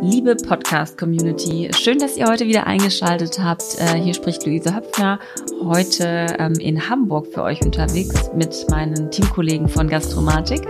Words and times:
Liebe 0.00 0.36
Podcast-Community, 0.36 1.70
schön, 1.76 1.98
dass 1.98 2.16
ihr 2.16 2.26
heute 2.28 2.46
wieder 2.46 2.68
eingeschaltet 2.68 3.40
habt. 3.40 3.64
Äh, 3.78 4.00
hier 4.00 4.14
spricht 4.14 4.46
Luise 4.46 4.74
Höpfner, 4.74 5.18
heute 5.60 6.36
ähm, 6.38 6.52
in 6.60 6.88
Hamburg 6.88 7.26
für 7.32 7.42
euch 7.42 7.60
unterwegs 7.62 8.30
mit 8.32 8.66
meinen 8.70 9.10
Teamkollegen 9.10 9.68
von 9.68 9.88
Gastromatik. 9.88 10.60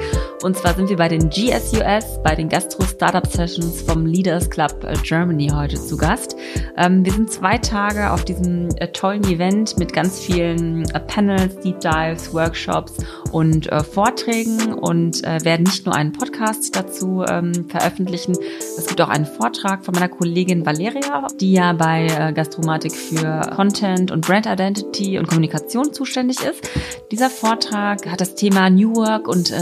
Und 0.42 0.56
zwar 0.56 0.74
sind 0.74 0.88
wir 0.88 0.96
bei 0.96 1.08
den 1.08 1.30
GSUS, 1.30 2.22
bei 2.22 2.34
den 2.36 2.48
Gastro 2.48 2.84
Startup 2.84 3.26
Sessions 3.26 3.82
vom 3.82 4.06
Leaders 4.06 4.48
Club 4.48 4.84
äh, 4.84 4.94
Germany 5.02 5.48
heute 5.48 5.76
zu 5.76 5.96
Gast. 5.96 6.36
Ähm, 6.76 7.04
wir 7.04 7.12
sind 7.12 7.30
zwei 7.30 7.58
Tage 7.58 8.12
auf 8.12 8.24
diesem 8.24 8.68
äh, 8.76 8.88
tollen 8.88 9.24
Event 9.24 9.78
mit 9.78 9.92
ganz 9.92 10.20
vielen 10.20 10.84
Panels, 11.08 11.56
Deep 11.60 11.80
Dives, 11.80 12.32
Workshops 12.32 12.94
und 13.32 13.68
Vorträgen 13.92 14.74
und 14.74 15.22
werden 15.22 15.64
nicht 15.64 15.84
nur 15.84 15.94
einen 15.94 16.12
Podcast 16.12 16.74
dazu 16.74 17.24
ähm, 17.28 17.68
veröffentlichen. 17.68 18.36
Es 18.76 18.86
gibt 18.86 19.00
auch 19.00 19.08
einen 19.08 19.26
Vortrag 19.26 19.84
von 19.84 19.94
meiner 19.94 20.08
Kollegin 20.08 20.64
Valeria, 20.64 21.26
die 21.40 21.52
ja 21.52 21.72
bei 21.72 22.06
äh, 22.06 22.32
Gastromatik 22.32 22.92
für 22.92 23.40
Content 23.54 24.10
und 24.10 24.26
Brand 24.26 24.46
Identity 24.46 25.18
und 25.18 25.28
Kommunikation 25.28 25.92
zuständig 25.92 26.40
ist. 26.40 26.68
Dieser 27.10 27.30
Vortrag 27.30 28.06
hat 28.06 28.20
das 28.20 28.34
Thema 28.34 28.70
New 28.70 28.94
Work 28.96 29.28
und 29.28 29.50
äh, 29.50 29.60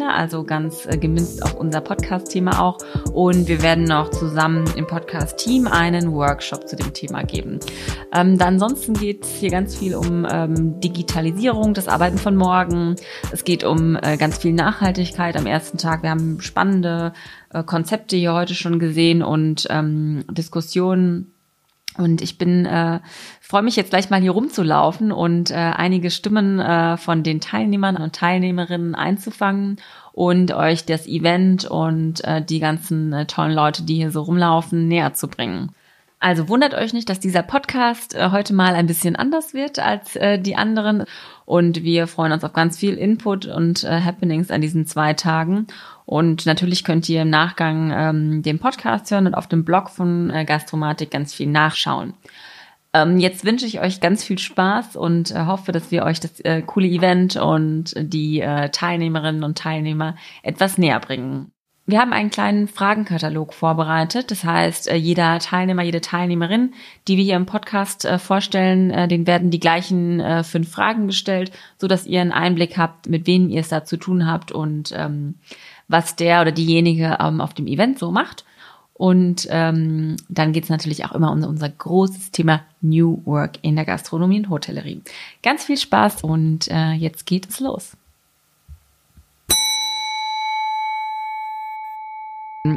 Rituale, 0.00 0.14
also 0.14 0.44
ganz 0.44 0.86
äh, 0.86 0.96
gemünzt 0.96 1.42
auf 1.42 1.54
unser 1.54 1.80
Podcast-Thema 1.80 2.60
auch. 2.60 2.78
Und 3.12 3.48
wir 3.48 3.62
werden 3.62 3.84
noch 3.84 4.10
zusammen 4.10 4.64
im 4.76 4.86
Podcast-Team 4.86 5.66
einen 5.66 6.12
Workshop 6.12 6.68
zu 6.68 6.76
dem 6.76 6.92
Thema 6.92 7.22
geben. 7.22 7.60
Ähm, 8.12 8.38
da 8.38 8.46
ansonsten 8.46 8.94
geht 8.94 9.24
es 9.24 9.30
hier 9.30 9.50
ganz 9.50 9.76
viel 9.76 9.94
um 9.94 10.26
ähm, 10.30 10.80
Digitalisierung, 10.80 11.74
das 11.74 11.88
Arbeiten 11.88 12.18
von 12.18 12.36
morgen. 12.36 12.96
Es 13.32 13.44
geht 13.44 13.64
um 13.64 13.96
äh, 13.96 14.16
ganz 14.16 14.38
viel 14.38 14.52
Nachhaltigkeit 14.52 15.36
am 15.36 15.46
ersten 15.46 15.78
Tag. 15.78 16.02
Wir 16.02 16.10
haben 16.10 16.40
spannende 16.40 17.12
äh, 17.52 17.62
Konzepte 17.62 18.16
hier 18.16 18.32
heute 18.32 18.54
schon 18.54 18.78
gesehen 18.78 19.22
und 19.22 19.66
ähm, 19.70 20.24
Diskussionen. 20.30 21.32
Und 21.98 22.22
ich 22.22 22.38
bin 22.38 22.66
äh, 22.66 23.00
freue 23.40 23.62
mich 23.62 23.74
jetzt 23.74 23.90
gleich 23.90 24.10
mal 24.10 24.20
hier 24.20 24.30
rumzulaufen 24.30 25.10
und 25.10 25.50
äh, 25.50 25.54
einige 25.54 26.10
Stimmen 26.10 26.60
äh, 26.60 26.96
von 26.96 27.24
den 27.24 27.40
Teilnehmern 27.40 27.96
und 27.96 28.14
Teilnehmerinnen 28.14 28.94
einzufangen 28.94 29.76
und 30.12 30.52
euch 30.52 30.84
das 30.84 31.08
Event 31.08 31.64
und 31.64 32.22
äh, 32.24 32.44
die 32.44 32.60
ganzen 32.60 33.12
äh, 33.12 33.26
tollen 33.26 33.52
Leute, 33.52 33.82
die 33.82 33.96
hier 33.96 34.12
so 34.12 34.22
rumlaufen, 34.22 34.86
näher 34.86 35.14
zu 35.14 35.26
bringen. 35.26 35.72
Also 36.20 36.48
wundert 36.48 36.74
euch 36.74 36.92
nicht, 36.92 37.08
dass 37.08 37.18
dieser 37.18 37.42
Podcast 37.42 38.14
äh, 38.14 38.30
heute 38.30 38.52
mal 38.52 38.74
ein 38.74 38.86
bisschen 38.86 39.16
anders 39.16 39.54
wird 39.54 39.78
als 39.78 40.16
äh, 40.16 40.38
die 40.38 40.54
anderen. 40.54 41.04
Und 41.46 41.82
wir 41.82 42.06
freuen 42.06 42.32
uns 42.32 42.44
auf 42.44 42.52
ganz 42.52 42.78
viel 42.78 42.94
Input 42.94 43.46
und 43.46 43.82
äh, 43.84 44.00
Happenings 44.02 44.50
an 44.50 44.60
diesen 44.60 44.86
zwei 44.86 45.14
Tagen. 45.14 45.66
Und 46.10 46.44
natürlich 46.44 46.82
könnt 46.82 47.08
ihr 47.08 47.22
im 47.22 47.30
Nachgang 47.30 47.92
ähm, 47.94 48.42
den 48.42 48.58
Podcast 48.58 49.08
hören 49.12 49.28
und 49.28 49.34
auf 49.34 49.46
dem 49.46 49.64
Blog 49.64 49.90
von 49.90 50.28
äh, 50.30 50.44
Gastromatik 50.44 51.12
ganz 51.12 51.32
viel 51.32 51.46
nachschauen. 51.46 52.14
Ähm, 52.92 53.20
jetzt 53.20 53.44
wünsche 53.44 53.64
ich 53.64 53.80
euch 53.80 54.00
ganz 54.00 54.24
viel 54.24 54.40
Spaß 54.40 54.96
und 54.96 55.30
äh, 55.30 55.44
hoffe, 55.46 55.70
dass 55.70 55.92
wir 55.92 56.02
euch 56.02 56.18
das 56.18 56.40
äh, 56.40 56.62
coole 56.62 56.88
Event 56.88 57.36
und 57.36 57.94
die 57.96 58.40
äh, 58.40 58.70
Teilnehmerinnen 58.70 59.44
und 59.44 59.56
Teilnehmer 59.56 60.16
etwas 60.42 60.78
näher 60.78 60.98
bringen. 60.98 61.52
Wir 61.86 62.00
haben 62.00 62.12
einen 62.12 62.30
kleinen 62.30 62.66
Fragenkatalog 62.66 63.54
vorbereitet. 63.54 64.32
Das 64.32 64.42
heißt, 64.42 64.88
äh, 64.88 64.96
jeder 64.96 65.38
Teilnehmer, 65.38 65.82
jede 65.82 66.00
Teilnehmerin, 66.00 66.72
die 67.06 67.18
wir 67.18 67.24
hier 67.24 67.36
im 67.36 67.46
Podcast 67.46 68.04
äh, 68.04 68.18
vorstellen, 68.18 68.90
äh, 68.90 69.06
den 69.06 69.28
werden 69.28 69.52
die 69.52 69.60
gleichen 69.60 70.42
fünf 70.42 70.72
Fragen 70.72 71.06
gestellt, 71.06 71.52
so 71.78 71.86
dass 71.86 72.04
ihr 72.04 72.20
einen 72.20 72.32
Einblick 72.32 72.76
habt, 72.76 73.08
mit 73.08 73.28
wem 73.28 73.48
ihr 73.48 73.60
es 73.60 73.68
da 73.68 73.84
zu 73.84 73.96
tun 73.96 74.26
habt 74.26 74.50
und 74.50 74.92
ähm, 74.96 75.36
was 75.90 76.16
der 76.16 76.40
oder 76.40 76.52
diejenige 76.52 77.18
ähm, 77.20 77.40
auf 77.40 77.52
dem 77.52 77.66
Event 77.66 77.98
so 77.98 78.10
macht. 78.10 78.44
Und 78.94 79.48
ähm, 79.50 80.16
dann 80.28 80.52
geht 80.52 80.64
es 80.64 80.70
natürlich 80.70 81.04
auch 81.06 81.12
immer 81.12 81.32
um 81.32 81.42
unser 81.42 81.68
großes 81.70 82.32
Thema 82.32 82.62
New 82.82 83.22
Work 83.24 83.58
in 83.62 83.74
der 83.74 83.86
Gastronomie 83.86 84.38
und 84.38 84.50
Hotellerie. 84.50 85.00
Ganz 85.42 85.64
viel 85.64 85.78
Spaß 85.78 86.22
und 86.22 86.68
äh, 86.70 86.92
jetzt 86.92 87.24
geht 87.24 87.48
es 87.48 87.60
los. 87.60 87.96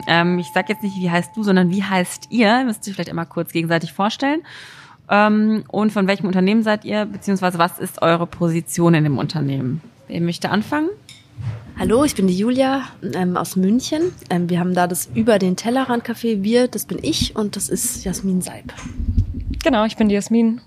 Ähm, 0.07 0.40
ich 0.40 0.47
sage 0.47 0.72
jetzt 0.72 0.81
nicht, 0.81 0.96
wie 0.96 1.12
heißt 1.12 1.35
du, 1.35 1.44
sondern 1.44 1.69
wie 1.69 1.84
heißt 1.84 2.28
ihr? 2.29 2.63
Müsst 2.63 2.88
ihr 2.88 2.94
vielleicht 2.94 3.09
einmal 3.09 3.25
kurz 3.25 3.52
gegenseitig 3.52 3.91
vorstellen. 3.91 4.44
Ähm, 5.09 5.66
und 5.68 5.91
von 5.91 6.07
welchem 6.07 6.28
Unternehmen 6.28 6.63
seid 6.63 6.85
ihr, 6.85 7.06
beziehungsweise 7.06 7.57
was 7.57 7.79
ist 7.79 8.02
eure 8.02 8.28
Position 8.28 8.94
in 8.94 9.03
dem 9.03 9.18
Unternehmen? 9.18 9.81
Wer 10.07 10.22
möchte 10.22 10.50
anfangen? 10.50 10.90
Hallo, 11.78 12.03
ich 12.03 12.13
bin 12.13 12.28
die 12.28 12.38
Julia 12.38 12.84
ähm, 13.13 13.35
aus 13.35 13.56
München. 13.56 14.13
Ähm, 14.29 14.50
wir 14.50 14.59
haben 14.59 14.75
da 14.75 14.88
das 14.88 15.09
Über 15.13 15.39
den 15.39 15.56
Tellerrand 15.56 16.06
Café. 16.06 16.44
Wir, 16.44 16.67
das 16.67 16.85
bin 16.85 17.00
ich 17.01 17.35
und 17.35 17.56
das 17.56 17.67
ist 17.67 18.03
Jasmin 18.06 18.41
Seib. 18.41 18.72
Genau, 19.63 19.84
ich 19.85 19.97
bin 19.97 20.07
die 20.07 20.16
Jasmin 20.16 20.61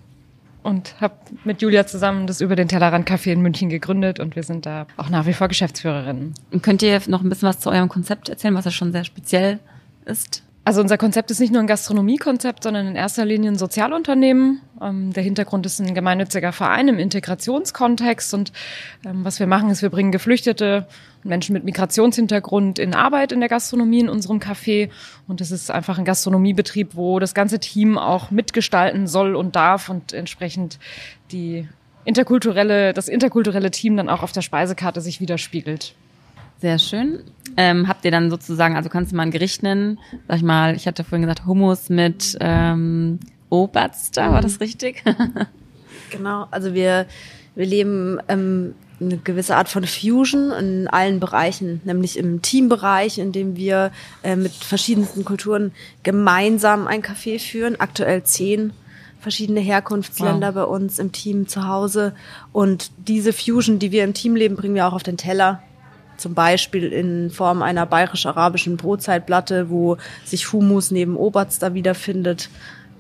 und 0.64 1.00
habe 1.00 1.14
mit 1.44 1.62
Julia 1.62 1.86
zusammen 1.86 2.26
das 2.26 2.40
über 2.40 2.56
den 2.56 2.66
Tellerrand 2.66 3.08
Café 3.08 3.30
in 3.30 3.40
München 3.40 3.68
gegründet 3.68 4.18
und 4.18 4.34
wir 4.34 4.42
sind 4.42 4.66
da 4.66 4.88
auch 4.96 5.08
nach 5.08 5.26
wie 5.26 5.32
vor 5.32 5.46
Geschäftsführerinnen. 5.46 6.34
Und 6.50 6.62
könnt 6.64 6.82
ihr 6.82 7.00
noch 7.06 7.22
ein 7.22 7.28
bisschen 7.28 7.48
was 7.48 7.60
zu 7.60 7.70
eurem 7.70 7.88
Konzept 7.88 8.28
erzählen, 8.28 8.54
was 8.54 8.64
ja 8.64 8.72
schon 8.72 8.90
sehr 8.90 9.04
speziell 9.04 9.60
ist? 10.06 10.42
Also 10.66 10.80
unser 10.80 10.98
Konzept 10.98 11.30
ist 11.30 11.38
nicht 11.38 11.52
nur 11.52 11.62
ein 11.62 11.68
Gastronomiekonzept, 11.68 12.64
sondern 12.64 12.88
in 12.88 12.96
erster 12.96 13.24
Linie 13.24 13.52
ein 13.52 13.56
Sozialunternehmen. 13.56 14.62
Ähm, 14.82 15.12
der 15.12 15.22
Hintergrund 15.22 15.64
ist 15.64 15.78
ein 15.78 15.94
gemeinnütziger 15.94 16.50
Verein 16.50 16.88
im 16.88 16.98
Integrationskontext 16.98 18.34
und 18.34 18.50
ähm, 19.06 19.24
was 19.24 19.38
wir 19.38 19.46
machen 19.46 19.70
ist, 19.70 19.82
wir 19.82 19.90
bringen 19.90 20.10
Geflüchtete 20.10 20.88
und 21.22 21.28
Menschen 21.28 21.52
mit 21.52 21.62
Migrationshintergrund 21.62 22.80
in 22.80 22.94
Arbeit 22.94 23.30
in 23.30 23.38
der 23.38 23.48
Gastronomie 23.48 24.00
in 24.00 24.08
unserem 24.08 24.40
Café 24.40 24.90
und 25.28 25.40
es 25.40 25.52
ist 25.52 25.70
einfach 25.70 25.98
ein 25.98 26.04
Gastronomiebetrieb, 26.04 26.96
wo 26.96 27.20
das 27.20 27.32
ganze 27.32 27.60
Team 27.60 27.96
auch 27.96 28.32
mitgestalten 28.32 29.06
soll 29.06 29.36
und 29.36 29.54
darf 29.54 29.88
und 29.88 30.12
entsprechend 30.12 30.80
die 31.30 31.68
interkulturelle, 32.04 32.92
das 32.92 33.06
interkulturelle 33.06 33.70
Team 33.70 33.96
dann 33.96 34.08
auch 34.08 34.24
auf 34.24 34.32
der 34.32 34.42
Speisekarte 34.42 35.00
sich 35.00 35.20
widerspiegelt. 35.20 35.94
Sehr 36.58 36.78
schön. 36.78 37.20
Ähm, 37.56 37.88
habt 37.88 38.04
ihr 38.04 38.10
dann 38.10 38.30
sozusagen, 38.30 38.76
also 38.76 38.88
kannst 38.88 39.12
du 39.12 39.16
mal 39.16 39.22
ein 39.22 39.30
Gericht 39.30 39.62
nennen? 39.62 39.98
Sag 40.28 40.38
ich 40.38 40.42
mal, 40.42 40.74
ich 40.74 40.86
hatte 40.86 41.04
vorhin 41.04 41.22
gesagt 41.22 41.46
Hummus 41.46 41.88
mit 41.88 42.36
ähm, 42.40 43.18
Oberster, 43.50 44.32
war 44.32 44.40
das 44.40 44.60
richtig? 44.60 45.04
genau, 46.10 46.48
also 46.50 46.74
wir, 46.74 47.06
wir 47.54 47.66
leben 47.66 48.18
ähm, 48.28 48.74
eine 49.00 49.18
gewisse 49.18 49.56
Art 49.56 49.68
von 49.68 49.84
Fusion 49.84 50.50
in 50.52 50.88
allen 50.88 51.20
Bereichen, 51.20 51.80
nämlich 51.84 52.18
im 52.18 52.42
Teambereich, 52.42 53.18
in 53.18 53.32
dem 53.32 53.56
wir 53.56 53.92
äh, 54.22 54.36
mit 54.36 54.52
verschiedensten 54.52 55.24
Kulturen 55.24 55.72
gemeinsam 56.02 56.86
ein 56.86 57.02
Café 57.02 57.38
führen, 57.38 57.78
aktuell 57.78 58.24
zehn 58.24 58.72
verschiedene 59.20 59.60
Herkunftsländer 59.60 60.48
wow. 60.48 60.54
bei 60.54 60.64
uns 60.64 60.98
im 60.98 61.10
Team 61.10 61.48
zu 61.48 61.66
Hause. 61.66 62.14
Und 62.52 62.90
diese 63.08 63.32
Fusion, 63.32 63.78
die 63.78 63.90
wir 63.90 64.04
im 64.04 64.14
Team 64.14 64.36
leben, 64.36 64.56
bringen 64.56 64.74
wir 64.74 64.86
auch 64.86 64.92
auf 64.92 65.02
den 65.02 65.16
Teller 65.16 65.62
zum 66.16 66.34
Beispiel 66.34 66.92
in 66.92 67.30
Form 67.30 67.62
einer 67.62 67.86
bayerisch-arabischen 67.86 68.76
Brotzeitplatte, 68.76 69.70
wo 69.70 69.96
sich 70.24 70.52
Humus 70.52 70.90
neben 70.90 71.16
Oberst 71.16 71.62
da 71.62 71.74
wiederfindet. 71.74 72.48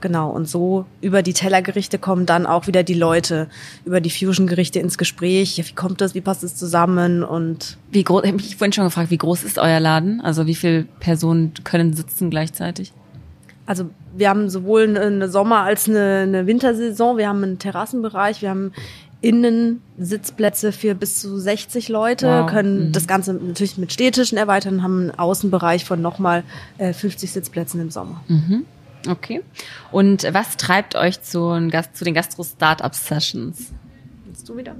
Genau, 0.02 0.30
und 0.30 0.46
so 0.48 0.84
über 1.00 1.22
die 1.22 1.32
Tellergerichte 1.32 1.98
kommen 1.98 2.26
dann 2.26 2.44
auch 2.46 2.66
wieder 2.66 2.82
die 2.82 2.94
Leute 2.94 3.48
über 3.86 4.02
die 4.02 4.10
Fusion-Gerichte 4.10 4.78
ins 4.78 4.98
Gespräch. 4.98 5.56
Wie 5.56 5.74
kommt 5.74 6.02
das, 6.02 6.14
wie 6.14 6.20
passt 6.20 6.44
es 6.44 6.54
zusammen 6.54 7.22
und 7.22 7.78
wie 7.90 8.04
groß, 8.04 8.24
ich 8.24 8.28
habe 8.28 8.36
mich 8.36 8.56
vorhin 8.56 8.74
schon 8.74 8.84
gefragt, 8.84 9.10
wie 9.10 9.16
groß 9.16 9.42
ist 9.44 9.58
euer 9.58 9.80
Laden? 9.80 10.20
Also 10.20 10.46
wie 10.46 10.54
viele 10.54 10.84
Personen 11.00 11.54
können 11.64 11.94
sitzen 11.94 12.28
gleichzeitig? 12.28 12.92
Also 13.64 13.90
wir 14.14 14.28
haben 14.28 14.48
sowohl 14.48 14.96
eine 14.96 15.28
Sommer- 15.28 15.62
als 15.62 15.88
eine, 15.88 16.20
eine 16.20 16.46
Wintersaison, 16.46 17.18
wir 17.18 17.28
haben 17.28 17.42
einen 17.42 17.58
Terrassenbereich, 17.58 18.42
wir 18.42 18.50
haben 18.50 18.72
innen 19.26 19.82
Sitzplätze 19.98 20.70
für 20.70 20.94
bis 20.94 21.20
zu 21.20 21.36
60 21.36 21.88
Leute, 21.88 22.28
wow. 22.28 22.46
können 22.48 22.88
mhm. 22.88 22.92
das 22.92 23.08
Ganze 23.08 23.34
natürlich 23.34 23.76
mit 23.76 23.92
Städtischen 23.92 24.38
erweitern, 24.38 24.84
haben 24.84 25.10
einen 25.10 25.18
Außenbereich 25.18 25.84
von 25.84 26.00
nochmal 26.00 26.44
äh, 26.78 26.92
50 26.92 27.32
Sitzplätzen 27.32 27.80
im 27.80 27.90
Sommer. 27.90 28.22
Mhm. 28.28 28.66
Okay. 29.08 29.42
Und 29.90 30.32
was 30.32 30.56
treibt 30.56 30.94
euch 30.94 31.22
zu, 31.22 31.50
zu 31.92 32.04
den 32.04 32.14
Gastro-Startup-Sessions? 32.14 33.72
Willst 34.26 34.48
du 34.48 34.56
wieder? 34.56 34.76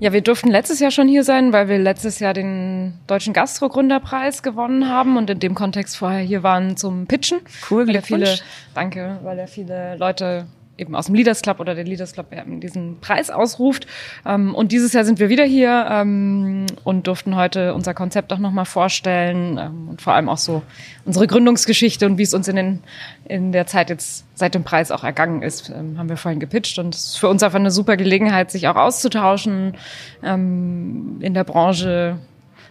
Ja, 0.00 0.12
wir 0.12 0.20
durften 0.20 0.50
letztes 0.50 0.78
Jahr 0.78 0.90
schon 0.90 1.08
hier 1.08 1.24
sein, 1.24 1.54
weil 1.54 1.68
wir 1.68 1.78
letztes 1.78 2.18
Jahr 2.18 2.34
den 2.34 2.92
Deutschen 3.06 3.32
Gastro-Gründerpreis 3.32 4.42
gewonnen 4.42 4.86
haben 4.86 5.16
und 5.16 5.30
in 5.30 5.38
dem 5.38 5.54
Kontext 5.54 5.96
vorher 5.96 6.20
hier 6.20 6.42
waren 6.42 6.76
zum 6.76 7.06
Pitchen. 7.06 7.38
Cool, 7.70 7.88
weil 7.88 8.02
viele, 8.02 8.36
danke, 8.74 9.18
weil 9.22 9.38
ja 9.38 9.46
viele 9.46 9.96
Leute 9.96 10.46
eben 10.78 10.94
aus 10.96 11.06
dem 11.06 11.14
Leaders 11.14 11.42
Club 11.42 11.60
oder 11.60 11.74
der 11.74 11.84
Leaders 11.84 12.12
Club 12.12 12.26
diesen 12.60 12.98
Preis 13.00 13.30
ausruft. 13.30 13.86
Ähm, 14.24 14.54
und 14.54 14.72
dieses 14.72 14.92
Jahr 14.92 15.04
sind 15.04 15.18
wir 15.18 15.28
wieder 15.28 15.44
hier 15.44 15.86
ähm, 15.90 16.66
und 16.84 17.06
durften 17.06 17.36
heute 17.36 17.74
unser 17.74 17.94
Konzept 17.94 18.32
auch 18.32 18.38
nochmal 18.38 18.64
vorstellen 18.64 19.58
ähm, 19.58 19.88
und 19.90 20.02
vor 20.02 20.14
allem 20.14 20.28
auch 20.28 20.38
so 20.38 20.62
unsere 21.04 21.26
Gründungsgeschichte 21.26 22.06
und 22.06 22.18
wie 22.18 22.22
es 22.22 22.34
uns 22.34 22.48
in, 22.48 22.56
den, 22.56 22.82
in 23.26 23.52
der 23.52 23.66
Zeit 23.66 23.90
jetzt 23.90 24.24
seit 24.34 24.54
dem 24.54 24.64
Preis 24.64 24.90
auch 24.90 25.04
ergangen 25.04 25.42
ist, 25.42 25.68
haben 25.70 26.08
wir 26.08 26.16
vorhin 26.16 26.40
gepitcht. 26.40 26.78
Und 26.78 26.94
es 26.94 27.04
ist 27.04 27.16
für 27.16 27.28
uns 27.28 27.42
einfach 27.42 27.58
eine 27.58 27.70
super 27.70 27.96
Gelegenheit, 27.96 28.50
sich 28.50 28.66
auch 28.66 28.76
auszutauschen, 28.76 29.76
in 30.22 31.34
der 31.34 31.44
Branche 31.44 32.18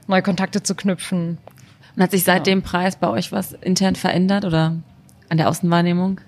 neue 0.07 0.21
Kontakte 0.21 0.63
zu 0.63 0.75
knüpfen. 0.75 1.37
Und 1.95 2.03
hat 2.03 2.11
sich 2.11 2.23
seit 2.23 2.47
dem 2.47 2.61
Preis 2.61 2.95
bei 2.95 3.09
euch 3.09 3.31
was 3.31 3.53
intern 3.53 3.95
verändert 3.95 4.43
oder 4.43 4.75
an 5.29 5.37
der 5.37 5.49
Außenwahrnehmung? 5.49 6.19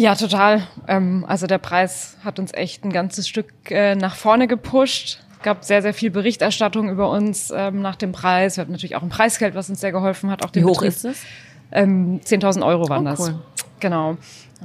Ja, 0.00 0.14
total. 0.14 0.62
Ähm, 0.88 1.26
also 1.28 1.46
der 1.46 1.58
Preis 1.58 2.16
hat 2.24 2.38
uns 2.38 2.54
echt 2.54 2.86
ein 2.86 2.90
ganzes 2.90 3.28
Stück 3.28 3.70
äh, 3.70 3.94
nach 3.94 4.14
vorne 4.14 4.48
gepusht. 4.48 5.20
Es 5.36 5.42
gab 5.42 5.62
sehr, 5.62 5.82
sehr 5.82 5.92
viel 5.92 6.10
Berichterstattung 6.10 6.88
über 6.88 7.10
uns 7.10 7.52
ähm, 7.54 7.82
nach 7.82 7.96
dem 7.96 8.12
Preis. 8.12 8.56
Wir 8.56 8.62
hatten 8.62 8.72
natürlich 8.72 8.96
auch 8.96 9.02
ein 9.02 9.10
Preisgeld, 9.10 9.54
was 9.54 9.68
uns 9.68 9.82
sehr 9.82 9.92
geholfen 9.92 10.30
hat. 10.30 10.42
Auch 10.42 10.48
Wie 10.54 10.64
hoch 10.64 10.80
Betrieb. 10.80 10.88
ist 10.88 11.04
es? 11.04 11.22
Ähm, 11.70 12.18
10.000 12.24 12.64
Euro 12.64 12.88
waren 12.88 13.06
oh, 13.06 13.10
das. 13.10 13.20
Cool. 13.20 13.38
Genau. 13.80 14.16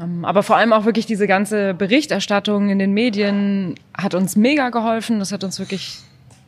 Ähm, 0.02 0.24
aber 0.24 0.42
vor 0.42 0.56
allem 0.56 0.72
auch 0.72 0.86
wirklich 0.86 1.06
diese 1.06 1.28
ganze 1.28 1.74
Berichterstattung 1.74 2.70
in 2.70 2.80
den 2.80 2.94
Medien 2.94 3.76
hat 3.94 4.16
uns 4.16 4.38
mega 4.38 4.70
geholfen. 4.70 5.20
Das 5.20 5.34
hat 5.34 5.44
uns 5.44 5.60
wirklich 5.60 6.00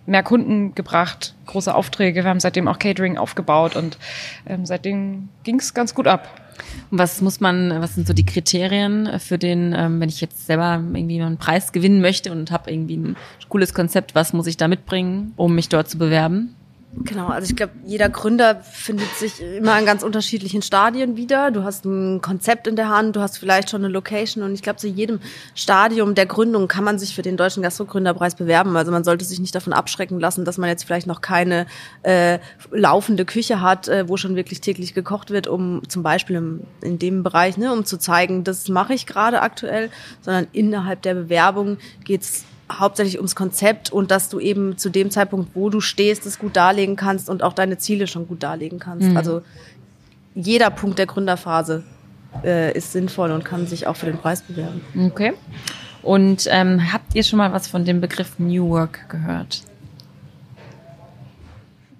mehr 0.06 0.24
Kunden 0.24 0.75
gebracht, 0.75 1.36
große 1.45 1.75
Aufträge. 1.75 2.24
Wir 2.24 2.30
haben 2.30 2.40
seitdem 2.40 2.69
auch 2.69 2.80
Catering 2.80 3.18
aufgebaut 3.18 3.75
und 3.75 3.98
ähm, 4.45 4.66
seitdem 4.66 5.28
ging 5.44 5.60
es 5.60 5.74
ganz 5.74 5.94
gut 5.94 6.07
ab. 6.07 6.30
Und 6.92 7.00
was 7.00 7.21
muss 7.21 7.39
man, 7.39 7.81
was 7.81 7.95
sind 7.95 8.07
so 8.07 8.13
die 8.13 8.25
Kriterien 8.25 9.19
für 9.19 9.38
den, 9.38 9.74
ähm, 9.75 10.00
wenn 10.00 10.09
ich 10.09 10.21
jetzt 10.21 10.45
selber 10.45 10.81
irgendwie 10.94 11.21
einen 11.21 11.38
Preis 11.38 11.71
gewinnen 11.71 12.01
möchte 12.01 12.31
und 12.31 12.51
habe 12.51 12.71
irgendwie 12.71 12.98
ein 12.98 13.15
cooles 13.50 13.74
Konzept, 13.74 14.15
was 14.15 14.33
muss 14.33 14.48
ich 14.48 14.57
da 14.57 14.68
mitbringen, 14.68 15.33
um 15.36 15.56
mich 15.56 15.69
dort 15.69 15.89
zu 15.89 15.98
bewerben? 15.98 16.56
Genau, 17.03 17.27
also 17.27 17.49
ich 17.49 17.55
glaube, 17.55 17.73
jeder 17.85 18.09
Gründer 18.09 18.61
findet 18.61 19.09
sich 19.15 19.41
immer 19.41 19.77
in 19.77 19.85
ganz 19.85 20.03
unterschiedlichen 20.03 20.63
Stadien 20.63 21.15
wieder. 21.15 21.51
Du 21.51 21.63
hast 21.63 21.85
ein 21.85 22.21
Konzept 22.21 22.65
in 22.65 22.75
der 22.75 22.89
Hand, 22.89 23.15
du 23.15 23.19
hast 23.19 23.38
vielleicht 23.38 23.69
schon 23.69 23.83
eine 23.83 23.94
Location 23.94 24.44
und 24.44 24.53
ich 24.53 24.63
glaube, 24.63 24.77
zu 24.77 24.88
jedem 24.88 25.19
Stadium 25.53 26.15
der 26.15 26.25
Gründung 26.25 26.67
kann 26.67 26.83
man 26.83 26.97
sich 26.97 27.13
für 27.13 27.21
den 27.21 27.38
Deutschen 27.38 27.61
Gastrogründerpreis 27.61 28.35
bewerben. 28.35 28.75
Also 28.75 28.91
man 28.91 29.03
sollte 29.03 29.25
sich 29.25 29.39
nicht 29.39 29.53
davon 29.53 29.73
abschrecken 29.73 30.19
lassen, 30.19 30.44
dass 30.44 30.57
man 30.57 30.69
jetzt 30.69 30.85
vielleicht 30.85 31.05
noch 31.05 31.21
keine 31.21 31.67
äh, 32.01 32.39
laufende 32.71 33.25
Küche 33.25 33.61
hat, 33.61 33.88
äh, 33.88 34.09
wo 34.09 34.17
schon 34.17 34.35
wirklich 34.35 34.61
täglich 34.61 34.94
gekocht 34.95 35.29
wird, 35.29 35.47
um 35.47 35.88
zum 35.88 36.01
Beispiel 36.01 36.38
im, 36.38 36.61
in 36.81 36.97
dem 36.97 37.21
Bereich, 37.21 37.57
ne, 37.57 37.71
um 37.71 37.85
zu 37.85 37.97
zeigen, 37.97 38.44
das 38.44 38.69
mache 38.69 38.94
ich 38.94 39.05
gerade 39.05 39.41
aktuell, 39.41 39.91
sondern 40.21 40.47
innerhalb 40.51 41.03
der 41.03 41.13
Bewerbung 41.13 41.77
geht's 42.05 42.45
hauptsächlich 42.72 43.18
ums 43.18 43.36
Konzept 43.36 43.92
und 43.92 44.12
dass 44.12 44.30
du 44.30 44.40
eben 44.40 44.78
zu 44.78 44.90
dem 44.90 45.10
Zeitpunkt, 45.12 45.52
wo 45.56 45.69
du 45.69 45.80
stehst, 45.80 46.25
es 46.25 46.38
gut 46.38 46.56
darlegen 46.56 46.96
kannst 46.96 47.30
und 47.30 47.44
auch 47.44 47.54
deine 47.54 47.78
Ziele 47.78 48.08
schon 48.08 48.28
gut 48.28 48.44
darlegen 48.44 48.80
kannst. 48.80 49.08
Mhm. 49.08 49.18
Also 49.18 49.42
jeder 50.36 50.69
Punkt 50.69 51.00
der 51.00 51.06
Gründerphase 51.06 51.84
äh, 52.44 52.75
ist 52.78 52.92
sinnvoll 52.92 53.31
und 53.31 53.46
kann 53.46 53.68
sich 53.68 53.88
auch 53.88 53.96
für 53.96 54.06
den 54.06 54.18
Preis 54.18 54.42
bewerben. 54.42 54.81
Okay. 55.06 55.34
Und 56.04 56.48
ähm, 56.52 56.92
habt 56.94 57.16
ihr 57.16 57.24
schon 57.24 57.38
mal 57.38 57.52
was 57.52 57.68
von 57.68 57.86
dem 57.86 58.02
Begriff 58.02 58.38
New 58.38 58.69
Work 58.69 59.10
gehört? 59.10 59.64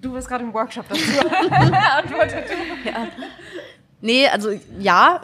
Du 0.02 0.14
bist 0.14 0.28
gerade 0.28 0.44
im 0.44 0.54
Workshop 0.54 0.86
dazu. 0.88 1.02
Antwortet 1.50 2.46
du. 2.50 2.90
Ja. 2.90 3.08
Nee, 4.00 4.28
also 4.28 4.52
ja, 4.80 5.22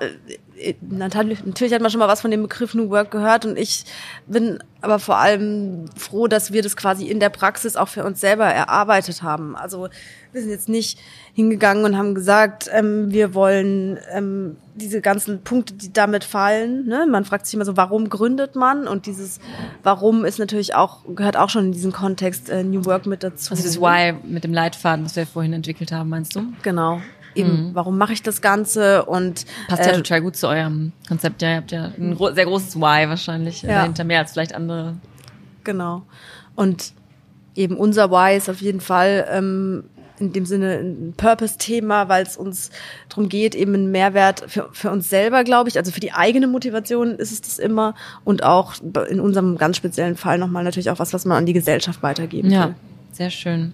äh, 0.57 0.73
natürlich, 0.81 1.45
natürlich 1.45 1.73
hat 1.73 1.81
man 1.81 1.91
schon 1.91 1.99
mal 1.99 2.07
was 2.07 2.21
von 2.21 2.31
dem 2.31 2.41
Begriff 2.41 2.73
New 2.73 2.89
Work 2.89 3.11
gehört 3.11 3.45
und 3.45 3.57
ich 3.57 3.85
bin 4.25 4.59
aber 4.81 4.97
vor 4.97 5.17
allem 5.17 5.85
froh, 5.95 6.27
dass 6.27 6.51
wir 6.51 6.63
das 6.63 6.75
quasi 6.75 7.05
in 7.05 7.19
der 7.19 7.29
Praxis 7.29 7.75
auch 7.75 7.87
für 7.87 8.03
uns 8.03 8.19
selber 8.19 8.45
erarbeitet 8.45 9.21
haben. 9.21 9.55
Also 9.55 9.89
wir 10.31 10.41
sind 10.41 10.49
jetzt 10.49 10.69
nicht 10.69 10.99
hingegangen 11.33 11.85
und 11.85 11.97
haben 11.97 12.15
gesagt, 12.15 12.67
ähm, 12.73 13.11
wir 13.11 13.35
wollen 13.35 13.99
ähm, 14.11 14.57
diese 14.73 15.01
ganzen 15.01 15.43
Punkte, 15.43 15.75
die 15.75 15.93
damit 15.93 16.23
fallen. 16.23 16.87
Ne? 16.87 17.05
Man 17.07 17.25
fragt 17.25 17.45
sich 17.45 17.53
immer 17.53 17.65
so, 17.65 17.77
warum 17.77 18.09
gründet 18.09 18.55
man? 18.55 18.87
Und 18.87 19.05
dieses 19.05 19.39
Warum 19.83 20.25
ist 20.25 20.39
natürlich 20.39 20.73
auch 20.73 21.01
gehört 21.15 21.37
auch 21.37 21.49
schon 21.49 21.65
in 21.65 21.71
diesen 21.73 21.91
Kontext 21.91 22.49
äh, 22.49 22.63
New 22.63 22.85
Work 22.85 23.05
mit 23.05 23.23
dazu. 23.23 23.51
Also 23.51 23.63
das 23.63 23.79
Why 23.79 24.15
mit 24.23 24.43
dem 24.43 24.53
Leitfaden, 24.53 25.05
was 25.05 25.15
wir 25.15 25.27
vorhin 25.27 25.53
entwickelt 25.53 25.91
haben, 25.91 26.09
meinst 26.09 26.35
du? 26.35 26.41
Genau 26.63 26.99
eben, 27.35 27.69
mhm. 27.69 27.75
warum 27.75 27.97
mache 27.97 28.13
ich 28.13 28.23
das 28.23 28.41
Ganze 28.41 29.05
und 29.05 29.45
passt 29.67 29.83
äh, 29.83 29.91
ja 29.91 29.97
total 29.97 30.21
gut 30.21 30.35
zu 30.35 30.47
eurem 30.47 30.91
Konzept. 31.07 31.41
Ja, 31.41 31.49
ihr 31.51 31.55
habt 31.57 31.71
ja 31.71 31.91
ein 31.97 32.15
gro 32.15 32.31
sehr 32.31 32.45
großes 32.45 32.75
Why 32.75 33.09
wahrscheinlich 33.09 33.61
ja. 33.61 33.79
dahinter 33.79 34.03
mehr 34.03 34.19
als 34.19 34.33
vielleicht 34.33 34.55
andere. 34.55 34.95
Genau. 35.63 36.03
Und 36.55 36.93
eben 37.55 37.77
unser 37.77 38.11
Why 38.11 38.37
ist 38.37 38.49
auf 38.49 38.61
jeden 38.61 38.81
Fall 38.81 39.25
ähm, 39.29 39.85
in 40.19 40.31
dem 40.31 40.45
Sinne 40.45 40.79
ein 40.79 41.13
Purpose-Thema, 41.17 42.07
weil 42.07 42.23
es 42.23 42.37
uns 42.37 42.69
darum 43.09 43.29
geht, 43.29 43.55
eben 43.55 43.73
einen 43.73 43.91
Mehrwert 43.91 44.43
für, 44.47 44.69
für 44.71 44.91
uns 44.91 45.09
selber, 45.09 45.43
glaube 45.43 45.69
ich, 45.69 45.77
also 45.77 45.91
für 45.91 45.99
die 45.99 46.13
eigene 46.13 46.47
Motivation 46.47 47.15
ist 47.15 47.31
es 47.31 47.41
das 47.41 47.59
immer 47.59 47.95
und 48.23 48.43
auch 48.43 48.75
in 49.09 49.19
unserem 49.19 49.57
ganz 49.57 49.77
speziellen 49.77 50.15
Fall 50.15 50.37
nochmal 50.37 50.63
natürlich 50.63 50.89
auch 50.89 50.99
was, 50.99 51.13
was 51.13 51.25
man 51.25 51.39
an 51.39 51.45
die 51.45 51.53
Gesellschaft 51.53 52.03
weitergeben 52.03 52.51
ja, 52.51 52.67
will. 52.67 52.75
Sehr 53.11 53.29
schön. 53.29 53.73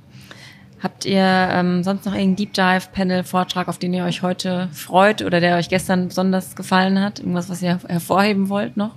Habt 0.82 1.04
ihr 1.04 1.22
ähm, 1.22 1.84
sonst 1.84 2.06
noch 2.06 2.14
irgendeinen 2.14 2.36
Deep 2.38 2.54
Dive 2.54 2.88
Panel 2.94 3.24
Vortrag, 3.24 3.68
auf 3.68 3.78
den 3.78 3.94
ihr 3.94 4.06
euch 4.06 4.22
heute 4.22 4.70
freut 4.72 5.22
oder 5.22 5.42
der 5.42 5.58
euch 5.58 5.68
gestern 5.68 6.08
besonders 6.08 6.56
gefallen 6.56 7.02
hat? 7.02 7.20
Irgendwas, 7.20 7.50
was 7.50 7.62
ihr 7.62 7.80
hervorheben 7.88 8.48
wollt 8.48 8.78
noch? 8.78 8.96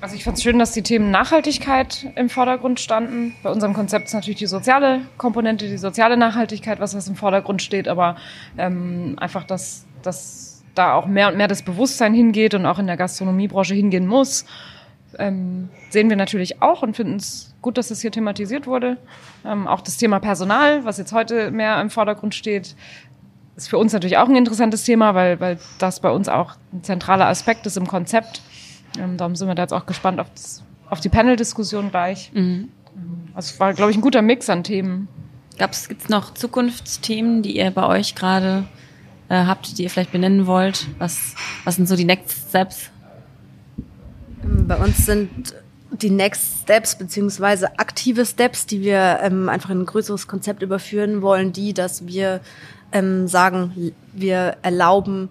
Also 0.00 0.16
ich 0.16 0.24
fand 0.24 0.36
es 0.36 0.42
schön, 0.42 0.58
dass 0.58 0.72
die 0.72 0.82
Themen 0.82 1.12
Nachhaltigkeit 1.12 2.08
im 2.16 2.28
Vordergrund 2.28 2.80
standen. 2.80 3.36
Bei 3.44 3.50
unserem 3.50 3.72
Konzept 3.72 4.08
ist 4.08 4.14
natürlich 4.14 4.40
die 4.40 4.46
soziale 4.46 5.02
Komponente, 5.16 5.68
die 5.68 5.78
soziale 5.78 6.16
Nachhaltigkeit, 6.16 6.80
was 6.80 6.90
das 6.90 7.06
im 7.06 7.14
Vordergrund 7.14 7.62
steht, 7.62 7.86
aber 7.86 8.16
ähm, 8.58 9.14
einfach, 9.20 9.44
dass, 9.44 9.86
dass 10.02 10.64
da 10.74 10.94
auch 10.94 11.06
mehr 11.06 11.28
und 11.28 11.36
mehr 11.36 11.46
das 11.46 11.62
Bewusstsein 11.62 12.12
hingeht 12.14 12.54
und 12.54 12.66
auch 12.66 12.80
in 12.80 12.88
der 12.88 12.96
Gastronomiebranche 12.96 13.74
hingehen 13.74 14.08
muss 14.08 14.44
ähm, 15.18 15.68
sehen 15.90 16.08
wir 16.08 16.16
natürlich 16.16 16.62
auch 16.62 16.82
und 16.82 16.96
finden 16.96 17.16
es 17.16 17.54
gut, 17.62 17.78
dass 17.78 17.90
es 17.90 18.00
hier 18.00 18.10
thematisiert 18.10 18.66
wurde. 18.66 18.96
Ähm, 19.44 19.66
auch 19.66 19.80
das 19.80 19.96
Thema 19.96 20.18
Personal, 20.18 20.84
was 20.84 20.98
jetzt 20.98 21.12
heute 21.12 21.50
mehr 21.50 21.80
im 21.80 21.90
Vordergrund 21.90 22.34
steht, 22.34 22.74
ist 23.56 23.68
für 23.68 23.78
uns 23.78 23.92
natürlich 23.92 24.18
auch 24.18 24.28
ein 24.28 24.36
interessantes 24.36 24.84
Thema, 24.84 25.14
weil, 25.14 25.40
weil 25.40 25.58
das 25.78 26.00
bei 26.00 26.10
uns 26.10 26.28
auch 26.28 26.54
ein 26.72 26.82
zentraler 26.82 27.26
Aspekt 27.26 27.66
ist 27.66 27.76
im 27.76 27.86
Konzept. 27.86 28.42
Ähm, 28.98 29.16
darum 29.16 29.36
sind 29.36 29.48
wir 29.48 29.54
da 29.54 29.62
jetzt 29.62 29.72
auch 29.72 29.86
gespannt 29.86 30.20
auf, 30.20 30.28
das, 30.34 30.62
auf 30.88 31.00
die 31.00 31.08
Panel-Diskussion 31.08 31.90
gleich. 31.90 32.30
Mhm. 32.34 32.70
Also 33.34 33.54
es 33.54 33.60
war, 33.60 33.72
glaube 33.74 33.90
ich, 33.90 33.96
ein 33.96 34.02
guter 34.02 34.22
Mix 34.22 34.48
an 34.50 34.64
Themen. 34.64 35.08
Gibt 35.58 35.74
es 35.74 36.08
noch 36.08 36.34
Zukunftsthemen, 36.34 37.42
die 37.42 37.56
ihr 37.56 37.70
bei 37.70 37.86
euch 37.86 38.14
gerade 38.14 38.64
äh, 39.28 39.44
habt, 39.44 39.78
die 39.78 39.82
ihr 39.82 39.90
vielleicht 39.90 40.12
benennen 40.12 40.46
wollt? 40.46 40.86
Was, 40.98 41.34
was 41.64 41.76
sind 41.76 41.86
so 41.86 41.96
die 41.96 42.04
Next 42.04 42.48
Steps? 42.48 42.91
Bei 44.42 44.76
uns 44.76 45.06
sind 45.06 45.54
die 45.90 46.10
Next 46.10 46.62
Steps 46.62 46.96
beziehungsweise 46.96 47.78
aktive 47.78 48.24
Steps, 48.24 48.66
die 48.66 48.80
wir 48.80 49.20
ähm, 49.22 49.48
einfach 49.48 49.70
in 49.70 49.80
ein 49.80 49.86
größeres 49.86 50.26
Konzept 50.26 50.62
überführen 50.62 51.22
wollen, 51.22 51.52
die, 51.52 51.74
dass 51.74 52.06
wir 52.06 52.40
ähm, 52.92 53.28
sagen, 53.28 53.92
wir 54.12 54.56
erlauben 54.62 55.28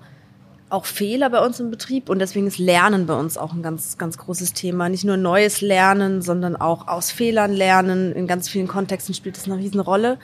auch 0.69 0.85
Fehler 0.85 1.29
bei 1.29 1.45
uns 1.45 1.59
im 1.59 1.69
Betrieb 1.69 2.09
und 2.09 2.19
deswegen 2.19 2.47
ist 2.47 2.57
Lernen 2.57 3.05
bei 3.05 3.13
uns 3.13 3.37
auch 3.37 3.53
ein 3.53 3.61
ganz, 3.61 3.97
ganz 3.97 4.17
großes 4.17 4.53
Thema. 4.53 4.87
Nicht 4.87 5.03
nur 5.03 5.17
neues 5.17 5.59
Lernen, 5.59 6.21
sondern 6.21 6.55
auch 6.55 6.87
aus 6.87 7.11
Fehlern 7.11 7.51
lernen. 7.51 8.13
In 8.13 8.25
ganz 8.25 8.47
vielen 8.47 8.67
Kontexten 8.67 9.13
spielt 9.13 9.35
das 9.35 9.45
eine 9.45 9.57
Riesenrolle. 9.57 10.17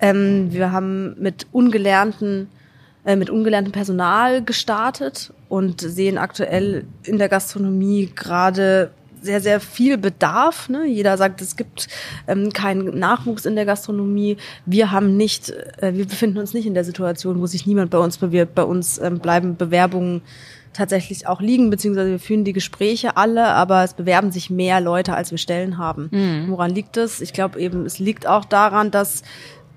Ähm, 0.00 0.52
wir 0.52 0.72
haben 0.72 1.18
mit 1.18 1.46
ungelernten 1.52 2.48
äh, 3.04 3.16
mit 3.16 3.28
ungelerntem 3.28 3.72
Personal 3.72 4.42
gestartet 4.42 5.32
und 5.54 5.80
sehen 5.80 6.18
aktuell 6.18 6.84
in 7.04 7.18
der 7.18 7.28
Gastronomie 7.28 8.10
gerade 8.12 8.90
sehr, 9.22 9.40
sehr 9.40 9.60
viel 9.60 9.96
Bedarf. 9.96 10.68
Ne? 10.68 10.84
Jeder 10.84 11.16
sagt, 11.16 11.40
es 11.40 11.54
gibt 11.54 11.86
ähm, 12.26 12.52
keinen 12.52 12.98
Nachwuchs 12.98 13.46
in 13.46 13.54
der 13.54 13.64
Gastronomie. 13.64 14.36
Wir 14.66 14.90
haben 14.90 15.16
nicht, 15.16 15.50
äh, 15.80 15.94
wir 15.94 16.06
befinden 16.06 16.38
uns 16.38 16.54
nicht 16.54 16.66
in 16.66 16.74
der 16.74 16.82
Situation, 16.82 17.40
wo 17.40 17.46
sich 17.46 17.66
niemand 17.66 17.92
bei 17.92 17.98
uns 17.98 18.18
bewirbt. 18.18 18.56
Bei 18.56 18.64
uns 18.64 18.98
ähm, 18.98 19.20
bleiben 19.20 19.56
Bewerbungen 19.56 20.22
tatsächlich 20.72 21.28
auch 21.28 21.40
liegen, 21.40 21.70
beziehungsweise 21.70 22.10
wir 22.10 22.18
führen 22.18 22.42
die 22.42 22.52
Gespräche 22.52 23.16
alle, 23.16 23.46
aber 23.46 23.84
es 23.84 23.94
bewerben 23.94 24.32
sich 24.32 24.50
mehr 24.50 24.80
Leute, 24.80 25.14
als 25.14 25.30
wir 25.30 25.38
Stellen 25.38 25.78
haben. 25.78 26.08
Mhm. 26.10 26.50
Woran 26.50 26.72
liegt 26.72 26.96
es? 26.96 27.20
Ich 27.20 27.32
glaube 27.32 27.60
eben, 27.60 27.86
es 27.86 28.00
liegt 28.00 28.26
auch 28.26 28.44
daran, 28.44 28.90
dass 28.90 29.22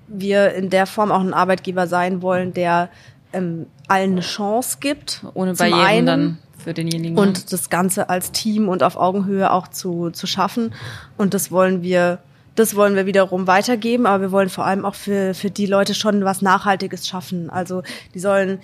wir 0.08 0.54
in 0.54 0.70
der 0.70 0.86
Form 0.86 1.12
auch 1.12 1.20
ein 1.20 1.34
Arbeitgeber 1.34 1.86
sein 1.86 2.20
wollen, 2.20 2.52
der 2.52 2.88
ähm, 3.32 3.66
allen 3.88 4.12
eine 4.12 4.20
Chance 4.20 4.78
gibt. 4.80 5.24
Ohne 5.34 5.54
Barrieren 5.54 5.80
einen, 5.80 6.06
dann 6.06 6.38
für 6.58 6.74
denjenigen. 6.74 7.18
Und 7.18 7.52
das 7.52 7.70
Ganze 7.70 8.08
als 8.08 8.32
Team 8.32 8.68
und 8.68 8.82
auf 8.82 8.96
Augenhöhe 8.96 9.50
auch 9.52 9.68
zu, 9.68 10.10
zu 10.10 10.26
schaffen. 10.26 10.74
Und 11.16 11.34
das 11.34 11.50
wollen 11.50 11.82
wir, 11.82 12.18
das 12.54 12.74
wollen 12.76 12.94
wir 12.96 13.06
wiederum 13.06 13.46
weitergeben, 13.46 14.06
aber 14.06 14.22
wir 14.22 14.32
wollen 14.32 14.48
vor 14.48 14.66
allem 14.66 14.84
auch 14.84 14.94
für, 14.94 15.34
für 15.34 15.50
die 15.50 15.66
Leute 15.66 15.94
schon 15.94 16.24
was 16.24 16.42
Nachhaltiges 16.42 17.06
schaffen. 17.06 17.50
Also 17.50 17.82
die 18.14 18.18
sollen 18.18 18.60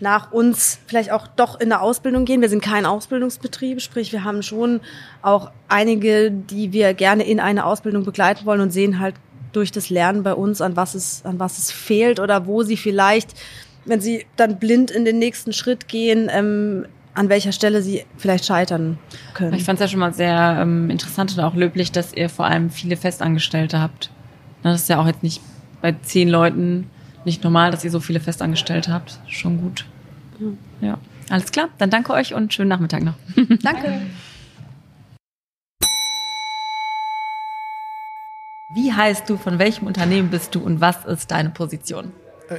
nach 0.00 0.32
uns 0.32 0.78
vielleicht 0.86 1.12
auch 1.12 1.26
doch 1.26 1.60
in 1.60 1.68
der 1.68 1.82
Ausbildung 1.82 2.24
gehen. 2.24 2.40
Wir 2.40 2.48
sind 2.48 2.62
kein 2.62 2.86
Ausbildungsbetrieb, 2.86 3.82
sprich 3.82 4.12
wir 4.12 4.24
haben 4.24 4.42
schon 4.42 4.80
auch 5.20 5.50
einige, 5.68 6.30
die 6.30 6.72
wir 6.72 6.94
gerne 6.94 7.24
in 7.24 7.38
eine 7.38 7.66
Ausbildung 7.66 8.04
begleiten 8.04 8.46
wollen 8.46 8.62
und 8.62 8.70
sehen 8.70 8.98
halt 8.98 9.14
durch 9.52 9.72
das 9.72 9.90
Lernen 9.90 10.22
bei 10.22 10.34
uns, 10.34 10.60
an 10.60 10.76
was 10.76 10.94
es, 10.94 11.24
an 11.24 11.38
was 11.38 11.58
es 11.58 11.70
fehlt 11.70 12.20
oder 12.20 12.46
wo 12.46 12.62
sie 12.62 12.76
vielleicht 12.76 13.34
wenn 13.90 14.00
sie 14.00 14.24
dann 14.36 14.58
blind 14.58 14.90
in 14.90 15.04
den 15.04 15.18
nächsten 15.18 15.52
Schritt 15.52 15.88
gehen, 15.88 16.30
ähm, 16.32 16.86
an 17.12 17.28
welcher 17.28 17.52
Stelle 17.52 17.82
sie 17.82 18.04
vielleicht 18.16 18.46
scheitern 18.46 18.98
können. 19.34 19.52
Ich 19.54 19.64
fand 19.64 19.78
es 19.78 19.80
ja 19.80 19.88
schon 19.88 20.00
mal 20.00 20.14
sehr 20.14 20.58
ähm, 20.60 20.88
interessant 20.90 21.36
und 21.36 21.40
auch 21.40 21.54
löblich, 21.54 21.92
dass 21.92 22.14
ihr 22.14 22.28
vor 22.28 22.46
allem 22.46 22.70
viele 22.70 22.96
Festangestellte 22.96 23.80
habt. 23.80 24.10
Das 24.62 24.80
ist 24.80 24.88
ja 24.88 25.00
auch 25.00 25.06
jetzt 25.06 25.22
nicht 25.22 25.42
bei 25.82 25.92
zehn 26.02 26.28
Leuten 26.28 26.88
nicht 27.24 27.42
normal, 27.44 27.70
dass 27.70 27.84
ihr 27.84 27.90
so 27.90 28.00
viele 28.00 28.20
festangestellt 28.20 28.88
habt. 28.88 29.18
Schon 29.26 29.60
gut. 29.60 29.84
Ja. 30.80 30.98
Alles 31.28 31.52
klar, 31.52 31.68
dann 31.78 31.90
danke 31.90 32.12
euch 32.12 32.34
und 32.34 32.54
schönen 32.54 32.68
Nachmittag 32.68 33.02
noch. 33.02 33.14
Danke. 33.62 34.00
Wie 38.74 38.92
heißt 38.92 39.28
du, 39.28 39.36
von 39.36 39.58
welchem 39.58 39.86
Unternehmen 39.86 40.30
bist 40.30 40.54
du 40.54 40.60
und 40.60 40.80
was 40.80 41.04
ist 41.04 41.30
deine 41.30 41.50
Position? 41.50 42.12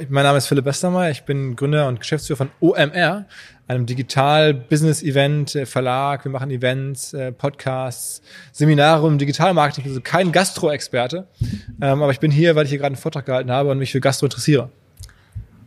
Mein 0.08 0.24
Name 0.24 0.38
ist 0.38 0.46
Philipp 0.46 0.64
Westermeier, 0.64 1.10
ich 1.10 1.24
bin 1.24 1.54
Gründer 1.54 1.86
und 1.86 2.00
Geschäftsführer 2.00 2.38
von 2.38 2.48
OMR, 2.60 3.26
einem 3.68 3.84
Digital-Business-Event-Verlag. 3.84 6.24
Wir 6.24 6.32
machen 6.32 6.50
Events, 6.50 7.12
äh, 7.12 7.30
Podcasts, 7.30 8.22
Seminare 8.52 9.06
um 9.06 9.18
Digitalmarketing, 9.18 9.84
also 9.84 10.00
kein 10.00 10.32
Gastro-Experte. 10.32 11.26
Ähm, 11.82 12.02
aber 12.02 12.10
ich 12.10 12.20
bin 12.20 12.30
hier, 12.30 12.56
weil 12.56 12.64
ich 12.64 12.70
hier 12.70 12.78
gerade 12.78 12.94
einen 12.94 12.96
Vortrag 12.96 13.26
gehalten 13.26 13.50
habe 13.50 13.70
und 13.70 13.76
mich 13.76 13.92
für 13.92 14.00
Gastro 14.00 14.24
interessiere. 14.24 14.70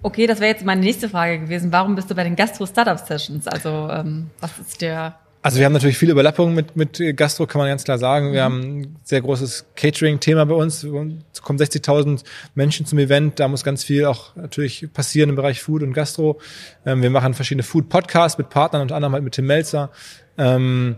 Okay, 0.02 0.26
das 0.26 0.40
wäre 0.40 0.52
jetzt 0.52 0.66
meine 0.66 0.82
nächste 0.82 1.08
Frage 1.08 1.42
gewesen. 1.42 1.72
Warum 1.72 1.94
bist 1.94 2.10
du 2.10 2.16
bei 2.16 2.24
den 2.24 2.36
Gastro-Startup-Sessions? 2.36 3.48
Also 3.48 3.90
ähm, 3.92 4.32
was 4.40 4.58
ist 4.58 4.82
der 4.82 5.20
also 5.46 5.60
wir 5.60 5.68
haben 5.68 5.74
natürlich 5.74 6.00
viele 6.00 6.14
Überlappungen 6.14 6.56
mit, 6.56 6.76
mit 6.76 7.00
Gastro, 7.16 7.46
kann 7.46 7.60
man 7.60 7.68
ganz 7.68 7.84
klar 7.84 8.00
sagen. 8.00 8.34
Wir 8.34 8.40
mhm. 8.40 8.44
haben 8.44 8.62
ein 8.62 8.96
sehr 9.04 9.22
großes 9.22 9.68
Catering-Thema 9.76 10.44
bei 10.48 10.56
uns. 10.56 10.84
Es 10.84 11.42
kommen 11.44 11.60
60.000 11.60 12.24
Menschen 12.56 12.88
zum 12.88 12.98
Event. 12.98 13.40
Da 13.40 13.48
muss 13.48 13.64
ganz 13.64 13.84
viel 13.84 14.06
auch 14.06 14.36
natürlich 14.36 14.92
passieren 14.92 15.30
im 15.30 15.36
Bereich 15.36 15.62
Food 15.62 15.84
und 15.84 15.94
Gastro. 15.94 16.40
Ähm, 16.84 17.04
wir 17.04 17.12
machen 17.12 17.36
verschiedene 17.36 17.62
Food-Podcasts 17.62 18.40
mit 18.40 18.50
Partnern, 18.50 18.82
unter 18.82 18.96
anderem 18.96 19.14
halt 19.14 19.24
mit 19.24 19.36
Tim 19.36 19.46
Melzer. 19.46 19.92
Ähm, 20.40 20.96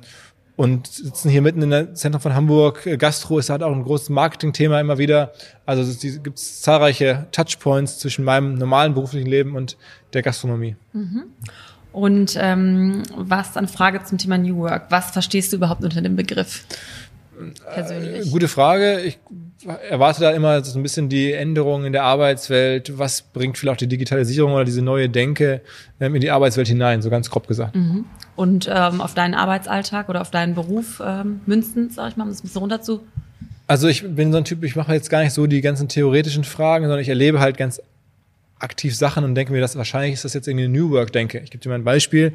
und 0.56 0.88
sitzen 0.88 1.30
hier 1.30 1.42
mitten 1.42 1.62
in 1.62 1.70
der 1.70 1.94
Zentrum 1.96 2.22
von 2.22 2.34
Hamburg. 2.34 2.88
Gastro 3.00 3.40
ist 3.40 3.50
halt 3.50 3.64
auch 3.64 3.76
ein 3.76 3.84
großes 3.84 4.08
Marketing-Thema 4.08 4.80
immer 4.80 4.98
wieder. 4.98 5.34
Also 5.66 5.82
es 5.82 6.00
gibt 6.24 6.40
zahlreiche 6.40 7.28
Touchpoints 7.34 8.00
zwischen 8.00 8.24
meinem 8.24 8.54
normalen 8.54 8.94
beruflichen 8.94 9.28
Leben 9.28 9.58
und 9.58 9.76
der 10.14 10.22
Gastronomie. 10.22 10.78
Mhm. 10.94 11.26
Und 11.98 12.38
ähm, 12.40 13.02
was 13.16 13.58
eine 13.58 13.68
Frage 13.68 14.04
zum 14.04 14.20
Thema 14.20 14.38
New 14.38 14.58
Work. 14.58 14.84
Was 14.90 15.10
verstehst 15.10 15.52
du 15.52 15.56
überhaupt 15.56 15.84
unter 15.84 16.00
dem 16.00 16.16
Begriff? 16.16 16.64
Persönlich. 17.74 18.28
Äh, 18.28 18.30
gute 18.30 18.48
Frage. 18.48 19.00
Ich 19.00 19.18
erwarte 19.90 20.22
da 20.22 20.30
immer 20.30 20.64
so 20.64 20.78
ein 20.78 20.84
bisschen 20.84 21.10
die 21.10 21.34
Änderungen 21.34 21.88
in 21.88 21.94
der 21.94 22.04
Arbeitswelt. 22.04 23.00
Was 23.00 23.24
bringt 23.24 23.58
vielleicht 23.58 23.78
auch 23.78 23.80
die 23.80 23.88
Digitalisierung 23.88 24.54
oder 24.54 24.64
diese 24.64 24.84
neue 24.84 25.10
Denke 25.10 25.62
ähm, 26.00 26.14
in 26.14 26.22
die 26.22 26.30
Arbeitswelt 26.30 26.68
hinein, 26.68 27.02
so 27.02 27.10
ganz 27.10 27.32
grob 27.32 27.48
gesagt. 27.48 27.76
Mhm. 27.76 28.06
Und 28.36 28.70
ähm, 28.72 29.02
auf 29.02 29.16
deinen 29.16 29.34
Arbeitsalltag 29.34 30.08
oder 30.08 30.22
auf 30.22 30.30
deinen 30.30 30.54
Beruf 30.54 31.02
ähm, 31.04 31.42
münzen, 31.48 31.90
sag 31.90 32.12
ich 32.12 32.16
mal, 32.16 32.26
um 32.26 32.30
das 32.30 32.42
ein 32.42 32.44
bisschen 32.44 32.62
runter 32.62 32.80
zu. 32.80 33.02
Also 33.66 33.88
ich 33.88 34.04
bin 34.08 34.32
so 34.32 34.38
ein 34.38 34.46
Typ, 34.46 34.64
ich 34.64 34.76
mache 34.76 34.94
jetzt 34.94 35.10
gar 35.10 35.24
nicht 35.24 35.34
so 35.34 35.48
die 35.48 35.62
ganzen 35.62 35.88
theoretischen 35.88 36.44
Fragen, 36.44 36.86
sondern 36.86 37.00
ich 37.00 37.10
erlebe 37.10 37.40
halt 37.40 37.58
ganz 37.58 37.82
aktiv 38.60 38.96
Sachen 38.96 39.24
und 39.24 39.36
denke 39.36 39.54
mir, 39.54 39.62
dass 39.62 39.76
wahrscheinlich 39.76 40.14
ist 40.14 40.26
das 40.26 40.34
jetzt 40.34 40.48
irgendwie 40.48 40.68
New 40.68 40.92
Work 40.92 41.12
denke. 41.12 41.40
Ich 41.40 41.52
gebe 41.52 41.62
dir 41.62 41.70
mal 41.70 41.76
ein 41.76 41.84
Beispiel. 41.84 42.34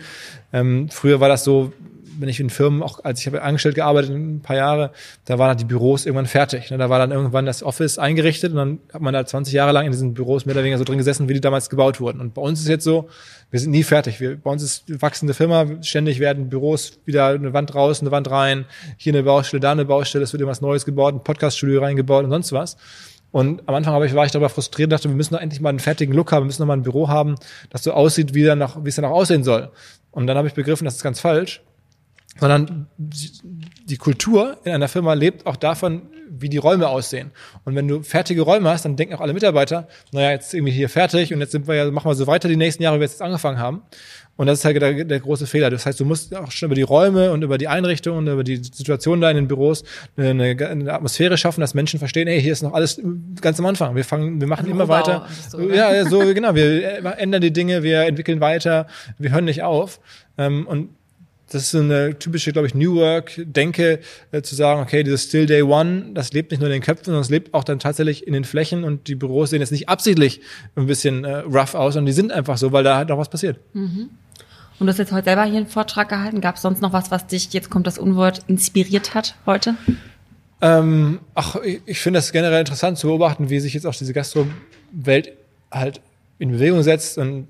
Ähm, 0.52 0.88
früher 0.90 1.20
war 1.20 1.28
das 1.28 1.44
so, 1.44 1.72
wenn 2.18 2.28
ich 2.28 2.40
in 2.40 2.50
Firmen, 2.50 2.82
auch 2.82 3.04
als 3.04 3.20
ich 3.20 3.26
habe 3.26 3.42
angestellt 3.42 3.74
gearbeitet 3.74 4.10
ein 4.10 4.40
paar 4.40 4.56
Jahre, 4.56 4.92
da 5.24 5.38
waren 5.38 5.48
halt 5.48 5.60
die 5.60 5.64
Büros 5.64 6.06
irgendwann 6.06 6.26
fertig. 6.26 6.70
Ne? 6.70 6.78
Da 6.78 6.90
war 6.90 6.98
dann 6.98 7.10
irgendwann 7.10 7.46
das 7.46 7.62
Office 7.62 7.98
eingerichtet 7.98 8.52
und 8.52 8.58
dann 8.58 8.78
hat 8.92 9.00
man 9.00 9.14
da 9.14 9.24
20 9.24 9.52
Jahre 9.54 9.72
lang 9.72 9.86
in 9.86 9.92
diesen 9.92 10.14
Büros 10.14 10.46
mehr 10.46 10.54
oder 10.54 10.62
weniger 10.62 10.78
so 10.78 10.84
drin 10.84 10.98
gesessen, 10.98 11.28
wie 11.28 11.34
die 11.34 11.40
damals 11.40 11.70
gebaut 11.70 12.00
wurden. 12.00 12.20
Und 12.20 12.34
bei 12.34 12.42
uns 12.42 12.60
ist 12.60 12.68
jetzt 12.68 12.84
so, 12.84 13.08
wir 13.50 13.60
sind 13.60 13.70
nie 13.70 13.82
fertig. 13.82 14.20
Wir, 14.20 14.36
bei 14.36 14.50
uns 14.50 14.62
ist 14.62 14.84
eine 14.88 15.02
wachsende 15.02 15.34
Firma, 15.34 15.66
ständig 15.82 16.20
werden 16.20 16.48
Büros 16.48 16.98
wieder 17.04 17.28
eine 17.28 17.52
Wand 17.52 17.74
raus, 17.74 18.00
eine 18.00 18.10
Wand 18.10 18.30
rein, 18.30 18.66
hier 18.96 19.12
eine 19.12 19.22
Baustelle, 19.22 19.60
da 19.60 19.72
eine 19.72 19.84
Baustelle, 19.84 20.24
es 20.24 20.32
wird 20.32 20.40
irgendwas 20.40 20.60
Neues 20.60 20.84
gebaut, 20.84 21.14
ein 21.14 21.24
Podcaststudio 21.24 21.80
reingebaut 21.80 22.24
und 22.24 22.30
sonst 22.30 22.52
was. 22.52 22.76
Und 23.32 23.66
am 23.66 23.74
Anfang 23.74 24.00
ich, 24.04 24.14
war 24.14 24.26
ich 24.26 24.30
darüber 24.30 24.50
frustriert 24.50 24.92
dachte, 24.92 25.08
wir 25.08 25.16
müssen 25.16 25.34
doch 25.34 25.40
endlich 25.40 25.60
mal 25.60 25.70
einen 25.70 25.78
fertigen 25.78 26.14
Look 26.14 26.30
haben, 26.32 26.42
wir 26.42 26.46
müssen 26.46 26.62
noch 26.62 26.68
mal 26.68 26.76
ein 26.76 26.82
Büro 26.82 27.08
haben, 27.08 27.34
das 27.70 27.82
so 27.82 27.92
aussieht, 27.92 28.34
wie, 28.34 28.54
noch, 28.54 28.84
wie 28.84 28.90
es 28.90 28.96
dann 28.96 29.06
auch 29.06 29.12
aussehen 29.12 29.42
soll. 29.42 29.70
Und 30.10 30.26
dann 30.26 30.36
habe 30.36 30.46
ich 30.46 30.54
begriffen, 30.54 30.84
das 30.84 30.96
ist 30.96 31.02
ganz 31.02 31.18
falsch. 31.18 31.62
Sondern 32.38 32.86
die 32.96 33.96
Kultur 33.98 34.56
in 34.64 34.72
einer 34.72 34.88
Firma 34.88 35.12
lebt 35.12 35.46
auch 35.46 35.56
davon, 35.56 36.02
wie 36.30 36.48
die 36.48 36.56
Räume 36.56 36.88
aussehen. 36.88 37.30
Und 37.64 37.74
wenn 37.74 37.86
du 37.86 38.02
fertige 38.02 38.42
Räume 38.42 38.70
hast, 38.70 38.84
dann 38.86 38.96
denken 38.96 39.14
auch 39.14 39.20
alle 39.20 39.34
Mitarbeiter, 39.34 39.86
naja, 40.12 40.30
jetzt 40.30 40.52
wir 40.54 40.72
hier 40.72 40.88
fertig 40.88 41.34
und 41.34 41.40
jetzt 41.40 41.52
sind 41.52 41.68
wir 41.68 41.74
ja, 41.74 41.90
machen 41.90 42.10
wir 42.10 42.14
so 42.14 42.26
weiter 42.26 42.48
die 42.48 42.56
nächsten 42.56 42.82
Jahre, 42.82 42.96
wie 42.96 43.00
wir 43.00 43.06
jetzt 43.06 43.20
angefangen 43.20 43.58
haben. 43.58 43.82
Und 44.42 44.48
das 44.48 44.58
ist 44.58 44.64
halt 44.64 44.82
der, 44.82 45.04
der, 45.04 45.20
große 45.20 45.46
Fehler. 45.46 45.70
Das 45.70 45.86
heißt, 45.86 46.00
du 46.00 46.04
musst 46.04 46.34
auch 46.34 46.50
schon 46.50 46.66
über 46.66 46.74
die 46.74 46.82
Räume 46.82 47.30
und 47.30 47.44
über 47.44 47.58
die 47.58 47.68
Einrichtungen, 47.68 48.26
über 48.26 48.42
die 48.42 48.56
Situation 48.56 49.20
da 49.20 49.30
in 49.30 49.36
den 49.36 49.46
Büros 49.46 49.84
eine, 50.16 50.56
eine 50.68 50.92
Atmosphäre 50.92 51.38
schaffen, 51.38 51.60
dass 51.60 51.74
Menschen 51.74 52.00
verstehen, 52.00 52.26
ey, 52.26 52.42
hier 52.42 52.52
ist 52.52 52.64
noch 52.64 52.74
alles 52.74 53.00
ganz 53.40 53.60
am 53.60 53.66
Anfang. 53.66 53.94
Wir 53.94 54.02
fangen, 54.02 54.40
wir 54.40 54.48
machen 54.48 54.66
Ein 54.66 54.72
immer 54.72 54.82
Umbau 54.82 54.94
weiter. 54.94 55.28
So, 55.48 55.70
ja, 55.70 56.04
so 56.06 56.18
genau. 56.34 56.56
Wir 56.56 57.04
ändern 57.18 57.40
die 57.40 57.52
Dinge, 57.52 57.84
wir 57.84 58.00
entwickeln 58.00 58.40
weiter, 58.40 58.88
wir 59.16 59.30
hören 59.30 59.44
nicht 59.44 59.62
auf. 59.62 60.00
Ähm, 60.36 60.66
und 60.66 60.88
das 61.52 61.62
ist 61.62 61.70
so 61.70 61.78
eine 61.78 62.18
typische, 62.18 62.50
glaube 62.50 62.66
ich, 62.66 62.74
New 62.74 62.96
Work-Denke, 62.96 64.00
äh, 64.32 64.42
zu 64.42 64.56
sagen, 64.56 64.80
okay, 64.80 65.04
dieses 65.04 65.22
Still 65.22 65.46
Day 65.46 65.62
One, 65.62 66.06
das 66.14 66.32
lebt 66.32 66.50
nicht 66.50 66.58
nur 66.58 66.68
in 66.68 66.72
den 66.72 66.82
Köpfen, 66.82 67.04
sondern 67.04 67.22
es 67.22 67.30
lebt 67.30 67.54
auch 67.54 67.62
dann 67.62 67.78
tatsächlich 67.78 68.26
in 68.26 68.32
den 68.32 68.42
Flächen 68.42 68.82
und 68.82 69.06
die 69.06 69.14
Büros 69.14 69.50
sehen 69.50 69.60
jetzt 69.60 69.70
nicht 69.70 69.88
absichtlich 69.88 70.40
ein 70.74 70.86
bisschen 70.86 71.24
äh, 71.24 71.36
rough 71.38 71.76
aus, 71.76 71.94
sondern 71.94 72.06
die 72.06 72.12
sind 72.12 72.32
einfach 72.32 72.58
so, 72.58 72.72
weil 72.72 72.82
da 72.82 72.96
halt 72.96 73.08
noch 73.08 73.18
was 73.18 73.28
passiert. 73.28 73.60
Mhm. 73.72 74.10
Und 74.82 74.86
du 74.86 74.90
hast 74.90 74.98
jetzt 74.98 75.12
heute 75.12 75.26
selber 75.26 75.44
hier 75.44 75.58
einen 75.58 75.68
Vortrag 75.68 76.08
gehalten. 76.08 76.40
Gab 76.40 76.56
es 76.56 76.62
sonst 76.62 76.82
noch 76.82 76.92
was, 76.92 77.12
was 77.12 77.28
dich, 77.28 77.52
jetzt 77.52 77.70
kommt 77.70 77.86
das 77.86 77.98
Unwort, 77.98 78.40
inspiriert 78.48 79.14
hat 79.14 79.36
heute? 79.46 79.76
Ähm, 80.60 81.20
ach, 81.36 81.54
ich, 81.62 81.82
ich 81.86 82.00
finde 82.00 82.18
das 82.18 82.32
generell 82.32 82.58
interessant 82.58 82.98
zu 82.98 83.06
beobachten, 83.06 83.48
wie 83.48 83.60
sich 83.60 83.74
jetzt 83.74 83.86
auch 83.86 83.94
diese 83.94 84.12
Gastro-Welt 84.12 85.34
halt 85.70 86.00
in 86.40 86.50
Bewegung 86.50 86.82
setzt 86.82 87.16
und 87.16 87.46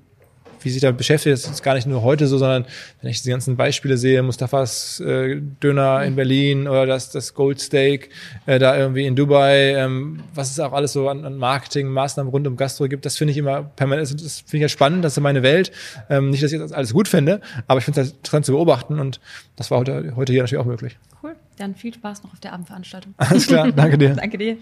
wie 0.63 0.69
sich 0.69 0.81
da 0.81 0.91
beschäftigt. 0.91 1.33
Das 1.33 1.49
ist 1.49 1.63
gar 1.63 1.75
nicht 1.75 1.87
nur 1.87 2.01
heute 2.01 2.27
so, 2.27 2.37
sondern 2.37 2.65
wenn 3.01 3.09
ich 3.09 3.21
die 3.21 3.29
ganzen 3.29 3.55
Beispiele 3.55 3.97
sehe, 3.97 4.21
Mustafas 4.23 4.99
äh, 4.99 5.41
Döner 5.61 6.03
in 6.03 6.15
Berlin 6.15 6.67
oder 6.67 6.85
das, 6.85 7.11
das 7.11 7.33
Gold 7.33 7.59
Steak 7.59 8.09
äh, 8.45 8.59
da 8.59 8.77
irgendwie 8.77 9.05
in 9.05 9.15
Dubai, 9.15 9.75
ähm, 9.75 10.23
was 10.33 10.51
es 10.51 10.59
auch 10.59 10.73
alles 10.73 10.93
so 10.93 11.09
an, 11.09 11.25
an 11.25 11.37
Marketing, 11.37 11.87
Maßnahmen 11.87 12.31
rund 12.31 12.47
um 12.47 12.57
Gastro 12.57 12.87
gibt, 12.87 13.05
das 13.05 13.17
finde 13.17 13.31
ich 13.31 13.37
immer 13.37 13.63
permanent, 13.63 14.13
das 14.13 14.39
finde 14.39 14.57
ich 14.57 14.61
ja 14.61 14.69
spannend, 14.69 15.03
das 15.03 15.17
ist 15.17 15.21
meine 15.21 15.43
Welt. 15.43 15.71
Ähm, 16.09 16.29
nicht, 16.29 16.43
dass 16.43 16.51
ich 16.51 16.59
das 16.59 16.71
alles 16.71 16.93
gut 16.93 17.07
finde, 17.07 17.41
aber 17.67 17.79
ich 17.79 17.85
finde 17.85 18.01
es 18.01 18.07
halt 18.07 18.17
interessant 18.17 18.45
zu 18.45 18.51
beobachten 18.53 18.99
und 18.99 19.19
das 19.55 19.71
war 19.71 19.79
heute, 19.79 20.13
heute 20.15 20.33
hier 20.33 20.43
natürlich 20.43 20.61
auch 20.61 20.67
möglich. 20.67 20.97
Cool, 21.21 21.35
dann 21.57 21.75
viel 21.75 21.93
Spaß 21.93 22.23
noch 22.23 22.33
auf 22.33 22.39
der 22.39 22.53
Abendveranstaltung. 22.53 23.13
Alles 23.17 23.47
klar, 23.47 23.71
danke 23.71 23.97
dir. 23.97 24.09
danke 24.15 24.37
dir. 24.37 24.57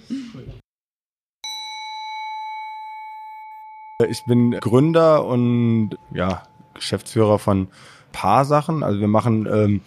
Ich 4.10 4.24
bin 4.26 4.52
Gründer 4.52 5.26
und 5.26 5.98
ja, 6.14 6.44
Geschäftsführer 6.74 7.40
von 7.40 7.68
paar 8.12 8.46
Sachen. 8.46 8.84
Also 8.84 9.00
wir 9.00 9.08
machen, 9.08 9.48
ähm, 9.52 9.82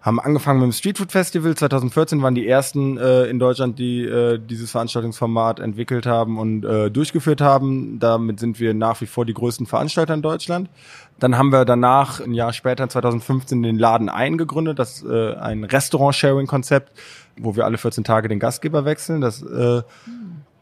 haben 0.00 0.18
angefangen 0.18 0.60
mit 0.60 0.68
dem 0.68 0.72
Streetfood 0.72 1.12
Festival. 1.12 1.54
2014 1.54 2.22
waren 2.22 2.34
die 2.34 2.46
ersten 2.46 2.96
äh, 2.96 3.24
in 3.24 3.38
Deutschland, 3.38 3.78
die 3.78 4.02
äh, 4.02 4.38
dieses 4.38 4.70
Veranstaltungsformat 4.70 5.60
entwickelt 5.60 6.06
haben 6.06 6.38
und 6.38 6.64
äh, 6.64 6.90
durchgeführt 6.90 7.40
haben. 7.40 7.98
Damit 7.98 8.40
sind 8.40 8.60
wir 8.60 8.72
nach 8.72 9.00
wie 9.02 9.06
vor 9.06 9.26
die 9.26 9.34
größten 9.34 9.66
Veranstalter 9.66 10.14
in 10.14 10.22
Deutschland. 10.22 10.70
Dann 11.18 11.36
haben 11.36 11.52
wir 11.52 11.66
danach, 11.66 12.20
ein 12.20 12.32
Jahr 12.32 12.54
später, 12.54 12.88
2015, 12.88 13.62
den 13.62 13.78
Laden 13.78 14.08
eingegründet. 14.08 14.78
Das 14.78 15.02
ist 15.02 15.04
äh, 15.04 15.34
ein 15.34 15.64
Restaurant-Sharing-Konzept, 15.64 16.98
wo 17.38 17.56
wir 17.56 17.66
alle 17.66 17.76
14 17.76 18.02
Tage 18.02 18.28
den 18.28 18.38
Gastgeber 18.38 18.86
wechseln. 18.86 19.20
Das 19.20 19.42
äh, 19.42 19.82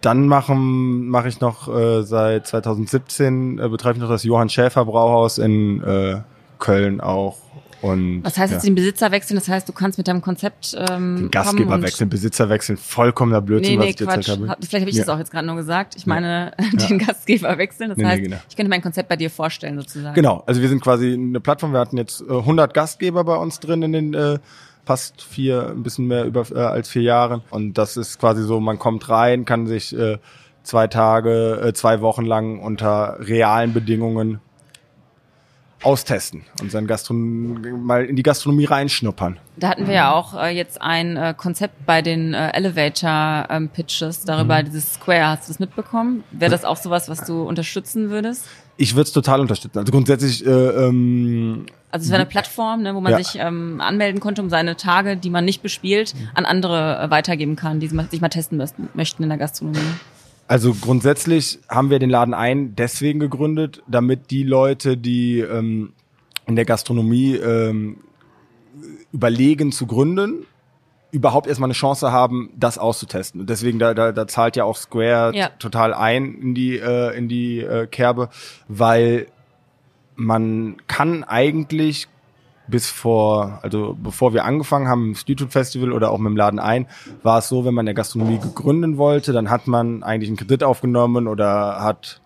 dann 0.01 0.29
machen 0.29 1.09
mache 1.09 1.29
ich 1.29 1.41
noch 1.41 1.69
äh, 1.75 2.03
seit 2.03 2.47
2017 2.47 3.59
äh, 3.59 3.69
betreibe 3.69 3.99
ich 3.99 4.03
noch 4.03 4.11
das 4.11 4.25
Johann 4.25 4.49
Schäfer 4.49 4.85
Brauhaus 4.85 5.39
in 5.39 5.83
äh, 5.83 6.21
Köln 6.59 7.01
auch 7.01 7.37
und 7.81 8.25
was 8.25 8.37
heißt 8.37 8.51
ja. 8.51 8.57
jetzt 8.57 8.67
den 8.67 8.75
Besitzer 8.75 9.13
wechseln? 9.13 9.37
Das 9.37 9.49
heißt, 9.49 9.69
du 9.69 9.73
kannst 9.73 9.99
mit 9.99 10.09
deinem 10.09 10.21
Konzept 10.21 10.77
ähm, 10.77 11.17
den 11.17 11.31
Gastgeber 11.31 11.81
wechseln, 11.81 12.11
Besitzer 12.11 12.49
wechseln, 12.49 12.77
vollkommener 12.77 13.41
Blödsinn, 13.41 13.79
nee, 13.79 13.85
nee, 13.85 13.95
was 13.95 14.01
ich 14.01 14.07
Quatsch. 14.07 14.29
erzählt 14.29 14.49
habe. 14.49 14.67
Vielleicht 14.67 14.83
habe 14.83 14.91
ich 14.91 14.97
ja. 14.97 15.05
das 15.05 15.15
auch 15.15 15.19
jetzt 15.19 15.31
gerade 15.31 15.47
nur 15.47 15.57
gesagt. 15.57 15.95
Ich 15.97 16.07
meine, 16.07 16.53
ja. 16.61 16.87
den 16.89 16.99
Gastgeber 16.99 17.57
wechseln. 17.57 17.91
Das 17.91 17.99
nee, 17.99 18.05
heißt, 18.05 18.23
genau. 18.23 18.37
ich 18.49 18.57
könnte 18.57 18.71
mein 18.71 18.83
Konzept 18.83 19.09
bei 19.09 19.17
dir 19.17 19.31
vorstellen 19.31 19.79
sozusagen. 19.79 20.15
Genau. 20.15 20.43
Also 20.47 20.61
wir 20.61 20.69
sind 20.69 20.83
quasi 20.83 21.13
eine 21.13 21.41
Plattform. 21.41 21.73
Wir 21.73 21.79
hatten 21.79 21.99
jetzt 21.99 22.21
äh, 22.23 22.33
100 22.33 22.75
Gastgeber 22.75 23.23
bei 23.23 23.37
uns 23.37 23.61
drin 23.61 23.83
in 23.83 23.93
den 23.93 24.15
äh, 24.15 24.39
fast 24.89 25.21
vier, 25.21 25.69
ein 25.69 25.83
bisschen 25.83 26.07
mehr 26.07 26.25
über 26.25 26.47
äh, 26.51 26.61
als 26.61 26.89
vier 26.89 27.03
Jahren. 27.03 27.43
Und 27.51 27.75
das 27.75 27.99
ist 27.99 28.19
quasi 28.19 28.43
so, 28.43 28.59
man 28.59 28.79
kommt 28.79 29.11
rein, 29.11 29.45
kann 29.45 29.67
sich 29.67 29.95
äh, 29.95 30.17
zwei 30.63 30.87
Tage, 30.87 31.61
äh, 31.63 31.75
zwei 31.75 32.01
Wochen 32.01 32.25
lang 32.25 32.59
unter 32.59 33.19
realen 33.21 33.75
Bedingungen 33.75 34.41
austesten 35.83 36.47
und 36.63 36.71
sein 36.71 36.87
Gastron 36.87 37.85
mal 37.85 38.07
in 38.07 38.17
die 38.17 38.23
Gastronomie 38.23 38.65
reinschnuppern. 38.65 39.39
Da 39.57 39.69
hatten 39.69 39.87
wir 39.87 39.95
ja 39.95 40.15
auch 40.15 40.33
äh, 40.35 40.57
jetzt 40.57 40.81
ein 40.81 41.19
äh, 41.19 41.35
Konzept 41.37 41.85
bei 41.85 42.01
den 42.01 42.33
äh, 42.33 42.49
Elevator 42.53 43.47
ähm, 43.51 43.69
Pitches 43.69 44.25
darüber, 44.25 44.59
mhm. 44.63 44.65
dieses 44.65 44.95
Square. 44.95 45.29
Hast 45.29 45.49
du 45.49 45.53
das 45.53 45.61
mitbekommen? 45.61 46.25
Wäre 46.33 46.51
das 46.51 46.65
auch 46.65 46.79
sowas, 46.79 47.11
was 47.11 47.27
du 47.27 47.43
unterstützen 47.43 48.09
würdest? 48.09 48.47
Ich 48.79 48.95
würde 48.95 49.09
es 49.09 49.13
total 49.13 49.41
unterstützen. 49.41 49.79
Also 49.79 49.93
grundsätzlich 49.93 50.47
äh, 50.47 50.51
ähm, 50.51 51.67
Also 51.91 52.05
es 52.05 52.11
wäre 52.11 52.21
eine 52.21 52.29
Plattform, 52.29 52.83
ne, 52.83 52.95
wo 52.95 53.01
man 53.01 53.13
Ja. 53.13 53.19
sich 53.23 53.39
ähm, 53.41 53.81
anmelden 53.81 54.21
konnte, 54.21 54.43
um 54.43 54.51
seine 54.51 54.77
Tage, 54.77 55.17
die 55.17 55.31
man 55.31 55.45
nicht 55.45 55.63
bespielt, 55.63 56.15
an 56.35 56.45
andere 56.45 56.99
äh, 57.01 57.11
weitergeben 57.11 57.57
kann, 57.57 57.81
die 57.81 57.89
sich 57.89 58.21
mal 58.21 58.29
testen 58.29 58.59
müssten, 58.59 58.89
möchten 58.95 59.23
in 59.23 59.29
der 59.31 59.39
Gastronomie. 59.39 59.79
Also 60.47 60.75
grundsätzlich 60.75 61.59
haben 61.69 61.91
wir 61.91 61.99
den 61.99 62.11
Laden 62.11 62.35
ein 62.35 62.75
deswegen 62.75 63.21
gegründet, 63.21 63.83
damit 63.87 64.31
die 64.31 64.43
Leute, 64.45 64.97
die 64.97 65.41
ähm, 65.41 65.93
in 66.47 66.57
der 66.57 66.65
Gastronomie 66.65 67.35
ähm, 67.37 67.99
überlegen 69.13 69.73
zu 69.73 69.87
gründen, 69.87 70.47
überhaupt 71.11 71.47
erstmal 71.47 71.69
eine 71.69 71.75
Chance 71.75 72.13
haben, 72.13 72.51
das 72.57 72.77
auszutesten. 72.79 73.41
Und 73.43 73.51
deswegen, 73.51 73.79
da, 73.79 73.95
da, 73.95 74.13
da 74.13 74.27
zahlt 74.27 74.57
ja 74.57 74.65
auch 74.65 74.77
Square 74.77 75.35
Ja. 75.35 75.49
total 75.59 75.95
ein 75.95 76.35
in 76.35 76.55
die, 76.55 76.79
äh, 76.79 77.17
in 77.17 77.29
die 77.29 77.61
äh, 77.61 77.87
Kerbe, 77.87 78.29
weil 78.69 79.27
man 80.19 80.77
kann 80.89 81.23
eigentlich 81.23 82.09
bis 82.67 82.91
vor, 82.91 83.61
also 83.63 83.97
bevor 84.03 84.35
wir 84.35 84.45
angefangen 84.45 84.89
haben, 84.89 85.09
im 85.11 85.15
Street 85.15 85.41
Food 85.41 85.53
Festival 85.53 85.93
oder 85.93 86.11
auch 86.11 86.19
mit 86.19 86.31
dem 86.31 86.37
Laden 86.37 86.59
ein, 86.59 86.87
war 87.23 87.39
es 87.39 87.49
so, 87.49 87.65
wenn 87.65 87.73
man 87.73 87.85
eine 87.87 87.95
Gastronomie 87.95 88.41
gründen 88.55 88.99
wollte, 88.99 89.33
dann 89.33 89.49
hat 89.49 89.69
man 89.69 90.03
eigentlich 90.03 90.29
einen 90.29 90.37
Kredit 90.37 90.65
aufgenommen 90.65 91.29
oder 91.29 91.83
hat 91.83 92.21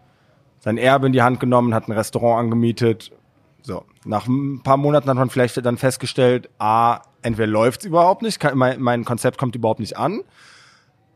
sein 0.61 0.79
Erbe 0.79 1.07
in 1.07 1.13
die 1.13 1.23
Hand 1.23 1.39
genommen, 1.39 1.75
hat 1.75 1.87
ein 1.87 1.93
Restaurant 1.93 2.41
angemietet. 2.41 3.13
So, 3.61 3.85
nach 4.05 4.27
ein 4.27 4.63
paar 4.63 4.79
Monaten 4.79 5.09
hat 5.09 5.17
man 5.17 5.31
vielleicht 5.31 5.65
dann 5.65 5.77
festgestellt, 5.77 6.49
a, 6.59 7.03
entweder 7.21 7.47
läuft's 7.47 7.85
überhaupt 7.85 8.23
nicht, 8.23 8.43
mein, 8.55 8.81
mein 8.81 9.05
Konzept 9.05 9.37
kommt 9.37 9.55
überhaupt 9.55 9.81
nicht 9.81 9.99
an, 9.99 10.23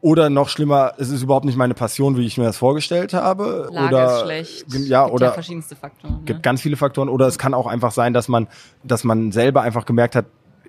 oder 0.00 0.30
noch 0.30 0.48
schlimmer, 0.48 0.92
es 0.98 1.08
ist 1.08 1.22
überhaupt 1.22 1.46
nicht 1.46 1.56
meine 1.56 1.74
Passion, 1.74 2.16
wie 2.16 2.26
ich 2.26 2.38
mir 2.38 2.44
das 2.44 2.58
vorgestellt 2.58 3.14
habe. 3.14 3.68
Lage 3.72 3.88
oder, 3.88 4.16
ist 4.16 4.22
schlecht. 4.22 4.64
Ja, 4.86 5.04
Gibt 5.04 5.14
oder 5.14 5.26
ja 5.26 5.32
verschiedenste 5.32 5.74
Faktoren. 5.74 6.24
gibt 6.24 6.38
Ne? 6.38 6.42
ganz 6.42 6.60
viele 6.60 6.76
Faktoren. 6.76 7.08
Oder 7.08 7.26
es 7.26 7.38
kann 7.38 7.54
auch 7.54 7.66
einfach 7.66 7.92
sein, 7.92 8.12
dass 8.12 8.28
man, 8.28 8.46
dass 8.84 9.04
man 9.04 9.32
selber 9.32 9.62
einfach 9.62 9.86
gemerkt 9.86 10.14
hat, 10.14 10.26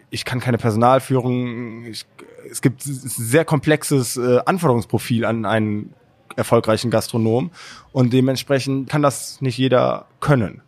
ich 0.10 0.24
kann 0.24 0.40
keine 0.40 0.58
Personalführung. 0.58 1.86
Ich, 1.86 2.06
es 2.50 2.62
gibt 2.62 2.86
ein 2.86 2.94
sehr 2.94 3.44
komplexes 3.44 4.16
äh, 4.18 4.40
Anforderungsprofil 4.46 5.26
an 5.26 5.46
einen 5.46 5.94
erfolgreichen 6.36 6.92
Gastronom 6.92 7.52
und 7.92 8.14
dementsprechend 8.14 8.90
kann 8.90 9.02
das 9.02 9.42
nicht 9.42 9.58
jeder 9.58 10.06
können. 10.20 10.62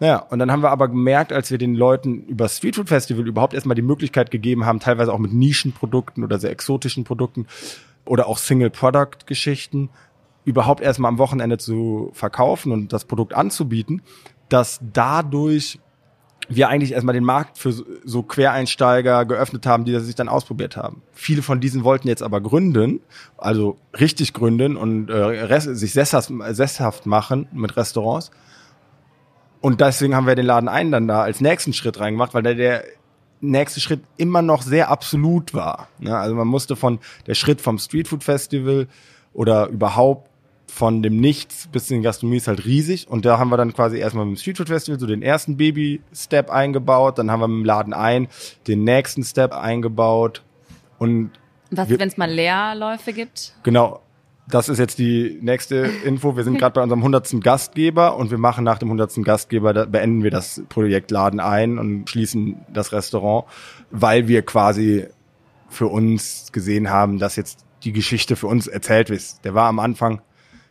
Naja, 0.00 0.18
und 0.18 0.38
dann 0.38 0.50
haben 0.50 0.62
wir 0.62 0.70
aber 0.70 0.88
gemerkt, 0.88 1.32
als 1.32 1.50
wir 1.50 1.58
den 1.58 1.74
Leuten 1.74 2.24
über 2.24 2.48
Street 2.48 2.76
Food 2.76 2.88
Festival 2.88 3.26
überhaupt 3.26 3.54
erstmal 3.54 3.76
die 3.76 3.82
Möglichkeit 3.82 4.30
gegeben 4.30 4.66
haben, 4.66 4.80
teilweise 4.80 5.12
auch 5.12 5.18
mit 5.18 5.32
Nischenprodukten 5.32 6.24
oder 6.24 6.38
sehr 6.38 6.50
exotischen 6.50 7.04
Produkten 7.04 7.46
oder 8.04 8.26
auch 8.26 8.38
Single-Product-Geschichten, 8.38 9.90
überhaupt 10.44 10.82
erstmal 10.82 11.10
am 11.10 11.18
Wochenende 11.18 11.58
zu 11.58 12.10
verkaufen 12.12 12.72
und 12.72 12.92
das 12.92 13.04
Produkt 13.04 13.34
anzubieten, 13.34 14.02
dass 14.48 14.80
dadurch 14.92 15.78
wir 16.48 16.68
eigentlich 16.68 16.92
erstmal 16.92 17.14
den 17.14 17.24
Markt 17.24 17.56
für 17.56 17.72
so- 17.72 18.22
Quereinsteiger 18.22 19.24
geöffnet 19.24 19.64
haben, 19.64 19.86
die 19.86 19.92
das 19.92 20.04
sich 20.04 20.14
dann 20.14 20.28
ausprobiert 20.28 20.76
haben. 20.76 21.02
Viele 21.12 21.40
von 21.40 21.60
diesen 21.60 21.84
wollten 21.84 22.08
jetzt 22.08 22.22
aber 22.22 22.42
gründen, 22.42 23.00
also 23.38 23.78
richtig 23.98 24.34
gründen 24.34 24.76
und 24.76 25.08
äh, 25.08 25.60
sich 25.60 25.92
sesshaft 25.94 27.06
machen 27.06 27.46
mit 27.52 27.76
Restaurants. 27.76 28.30
Und 29.64 29.80
deswegen 29.80 30.14
haben 30.14 30.26
wir 30.26 30.34
den 30.34 30.44
Laden 30.44 30.68
ein 30.68 30.92
dann 30.92 31.08
da 31.08 31.22
als 31.22 31.40
nächsten 31.40 31.72
Schritt 31.72 31.98
reingemacht, 31.98 32.34
weil 32.34 32.42
der, 32.42 32.54
der 32.54 32.84
nächste 33.40 33.80
Schritt 33.80 34.02
immer 34.18 34.42
noch 34.42 34.60
sehr 34.60 34.90
absolut 34.90 35.54
war. 35.54 35.88
Ne? 35.98 36.14
Also 36.14 36.34
man 36.34 36.46
musste 36.46 36.76
von 36.76 36.98
der 37.26 37.32
Schritt 37.32 37.62
vom 37.62 37.78
Street 37.78 38.06
Food 38.06 38.22
Festival 38.22 38.88
oder 39.32 39.68
überhaupt 39.68 40.28
von 40.66 41.02
dem 41.02 41.16
Nichts 41.16 41.66
bis 41.72 41.90
in 41.90 42.00
die 42.00 42.02
Gastronomie 42.02 42.36
ist 42.36 42.46
halt 42.46 42.66
riesig. 42.66 43.08
Und 43.08 43.24
da 43.24 43.38
haben 43.38 43.48
wir 43.48 43.56
dann 43.56 43.72
quasi 43.72 43.96
erstmal 43.96 44.26
mit 44.26 44.36
dem 44.36 44.38
Street 44.38 44.58
Food 44.58 44.68
Festival 44.68 45.00
so 45.00 45.06
den 45.06 45.22
ersten 45.22 45.56
Baby-Step 45.56 46.50
eingebaut. 46.50 47.16
Dann 47.16 47.30
haben 47.30 47.40
wir 47.40 47.48
mit 47.48 47.60
dem 47.60 47.64
Laden 47.64 47.94
ein 47.94 48.28
den 48.66 48.84
nächsten 48.84 49.24
Step 49.24 49.54
eingebaut. 49.54 50.42
Und 50.98 51.30
Was, 51.70 51.88
wenn 51.88 52.06
es 52.06 52.18
mal 52.18 52.30
Leerläufe 52.30 53.14
gibt? 53.14 53.54
Genau. 53.62 54.02
Das 54.46 54.68
ist 54.68 54.78
jetzt 54.78 54.98
die 54.98 55.38
nächste 55.40 55.76
Info. 55.76 56.36
Wir 56.36 56.44
sind 56.44 56.58
gerade 56.58 56.74
bei 56.74 56.82
unserem 56.82 57.00
100. 57.00 57.40
Gastgeber 57.40 58.16
und 58.16 58.30
wir 58.30 58.36
machen 58.36 58.62
nach 58.62 58.78
dem 58.78 58.88
100. 58.88 59.24
Gastgeber, 59.24 59.72
da 59.72 59.86
beenden 59.86 60.22
wir 60.22 60.30
das 60.30 60.62
Projekt 60.68 61.10
Laden 61.10 61.40
ein 61.40 61.78
und 61.78 62.10
schließen 62.10 62.56
das 62.72 62.92
Restaurant, 62.92 63.46
weil 63.90 64.28
wir 64.28 64.42
quasi 64.42 65.06
für 65.70 65.86
uns 65.86 66.52
gesehen 66.52 66.90
haben, 66.90 67.18
dass 67.18 67.36
jetzt 67.36 67.64
die 67.84 67.92
Geschichte 67.92 68.36
für 68.36 68.46
uns 68.46 68.66
erzählt 68.66 69.08
ist. 69.08 69.44
Der 69.44 69.54
war 69.54 69.68
am 69.68 69.78
Anfang 69.78 70.20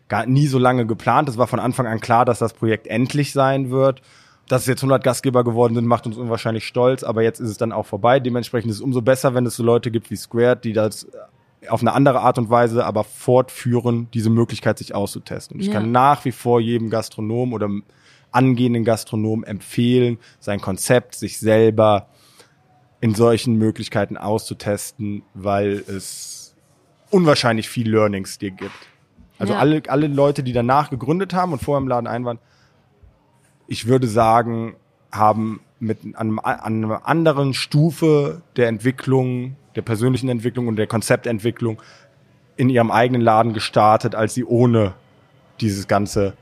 gar 0.08 0.28
nie 0.28 0.46
so 0.46 0.60
lange 0.60 0.86
geplant. 0.86 1.28
Es 1.28 1.38
war 1.38 1.48
von 1.48 1.60
Anfang 1.60 1.88
an 1.88 2.00
klar, 2.00 2.26
dass 2.26 2.38
das 2.38 2.54
Projekt 2.54 2.86
endlich 2.86 3.32
sein 3.32 3.72
wird. 3.72 4.02
Dass 4.48 4.64
es 4.64 4.68
jetzt 4.68 4.82
100 4.82 5.04
Gastgeber 5.04 5.44
geworden 5.44 5.74
sind, 5.74 5.88
macht 5.88 6.06
uns 6.06 6.18
unwahrscheinlich 6.18 6.68
stolz, 6.68 7.04
aber 7.04 7.24
jetzt 7.24 7.40
ist 7.40 7.50
es 7.50 7.58
dann 7.58 7.72
auch 7.72 7.86
vorbei. 7.86 8.20
Dementsprechend 8.20 8.70
ist 8.70 8.78
es 8.78 8.84
umso 8.84 9.02
besser, 9.02 9.34
wenn 9.34 9.46
es 9.46 9.56
so 9.56 9.64
Leute 9.64 9.90
gibt 9.90 10.12
wie 10.12 10.16
Squared, 10.16 10.64
die 10.64 10.74
das 10.74 11.08
auf 11.70 11.82
eine 11.82 11.94
andere 11.94 12.22
Art 12.22 12.38
und 12.38 12.50
Weise 12.50 12.86
aber 12.86 13.04
fortführen, 13.04 14.08
diese 14.14 14.30
Möglichkeit 14.30 14.78
sich 14.78 14.94
auszutesten. 14.96 15.56
Und 15.56 15.62
ich 15.62 15.68
Ja. 15.68 15.74
kann 15.74 15.92
nach 15.92 16.26
wie 16.26 16.32
vor 16.32 16.60
jedem 16.60 16.90
Gastronom 16.90 17.54
oder 17.54 17.70
angehenden 18.32 18.84
Gastronom 18.84 19.44
empfehlen, 19.44 20.18
sein 20.40 20.60
Konzept 20.60 21.16
sich 21.16 21.40
selber 21.40 22.08
in 23.00 23.14
solchen 23.16 23.56
Möglichkeiten 23.58 24.18
auszutesten, 24.18 25.24
weil 25.34 25.84
es 25.88 26.56
unwahrscheinlich 27.12 27.70
viel 27.70 27.90
Learnings 27.92 28.40
dir 28.40 28.52
gibt. 28.52 28.90
Also 29.38 29.54
Ja. 29.54 29.60
alle, 29.60 29.84
alle 29.88 30.08
Leute, 30.08 30.42
die 30.44 30.54
danach 30.54 30.90
gegründet 30.90 31.34
haben 31.34 31.54
und 31.54 31.62
vorher 31.62 31.82
im 31.82 31.88
Laden 31.88 32.08
ein 32.08 32.26
waren, 32.26 32.40
ich 33.68 33.88
würde 33.88 34.08
sagen, 34.08 34.76
haben 35.12 35.62
mit 35.84 36.00
einem, 36.16 36.40
an 36.40 36.84
einer 36.84 37.08
anderen 37.08 37.54
Stufe 37.54 38.42
der 38.56 38.68
Entwicklung, 38.68 39.56
der 39.76 39.82
persönlichen 39.82 40.30
Entwicklung 40.30 40.68
und 40.68 40.78
der 40.78 40.88
Konzeptentwicklung 40.88 41.82
in 42.56 42.70
ihrem 42.70 42.92
eigenen 42.92 43.22
Laden 43.22 43.54
gestartet, 43.54 44.16
als 44.16 44.34
sie 44.34 44.46
ohne 44.46 44.94
dieses 45.62 45.88
ganze, 45.88 46.34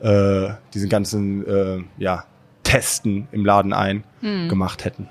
äh, 0.00 0.50
diesen 0.72 0.88
ganzen, 0.88 1.46
äh, 1.46 1.84
ja, 1.98 2.24
Testen 2.62 3.28
im 3.30 3.44
Laden 3.44 3.72
ein 3.72 4.04
gemacht 4.48 4.84
hätten. 4.84 5.08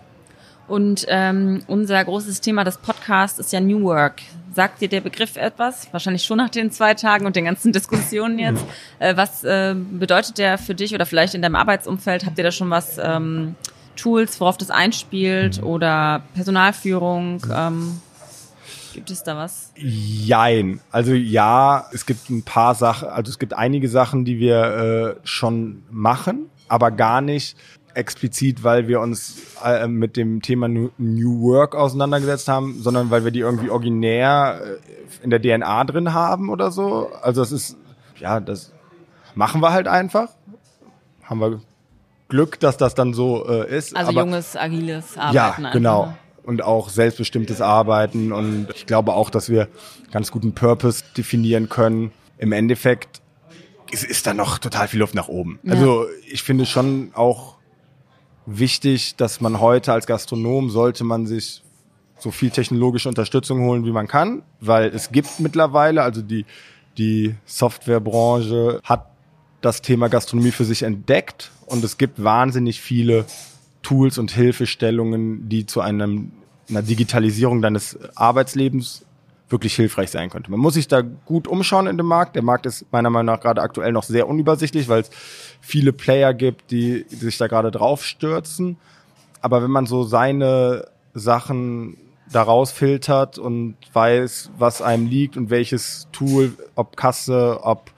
Und 0.67 1.05
ähm, 1.09 1.61
unser 1.67 2.03
großes 2.03 2.41
Thema 2.41 2.63
des 2.63 2.77
Podcasts 2.77 3.37
ist 3.37 3.51
ja 3.51 3.59
New 3.59 3.83
Work. 3.83 4.21
Sagt 4.53 4.81
dir 4.81 4.87
der 4.87 5.01
Begriff 5.01 5.35
etwas? 5.35 5.91
Wahrscheinlich 5.91 6.23
schon 6.23 6.37
nach 6.37 6.49
den 6.49 6.71
zwei 6.71 6.93
Tagen 6.93 7.25
und 7.25 7.35
den 7.35 7.45
ganzen 7.45 7.71
Diskussionen 7.73 8.39
jetzt. 8.39 8.65
Äh, 8.99 9.15
was 9.17 9.43
äh, 9.43 9.75
bedeutet 9.75 10.37
der 10.37 10.57
für 10.57 10.73
dich 10.73 10.95
oder 10.95 11.05
vielleicht 11.05 11.35
in 11.35 11.41
deinem 11.41 11.55
Arbeitsumfeld? 11.55 12.25
Habt 12.25 12.37
ihr 12.37 12.43
da 12.43 12.51
schon 12.51 12.69
was 12.69 12.97
ähm, 12.97 13.55
Tools, 13.95 14.39
worauf 14.39 14.57
das 14.57 14.69
einspielt 14.69 15.61
oder 15.61 16.21
Personalführung? 16.33 17.45
Ähm, 17.53 18.01
gibt 18.93 19.09
es 19.09 19.23
da 19.23 19.35
was? 19.35 19.71
Jein. 19.75 20.79
Also 20.91 21.13
ja, 21.13 21.87
es 21.91 22.05
gibt 22.05 22.29
ein 22.29 22.43
paar 22.43 22.75
Sachen, 22.75 23.09
also 23.09 23.29
es 23.29 23.39
gibt 23.39 23.53
einige 23.53 23.89
Sachen, 23.89 24.25
die 24.25 24.39
wir 24.39 25.17
äh, 25.21 25.27
schon 25.27 25.83
machen, 25.89 26.49
aber 26.67 26.91
gar 26.91 27.21
nicht 27.21 27.57
explizit, 27.95 28.63
weil 28.63 28.87
wir 28.87 28.99
uns 28.99 29.37
äh, 29.63 29.87
mit 29.87 30.17
dem 30.17 30.41
Thema 30.41 30.67
New 30.67 30.89
New 30.97 31.41
Work 31.41 31.75
auseinandergesetzt 31.75 32.47
haben, 32.47 32.81
sondern 32.81 33.09
weil 33.11 33.23
wir 33.23 33.31
die 33.31 33.39
irgendwie 33.39 33.69
originär 33.69 34.61
äh, 34.63 35.23
in 35.23 35.29
der 35.29 35.41
DNA 35.41 35.83
drin 35.85 36.13
haben 36.13 36.49
oder 36.49 36.71
so. 36.71 37.11
Also 37.21 37.41
das 37.41 37.51
ist, 37.51 37.77
ja, 38.17 38.39
das 38.39 38.71
machen 39.35 39.61
wir 39.61 39.71
halt 39.71 39.87
einfach. 39.87 40.29
Haben 41.23 41.39
wir 41.39 41.61
Glück, 42.33 42.59
dass 42.59 42.77
das 42.77 42.95
dann 42.95 43.13
so 43.13 43.47
äh, 43.47 43.77
ist. 43.77 43.95
Also 43.95 44.09
aber 44.09 44.21
junges, 44.21 44.55
agiles 44.55 45.17
Arbeiten. 45.19 45.35
ja, 45.35 45.51
einfach, 45.51 45.71
genau. 45.71 46.17
Und 46.41 46.63
auch 46.63 46.89
selbstbestimmtes 46.89 47.61
Arbeiten. 47.61 48.31
Und 48.31 48.69
ich 48.73 48.87
glaube 48.87 49.13
auch, 49.13 49.29
dass 49.29 49.49
wir 49.49 49.67
ganz 50.11 50.31
guten 50.31 50.53
Purpose 50.55 51.03
definieren 51.15 51.69
können. 51.69 52.11
Im 52.39 52.51
Endeffekt 52.51 53.21
ist, 53.91 54.03
ist 54.03 54.25
da 54.25 54.33
noch 54.33 54.57
total 54.57 54.87
viel 54.87 54.99
Luft 54.99 55.13
nach 55.13 55.27
oben. 55.27 55.59
Ja. 55.61 55.73
Also 55.73 56.07
ich 56.27 56.41
finde 56.41 56.65
schon 56.65 57.11
auch 57.13 57.57
wichtig, 58.47 59.15
dass 59.15 59.39
man 59.39 59.59
heute 59.59 59.93
als 59.93 60.07
Gastronom 60.07 60.71
sollte 60.71 61.03
man 61.03 61.27
sich 61.27 61.61
so 62.17 62.31
viel 62.31 62.49
technologische 62.49 63.09
Unterstützung 63.09 63.61
holen, 63.61 63.85
wie 63.85 63.91
man 63.91 64.07
kann, 64.07 64.41
weil 64.59 64.87
es 64.87 65.11
gibt 65.11 65.39
mittlerweile, 65.39 66.01
also 66.01 66.23
die, 66.23 66.47
die 66.97 67.35
Softwarebranche 67.45 68.79
hat 68.83 69.12
das 69.63 69.81
Thema 69.81 70.09
Gastronomie 70.09 70.51
für 70.51 70.65
sich 70.65 70.83
entdeckt 70.83 71.49
und 71.65 71.83
es 71.83 71.97
gibt 71.97 72.21
wahnsinnig 72.21 72.81
viele 72.81 73.25
Tools 73.81 74.17
und 74.17 74.31
Hilfestellungen, 74.31 75.47
die 75.47 75.65
zu 75.65 75.79
einem, 75.79 76.33
einer 76.69 76.81
Digitalisierung 76.81 77.61
deines 77.61 77.97
Arbeitslebens 78.15 79.05
wirklich 79.49 79.75
hilfreich 79.75 80.09
sein 80.11 80.29
könnte. 80.29 80.51
Man 80.51 80.59
muss 80.59 80.73
sich 80.73 80.89
da 80.89 81.01
gut 81.01 81.47
umschauen 81.47 81.87
in 81.87 81.95
dem 81.95 82.07
Markt. 82.07 82.35
Der 82.35 82.43
Markt 82.43 82.65
ist 82.65 82.85
meiner 82.91 83.09
Meinung 83.09 83.33
nach 83.35 83.41
gerade 83.41 83.61
aktuell 83.61 83.93
noch 83.93 84.03
sehr 84.03 84.27
unübersichtlich, 84.27 84.89
weil 84.89 85.01
es 85.01 85.11
viele 85.61 85.93
Player 85.93 86.33
gibt, 86.33 86.71
die 86.71 87.05
sich 87.07 87.37
da 87.37 87.47
gerade 87.47 87.71
drauf 87.71 88.03
stürzen. 88.03 88.77
Aber 89.41 89.63
wenn 89.63 89.71
man 89.71 89.85
so 89.85 90.03
seine 90.03 90.87
Sachen 91.13 91.97
daraus 92.31 92.71
filtert 92.71 93.37
und 93.37 93.75
weiß, 93.93 94.51
was 94.57 94.81
einem 94.81 95.07
liegt 95.07 95.37
und 95.37 95.49
welches 95.49 96.07
Tool, 96.11 96.53
ob 96.75 96.97
Kasse, 96.97 97.59
ob 97.61 97.92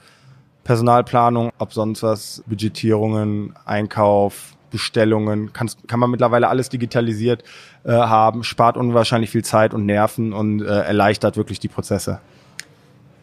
Personalplanung, 0.65 1.51
ob 1.59 1.71
sonst 1.71 2.03
was, 2.03 2.43
Budgetierungen, 2.47 3.53
Einkauf, 3.65 4.55
Bestellungen, 4.71 5.53
kann, 5.53 5.69
kann 5.87 5.99
man 5.99 6.09
mittlerweile 6.09 6.49
alles 6.49 6.69
digitalisiert 6.69 7.43
äh, 7.85 7.91
haben, 7.91 8.43
spart 8.43 8.75
unwahrscheinlich 8.75 9.29
viel 9.29 9.45
Zeit 9.45 9.73
und 9.73 9.85
Nerven 9.85 10.33
und 10.33 10.61
äh, 10.61 10.65
erleichtert 10.65 11.37
wirklich 11.37 11.59
die 11.59 11.69
Prozesse. 11.69 12.19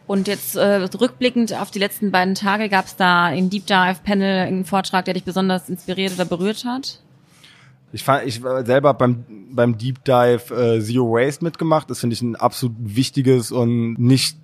Und 0.07 0.27
jetzt 0.27 0.55
äh, 0.55 0.87
rückblickend 0.99 1.53
auf 1.53 1.69
die 1.69 1.79
letzten 1.79 2.11
beiden 2.11 2.33
Tage, 2.33 2.69
gab 2.69 2.85
es 2.85 2.95
da 2.95 3.29
im 3.29 3.49
Deep 3.49 3.67
Dive 3.67 3.97
Panel 4.03 4.47
einen 4.47 4.65
Vortrag, 4.65 5.05
der 5.05 5.13
dich 5.13 5.23
besonders 5.23 5.69
inspiriert 5.69 6.13
oder 6.13 6.25
berührt 6.25 6.63
hat? 6.65 7.01
Ich 7.91 8.03
fand, 8.03 8.25
ich 8.25 8.41
war 8.41 8.65
selber 8.65 8.93
beim 8.93 9.25
beim 9.51 9.77
Deep 9.77 10.03
Dive 10.03 10.49
äh, 10.49 10.81
Zero 10.81 11.13
Waste 11.13 11.43
mitgemacht. 11.43 11.89
Das 11.89 11.99
finde 11.99 12.15
ich 12.15 12.21
ein 12.21 12.35
absolut 12.35 12.75
wichtiges 12.79 13.51
und 13.51 13.95
nicht 13.99 14.37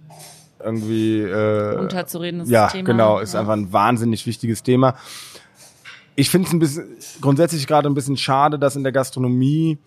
irgendwie 0.63 1.21
äh, 1.21 1.77
unterzuredendes 1.77 2.49
ja, 2.49 2.67
Thema. 2.67 2.83
genau, 2.85 3.19
ist 3.19 3.33
Ja. 3.33 3.41
einfach 3.41 3.53
ein 3.53 3.71
wahnsinnig 3.71 4.25
wichtiges 4.25 4.63
Thema. 4.63 4.95
Ich 6.15 6.29
finde 6.29 6.47
es 6.47 6.53
ein 6.53 6.59
bisschen 6.59 6.85
grundsätzlich 7.21 7.65
gerade 7.65 7.87
ein 7.89 7.93
bisschen 7.93 8.17
schade, 8.17 8.59
dass 8.59 8.75
in 8.75 8.83
der 8.83 8.91
Gastronomie 8.91 9.77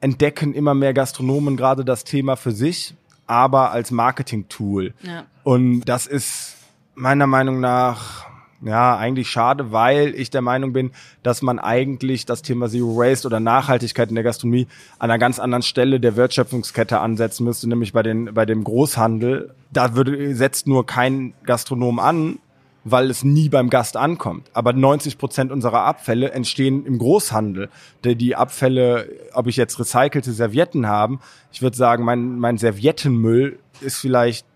entdecken 0.00 0.54
immer 0.54 0.74
mehr 0.74 0.94
Gastronomen 0.94 1.56
gerade 1.56 1.84
das 1.84 2.04
Thema 2.04 2.36
für 2.36 2.52
sich, 2.52 2.94
aber 3.26 3.72
als 3.72 3.90
Marketing-Tool. 3.90 4.94
Ja. 5.02 5.24
Und 5.42 5.82
das 5.82 6.06
ist 6.06 6.56
meiner 6.94 7.26
Meinung 7.26 7.60
nach 7.60 8.26
ja 8.62 8.96
eigentlich 8.96 9.28
schade, 9.28 9.72
weil 9.72 10.14
ich 10.14 10.30
der 10.30 10.42
Meinung 10.42 10.72
bin, 10.72 10.92
dass 11.22 11.42
man 11.42 11.58
eigentlich 11.58 12.26
das 12.26 12.42
Thema 12.42 12.68
Zero 12.68 12.96
Waste 12.96 13.26
oder 13.26 13.40
Nachhaltigkeit 13.40 14.08
in 14.08 14.14
der 14.14 14.24
Gastronomie 14.24 14.66
an 14.98 15.10
einer 15.10 15.18
ganz 15.18 15.38
anderen 15.38 15.62
Stelle 15.62 16.00
der 16.00 16.16
Wertschöpfungskette 16.16 17.00
ansetzen 17.00 17.44
müsste, 17.44 17.68
nämlich 17.68 17.92
bei 17.92 18.02
den 18.02 18.34
bei 18.34 18.46
dem 18.46 18.64
Großhandel. 18.64 19.54
Da 19.72 19.94
würde 19.94 20.34
setzt 20.34 20.66
nur 20.66 20.86
kein 20.86 21.34
Gastronom 21.44 21.98
an, 21.98 22.38
weil 22.84 23.10
es 23.10 23.24
nie 23.24 23.48
beim 23.48 23.70
Gast 23.70 23.96
ankommt. 23.96 24.50
Aber 24.52 24.72
90 24.72 25.18
Prozent 25.18 25.52
unserer 25.52 25.82
Abfälle 25.82 26.30
entstehen 26.30 26.86
im 26.86 26.98
Großhandel. 26.98 27.68
Die 28.04 28.36
Abfälle, 28.36 29.08
ob 29.32 29.46
ich 29.46 29.56
jetzt 29.56 29.78
recycelte 29.78 30.32
Servietten 30.32 30.86
haben, 30.86 31.20
ich 31.52 31.62
würde 31.62 31.76
sagen, 31.76 32.04
mein, 32.04 32.38
mein 32.38 32.58
Serviettenmüll 32.58 33.58
ist 33.80 33.98
vielleicht, 33.98 34.46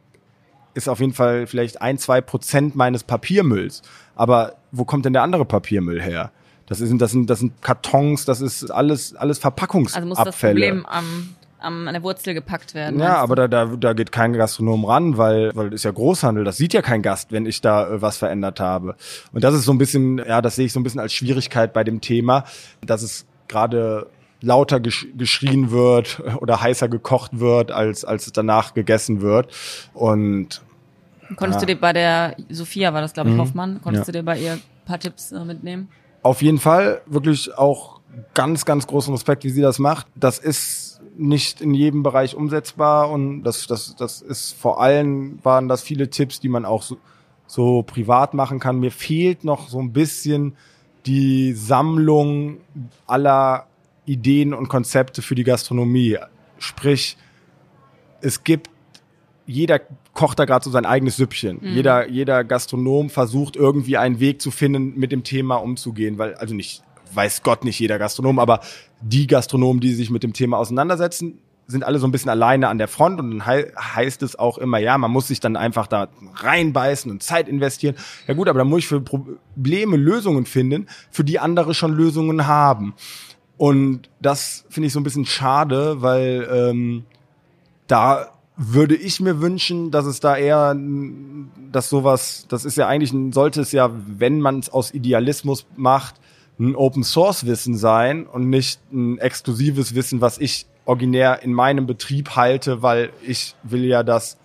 ist 0.75 0.89
auf 0.89 1.01
jeden 1.01 1.13
Fall 1.13 1.47
vielleicht 1.47 1.81
ein, 1.81 1.99
zwei 1.99 2.21
Prozent 2.21 2.75
meines 2.75 3.05
Papiermülls. 3.05 3.83
Aber 4.15 4.55
wo 4.73 4.85
kommt 4.85 5.05
denn 5.05 5.13
der 5.13 5.23
andere 5.23 5.45
Papiermüll 5.45 6.03
her? 6.03 6.31
Das 6.67 6.79
sind, 6.79 7.01
das 7.01 7.11
sind, 7.11 7.29
das 7.29 7.41
sind 7.41 7.61
Kartons, 7.63 8.25
das 8.25 8.41
ist 8.41 8.71
alles, 8.71 9.15
alles 9.15 9.39
Verpackungsabfälle. 9.39 10.11
Also 10.13 10.23
muss 10.23 10.25
das 10.25 10.41
Problem 10.41 10.87
am, 10.87 11.35
am, 11.59 11.89
an 11.89 11.95
der 11.95 12.03
Wurzel 12.03 12.35
gepackt 12.35 12.75
werden. 12.75 13.01
Ja, 13.01 13.17
aber 13.17 13.37
da, 13.37 13.49
da, 13.49 13.67
da 13.67 13.93
geht 13.93 14.13
kein 14.13 14.33
Gastronom 14.33 14.85
ran, 14.85 15.19
weil, 15.19 15.55
weil 15.55 15.71
das 15.71 15.81
ist 15.81 15.85
ja 15.85 15.91
Großhandel. 15.91 16.45
Das 16.45 16.57
sieht 16.57 16.73
ja 16.73 16.83
kein 16.83 17.03
Gast, 17.03 17.33
wenn 17.33 17.47
ich 17.47 17.61
da 17.61 17.89
äh, 17.89 18.03
was 18.03 18.17
verändert 18.17 18.61
habe. 18.61 18.97
Und 19.33 19.45
das 19.45 19.55
ist 19.55 19.65
so 19.65 19.73
ein 19.73 19.79
bisschen, 19.79 20.19
ja, 20.19 20.41
das 20.41 20.57
sehe 20.57 20.67
ich 20.67 20.73
so 20.73 20.81
ein 20.81 20.85
bisschen 20.85 21.01
als 21.01 21.13
Schwierigkeit 21.13 21.73
bei 21.73 21.85
dem 21.85 22.01
Thema, 22.01 22.45
dass 22.81 23.03
es 23.03 23.27
gerade 23.49 24.07
lauter 24.45 24.81
gesch 24.81 25.07
geschrien 25.17 25.71
wird 25.71 26.23
oder 26.41 26.61
heißer 26.61 26.89
gekocht 26.89 27.39
wird, 27.41 27.71
als, 27.73 28.05
als 28.05 28.27
es 28.27 28.33
danach 28.33 28.75
gegessen 28.75 29.21
wird. 29.21 29.53
Und 29.95 30.63
Konntest 31.37 31.63
Ja. 31.63 31.67
du 31.67 31.75
dir 31.75 31.81
bei 31.81 31.93
der, 31.95 32.37
Sophia 32.51 32.93
war 32.93 33.01
das, 33.01 33.15
glaube 33.15 33.31
ich, 33.31 33.37
Mhm. 33.37 33.41
Hoffmann, 33.41 33.81
konntest 33.83 34.07
Ja. 34.07 34.13
du 34.13 34.19
dir 34.19 34.25
bei 34.25 34.39
ihr 34.39 34.53
ein 34.53 34.63
paar 34.85 34.99
Tipps 35.01 35.33
äh, 35.33 35.43
mitnehmen? 35.45 35.89
Auf 36.23 36.43
jeden 36.43 36.59
Fall 36.59 37.01
wirklich 37.07 37.57
auch 37.57 38.01
ganz, 38.35 38.65
ganz 38.67 38.87
großen 38.87 39.13
Respekt, 39.13 39.43
wie 39.45 39.51
sie 39.51 39.63
das 39.63 39.79
macht. 39.79 40.07
Das 40.15 40.39
ist 40.39 41.01
nicht 41.17 41.61
in 41.63 41.73
jedem 41.75 42.03
Bereich 42.03 42.35
umsetzbar 42.37 43.11
und 43.11 43.43
das, 43.43 43.67
das, 43.67 43.97
das 43.97 44.21
ist 44.21 44.53
vor 44.53 44.81
allem 44.83 45.39
waren 45.43 45.67
das 45.69 45.83
viele 45.83 46.11
Tipps, 46.11 46.41
die 46.41 46.49
man 46.49 46.65
auch 46.67 46.83
so, 46.83 46.99
so 47.47 47.83
privat 47.83 48.35
machen 48.35 48.61
kann. 48.61 48.79
Mir 48.79 48.91
fehlt 48.93 49.45
noch 49.45 49.69
so 49.69 49.81
ein 49.81 49.93
bisschen 49.93 50.57
die 51.07 51.53
Sammlung 51.55 52.59
aller 53.07 53.67
Ideen 54.07 54.55
und 54.55 54.69
Konzepte 54.69 55.23
für 55.23 55.35
die 55.35 55.45
Gastronomie. 55.45 56.19
Sprich, 56.59 57.17
es 58.21 58.45
gibt 58.45 58.71
jeder 59.47 59.81
kocht 60.15 60.39
da 60.39 60.45
gerade 60.45 60.65
so 60.65 60.71
sein 60.71 60.87
eigenes 60.87 61.17
Süppchen. 61.17 61.59
Jeder, 61.63 62.09
jeder 62.09 62.45
Gastronom 62.45 63.11
versucht 63.11 63.57
irgendwie 63.57 63.97
einen 63.97 64.21
Weg 64.21 64.41
zu 64.41 64.51
finden, 64.51 64.99
mit 64.99 65.13
dem 65.13 65.25
Thema 65.25 65.57
umzugehen, 65.57 66.19
weil, 66.19 66.35
also 66.35 66.55
nicht, 66.55 66.83
weiß 67.13 67.43
Gott 67.43 67.65
nicht 67.65 67.79
jeder 67.79 67.99
Gastronom, 67.99 68.39
aber 68.39 68.61
die 69.03 69.27
Gastronomen, 69.27 69.81
die 69.81 69.93
sich 69.93 70.11
mit 70.11 70.23
dem 70.23 70.33
Thema 70.33 70.59
auseinandersetzen, 70.59 71.39
sind 71.67 71.83
alle 71.83 71.99
so 71.99 72.07
ein 72.07 72.13
bisschen 72.13 72.31
alleine 72.31 72.69
an 72.69 72.79
der 72.79 72.89
Front 72.89 73.21
und 73.21 73.31
dann 73.31 73.47
hei 73.47 73.73
heißt 73.79 74.23
es 74.23 74.39
auch 74.39 74.59
immer, 74.59 74.79
ja, 74.79 74.99
man 74.99 75.11
muss 75.11 75.29
sich 75.29 75.41
dann 75.41 75.57
einfach 75.57 75.87
da 75.87 76.09
reinbeißen 76.35 77.11
und 77.11 77.23
Zeit 77.23 77.49
investieren. 77.49 77.97
Ja 78.27 78.35
gut, 78.35 78.49
aber 78.49 78.59
dann 78.59 78.69
muss 78.69 78.81
ich 78.81 78.87
für 78.87 79.01
Probleme 79.01 79.97
Lösungen 79.97 80.45
finden, 80.45 80.89
für 81.11 81.25
die 81.25 81.39
andere 81.39 81.73
schon 81.73 81.95
Lösungen 81.95 82.47
haben. 82.47 82.95
Und 83.57 84.09
das 84.21 84.65
finde 84.69 84.89
ich 84.89 84.93
so 84.93 85.01
ein 85.01 85.05
bisschen 85.05 85.27
schade, 85.27 86.03
weil 86.03 86.49
ähm, 86.51 87.05
da 87.87 88.33
würde 88.57 88.95
ich 88.95 89.21
mir 89.21 89.41
wünschen, 89.41 89.91
dass 89.91 90.07
es 90.07 90.21
da 90.21 90.37
eher, 90.37 90.77
dass 91.73 91.89
sowas, 91.89 92.47
das 92.49 92.65
ist 92.65 92.77
ja 92.77 92.87
eigentlich, 92.87 93.13
sollte 93.35 93.61
es 93.61 93.73
ja, 93.73 93.91
wenn 93.93 94.41
man 94.41 94.61
es 94.61 94.71
aus 94.71 94.95
Idealismus 94.95 95.67
macht, 95.77 96.17
ein 96.59 96.77
Open 96.77 97.03
Source 97.03 97.47
Wissen 97.47 97.77
sein 97.77 98.27
und 98.27 98.49
nicht 98.49 98.81
ein 98.93 99.19
exklusives 99.19 99.95
Wissen, 99.97 100.21
was 100.21 100.39
ich 100.39 100.67
originär 100.85 101.43
in 101.43 101.53
meinem 101.53 101.87
Betrieb 101.87 102.37
halte, 102.37 102.83
weil 102.83 103.11
ich 103.27 103.57
will 103.65 103.85
ja, 103.85 104.05
dass 104.05 104.39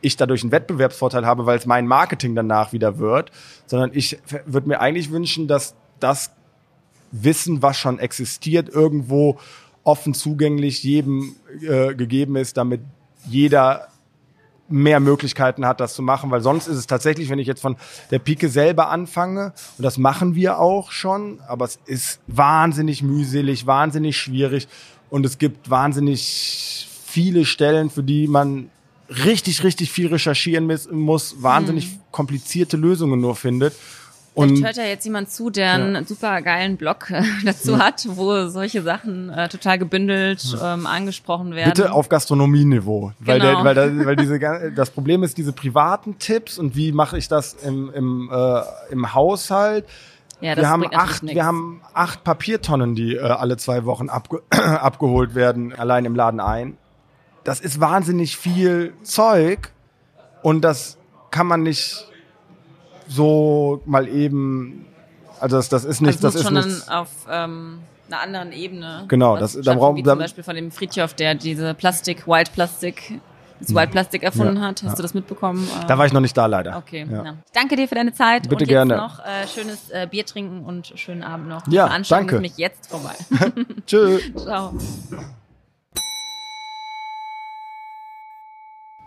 ich 0.00 0.16
dadurch 0.16 0.42
einen 0.42 0.52
Wettbewerbsvorteil 0.52 1.24
habe, 1.24 1.46
weil 1.46 1.58
es 1.58 1.66
mein 1.66 1.86
Marketing 1.86 2.34
danach 2.34 2.72
wieder 2.72 2.98
wird, 2.98 3.30
sondern 3.66 3.90
ich 3.94 4.18
würde 4.46 4.68
mir 4.68 4.80
eigentlich 4.80 5.10
wünschen, 5.10 5.46
dass 5.46 5.76
das 6.00 6.32
Wissen, 7.22 7.62
was 7.62 7.76
schon 7.76 7.98
existiert, 7.98 8.68
irgendwo 8.68 9.38
offen 9.84 10.14
zugänglich 10.14 10.82
jedem 10.82 11.36
äh, 11.62 11.94
gegeben 11.94 12.36
ist, 12.36 12.56
damit 12.56 12.80
jeder 13.26 13.88
mehr 14.68 14.98
Möglichkeiten 14.98 15.66
hat, 15.66 15.80
das 15.80 15.94
zu 15.94 16.02
machen, 16.02 16.30
weil 16.30 16.40
sonst 16.40 16.66
ist 16.66 16.76
es 16.76 16.86
tatsächlich, 16.86 17.28
wenn 17.28 17.38
ich 17.38 17.46
jetzt 17.46 17.60
von 17.60 17.76
der 18.10 18.18
Pike 18.18 18.48
selber 18.48 18.88
anfange, 18.88 19.52
und 19.76 19.84
das 19.84 19.98
machen 19.98 20.34
wir 20.34 20.58
auch 20.58 20.90
schon, 20.90 21.40
aber 21.46 21.66
es 21.66 21.78
ist 21.84 22.20
wahnsinnig 22.26 23.02
mühselig, 23.02 23.66
wahnsinnig 23.66 24.16
schwierig 24.16 24.66
und 25.10 25.26
es 25.26 25.38
gibt 25.38 25.68
wahnsinnig 25.68 26.88
viele 27.06 27.44
Stellen, 27.44 27.90
für 27.90 28.02
die 28.02 28.26
man 28.26 28.70
richtig, 29.08 29.62
richtig 29.62 29.92
viel 29.92 30.08
recherchieren 30.08 30.70
muss, 30.90 31.42
wahnsinnig 31.42 31.98
komplizierte 32.10 32.78
Lösungen 32.78 33.20
nur 33.20 33.36
findet. 33.36 33.74
Vielleicht 34.34 34.56
Und 34.56 34.64
hört 34.64 34.76
ja 34.76 34.84
jetzt 34.84 35.04
jemand 35.04 35.30
zu, 35.30 35.48
der 35.48 35.74
einen 35.74 36.06
super 36.06 36.42
geilen 36.42 36.76
Blog 36.76 37.10
äh, 37.10 37.22
dazu 37.44 37.78
hat, 37.78 38.04
wo 38.08 38.48
solche 38.48 38.82
Sachen 38.82 39.30
äh, 39.30 39.48
total 39.48 39.78
gebündelt 39.78 40.56
ähm, 40.60 40.86
angesprochen 40.86 41.54
werden. 41.54 41.72
Bitte 41.72 41.92
auf 41.92 42.08
Gastronomieniveau. 42.08 43.12
Weil, 43.20 43.38
Genau. 43.38 43.62
der, 43.62 43.64
weil, 43.64 43.74
der, 43.74 44.06
weil 44.06 44.16
diese, 44.16 44.40
das 44.74 44.90
Problem 44.90 45.22
ist, 45.22 45.38
diese 45.38 45.52
privaten 45.52 46.18
Tipps 46.18 46.58
und 46.58 46.74
wie 46.74 46.90
mache 46.90 47.16
ich 47.16 47.28
das 47.28 47.54
im, 47.54 47.92
im, 47.94 48.28
äh, 48.32 48.60
im 48.90 49.14
Haushalt. 49.14 49.84
ja, 50.40 50.56
das 50.56 50.64
Wir 50.64 50.68
haben, 50.68 50.84
acht, 50.92 51.22
wir 51.22 51.44
haben 51.44 51.80
acht 51.92 52.24
Papiertonnen, 52.24 52.96
die 52.96 53.14
äh, 53.14 53.20
alle 53.20 53.56
zwei 53.56 53.84
Wochen 53.84 54.08
abge 54.08 54.42
abgeholt 54.50 55.36
werden, 55.36 55.72
allein 55.72 56.04
im 56.06 56.16
Laden 56.16 56.40
ein. 56.40 56.76
Das 57.44 57.60
ist 57.60 57.78
wahnsinnig 57.78 58.36
viel 58.36 58.94
Zeug 59.04 59.70
und 60.42 60.62
das 60.62 60.98
kann 61.30 61.46
man 61.46 61.62
nicht 61.62 62.08
so 63.08 63.82
mal 63.86 64.08
eben, 64.08 64.86
also 65.40 65.56
das, 65.56 65.68
das 65.68 65.84
ist 65.84 66.00
nicht, 66.00 66.22
also 66.24 66.28
das 66.28 66.34
ist 66.36 66.42
schon 66.44 66.54
nicht, 66.54 66.88
dann 66.88 66.96
auf 66.96 67.08
ähm, 67.30 67.80
einer 68.08 68.20
anderen 68.20 68.52
Ebene. 68.52 69.04
Genau, 69.08 69.36
das- 69.36 69.58
da 69.60 69.74
brauchen- 69.74 70.02
da- 70.02 70.12
zum 70.12 70.18
Beispiel 70.20 70.44
von 70.44 70.54
dem 70.56 70.70
Friedhof, 70.70 71.14
der 71.14 71.34
diese 71.34 71.74
Plastik, 71.74 72.26
Wild 72.26 72.52
Plastik, 72.52 73.20
das 73.60 73.74
Wild 73.74 73.90
Plastik 73.92 74.22
erfunden. 74.24 74.56
Ja, 74.56 74.62
hat. 74.62 74.82
Hast 74.82 74.90
ja. 74.90 74.96
du 74.96 75.02
das 75.02 75.14
mitbekommen? 75.14 75.66
Da 75.86 75.96
war 75.96 76.04
ich 76.06 76.12
noch 76.12 76.20
nicht 76.20 76.36
da 76.36 76.46
leider. 76.46 76.76
Okay, 76.76 77.06
Ja. 77.10 77.36
danke 77.54 77.76
dir 77.76 77.86
für 77.88 77.94
deine 77.94 78.12
Zeit 78.12 78.42
Bitte 78.42 78.54
und 78.56 78.60
jetzt 78.62 78.68
gerne. 78.68 78.96
noch 78.96 79.20
äh, 79.20 79.46
schönes 79.46 79.90
äh, 79.90 80.06
Bier 80.10 80.26
trinken 80.26 80.64
und 80.64 80.92
schönen 80.96 81.22
Abend 81.22 81.48
noch. 81.48 81.62
Ja, 81.68 81.88
danke. 81.88 82.26
ist 82.26 82.32
nämlich 82.32 82.56
jetzt 82.58 82.90
vorbei. 82.90 83.14
Tschö. 83.86 84.18
Ciao. 84.36 84.74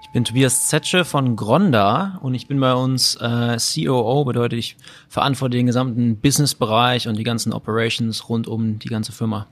Ich 0.08 0.14
bin 0.14 0.24
Tobias 0.24 0.68
Zetsche 0.68 1.04
von 1.06 1.36
Gronda 1.36 2.18
und 2.22 2.34
ich 2.34 2.48
bin 2.48 2.60
bei 2.60 2.74
uns 2.74 3.18
äh, 3.18 3.58
COO, 3.58 4.24
bedeutet 4.24 4.58
ich 4.58 4.78
verantworte 5.10 5.58
den 5.58 5.66
gesamten 5.66 6.18
Businessbereich 6.18 7.08
und 7.08 7.18
die 7.18 7.24
ganzen 7.24 7.54
Operations 7.54 8.30
rund 8.30 8.48
um 8.48 8.80
die 8.80 8.88
ganze 8.88 9.12
Firma. 9.12 9.48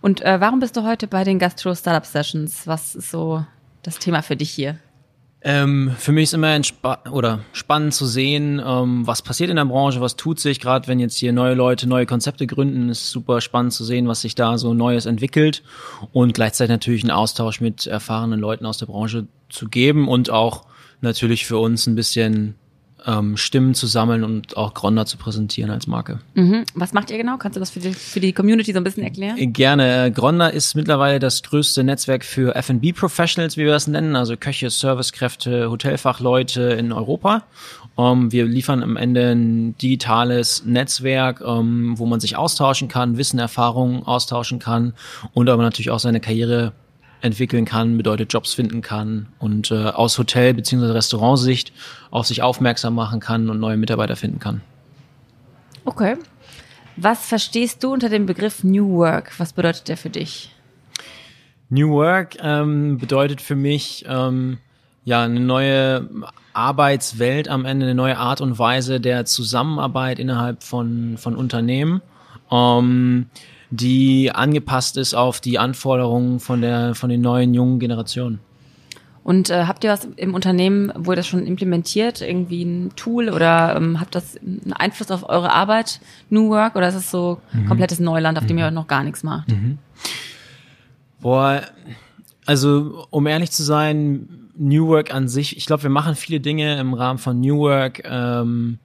Und 0.00 0.22
äh, 0.22 0.40
warum 0.40 0.58
bist 0.58 0.76
du 0.76 0.84
heute 0.84 1.06
bei 1.06 1.22
den 1.22 1.38
Gastro 1.38 1.74
Startup 1.74 2.04
Sessions? 2.04 2.66
Was 2.66 2.94
ist 2.94 3.10
so 3.10 3.44
das 3.82 3.98
Thema 3.98 4.22
für 4.22 4.36
dich 4.36 4.50
hier? 4.50 4.78
Ähm, 5.48 5.94
für 5.96 6.10
mich 6.10 6.24
ist 6.24 6.34
immer 6.34 6.60
oder 7.12 7.38
spannend 7.52 7.94
zu 7.94 8.04
sehen, 8.04 8.60
ähm, 8.66 9.06
was 9.06 9.22
passiert 9.22 9.48
in 9.48 9.54
der 9.54 9.64
Branche, 9.64 10.00
was 10.00 10.16
tut 10.16 10.40
sich, 10.40 10.58
gerade 10.58 10.88
wenn 10.88 10.98
jetzt 10.98 11.14
hier 11.18 11.32
neue 11.32 11.54
Leute 11.54 11.88
neue 11.88 12.04
Konzepte 12.04 12.48
gründen, 12.48 12.88
ist 12.88 13.12
super 13.12 13.40
spannend 13.40 13.72
zu 13.72 13.84
sehen, 13.84 14.08
was 14.08 14.22
sich 14.22 14.34
da 14.34 14.58
so 14.58 14.74
Neues 14.74 15.06
entwickelt. 15.06 15.62
Und 16.12 16.34
gleichzeitig 16.34 16.72
natürlich 16.72 17.04
einen 17.04 17.12
Austausch 17.12 17.60
mit 17.60 17.86
erfahrenen 17.86 18.40
Leuten 18.40 18.66
aus 18.66 18.78
der 18.78 18.86
Branche 18.86 19.28
zu 19.48 19.68
geben 19.68 20.08
und 20.08 20.30
auch 20.30 20.64
natürlich 21.00 21.46
für 21.46 21.58
uns 21.58 21.86
ein 21.86 21.94
bisschen 21.94 22.56
ähm, 23.06 23.36
Stimmen 23.36 23.74
zu 23.74 23.86
sammeln 23.86 24.24
und 24.24 24.56
auch 24.56 24.74
Gronder 24.74 25.06
zu 25.06 25.16
präsentieren 25.16 25.70
als 25.70 25.86
Marke. 25.86 26.20
Mhm. 26.34 26.64
Was 26.74 26.92
macht 26.92 27.10
ihr 27.10 27.18
genau? 27.18 27.36
Kannst 27.38 27.56
du 27.56 27.60
das 27.60 27.70
für 27.70 27.80
die, 27.80 27.94
für 27.94 28.20
die 28.20 28.32
Community 28.32 28.72
so 28.72 28.78
ein 28.78 28.84
bisschen 28.84 29.04
erklären? 29.04 29.52
Gerne. 29.52 30.10
Gronder 30.12 30.52
ist 30.52 30.74
mittlerweile 30.74 31.18
das 31.18 31.42
größte 31.42 31.84
Netzwerk 31.84 32.24
für 32.24 32.54
F&B 32.54 32.92
Professionals, 32.92 33.56
wie 33.56 33.64
wir 33.64 33.72
das 33.72 33.86
nennen, 33.86 34.16
also 34.16 34.36
Köche, 34.36 34.70
Servicekräfte, 34.70 35.70
Hotelfachleute 35.70 36.62
in 36.62 36.92
Europa. 36.92 37.44
Um, 37.94 38.24
ähm, 38.24 38.32
wir 38.32 38.44
liefern 38.44 38.82
am 38.82 38.96
Ende 38.96 39.30
ein 39.30 39.78
digitales 39.78 40.64
Netzwerk, 40.66 41.40
um, 41.40 41.58
ähm, 41.58 41.98
wo 41.98 42.04
man 42.04 42.20
sich 42.20 42.36
austauschen 42.36 42.88
kann, 42.88 43.16
Wissen, 43.16 43.38
Erfahrungen 43.38 44.02
austauschen 44.02 44.58
kann 44.58 44.92
und 45.32 45.48
aber 45.48 45.62
natürlich 45.62 45.90
auch 45.90 45.98
seine 45.98 46.20
Karriere 46.20 46.72
entwickeln 47.20 47.64
kann, 47.64 47.96
bedeutet 47.96 48.32
Jobs 48.32 48.54
finden 48.54 48.82
kann 48.82 49.28
und 49.38 49.70
äh, 49.70 49.86
aus 49.86 50.18
Hotel- 50.18 50.54
bzw. 50.54 50.92
Restaurantsicht 50.92 51.72
auf 52.10 52.26
sich 52.26 52.42
aufmerksam 52.42 52.94
machen 52.94 53.20
kann 53.20 53.50
und 53.50 53.58
neue 53.60 53.76
Mitarbeiter 53.76 54.16
finden 54.16 54.38
kann. 54.38 54.60
Okay. 55.84 56.16
Was 56.96 57.26
verstehst 57.26 57.84
du 57.84 57.92
unter 57.92 58.08
dem 58.08 58.26
Begriff 58.26 58.64
New 58.64 58.96
Work? 58.96 59.32
Was 59.38 59.52
bedeutet 59.52 59.88
der 59.88 59.96
für 59.96 60.10
dich? 60.10 60.54
New 61.68 61.90
Work 61.90 62.36
ähm, 62.40 62.98
bedeutet 62.98 63.40
für 63.40 63.56
mich 63.56 64.04
ähm, 64.08 64.58
ja 65.04 65.24
eine 65.24 65.40
neue 65.40 66.08
Arbeitswelt 66.52 67.48
am 67.48 67.64
Ende, 67.64 67.86
eine 67.86 67.94
neue 67.94 68.16
Art 68.16 68.40
und 68.40 68.58
Weise 68.58 69.00
der 69.00 69.24
Zusammenarbeit 69.24 70.18
innerhalb 70.18 70.62
von, 70.62 71.18
von 71.18 71.36
Unternehmen. 71.36 72.00
Ähm, 72.50 73.26
die 73.70 74.30
angepasst 74.32 74.96
ist 74.96 75.14
auf 75.14 75.40
die 75.40 75.58
Anforderungen 75.58 76.40
von 76.40 76.60
der 76.60 76.94
von 76.94 77.10
den 77.10 77.20
neuen 77.20 77.54
jungen 77.54 77.78
Generationen. 77.78 78.40
Und 79.26 79.50
äh, 79.50 79.64
habt 79.64 79.82
ihr 79.82 79.90
was 79.90 80.04
im 80.04 80.34
Unternehmen, 80.34 80.92
wo 80.94 81.10
ihr 81.10 81.16
das 81.16 81.26
schon 81.26 81.46
implementiert, 81.46 82.20
irgendwie 82.20 82.62
ein 82.62 82.92
Tool 82.94 83.28
oder 83.28 83.74
ähm, 83.74 83.98
habt 83.98 84.14
das 84.14 84.36
einen 84.36 84.72
Einfluss 84.72 85.10
auf 85.10 85.28
eure 85.28 85.50
Arbeit, 85.50 86.00
New 86.30 86.48
Work, 86.50 86.76
oder 86.76 86.86
ist 86.86 86.94
es 86.94 87.10
so 87.10 87.40
mhm. 87.52 87.66
komplettes 87.66 87.98
Neuland, 87.98 88.38
auf 88.38 88.46
dem 88.46 88.56
ihr 88.56 88.68
mhm. 88.68 88.74
noch 88.74 88.86
gar 88.86 89.02
nichts 89.02 89.24
macht? 89.24 89.48
Mhm. 89.48 89.78
Boah, 91.20 91.62
also 92.44 93.04
um 93.10 93.26
ehrlich 93.26 93.50
zu 93.50 93.64
sein, 93.64 94.28
New 94.56 94.86
Work 94.86 95.12
an 95.12 95.26
sich, 95.26 95.56
ich 95.56 95.66
glaube, 95.66 95.82
wir 95.82 95.90
machen 95.90 96.14
viele 96.14 96.38
Dinge 96.38 96.78
im 96.78 96.94
Rahmen 96.94 97.18
von 97.18 97.40
New 97.40 97.58
Work. 97.58 98.02
Ähm, 98.04 98.78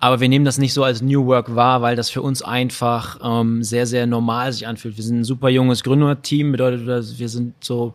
aber 0.00 0.20
wir 0.20 0.28
nehmen 0.28 0.44
das 0.44 0.58
nicht 0.58 0.72
so 0.72 0.84
als 0.84 1.02
New 1.02 1.26
Work 1.26 1.54
wahr, 1.54 1.82
weil 1.82 1.96
das 1.96 2.10
für 2.10 2.22
uns 2.22 2.42
einfach 2.42 3.18
ähm, 3.22 3.62
sehr, 3.62 3.86
sehr 3.86 4.06
normal 4.06 4.52
sich 4.52 4.66
anfühlt. 4.66 4.96
Wir 4.96 5.04
sind 5.04 5.20
ein 5.20 5.24
super 5.24 5.48
junges 5.48 5.82
Gründerteam, 5.82 6.52
bedeutet, 6.52 6.86
wir 7.18 7.28
sind 7.28 7.54
so 7.62 7.94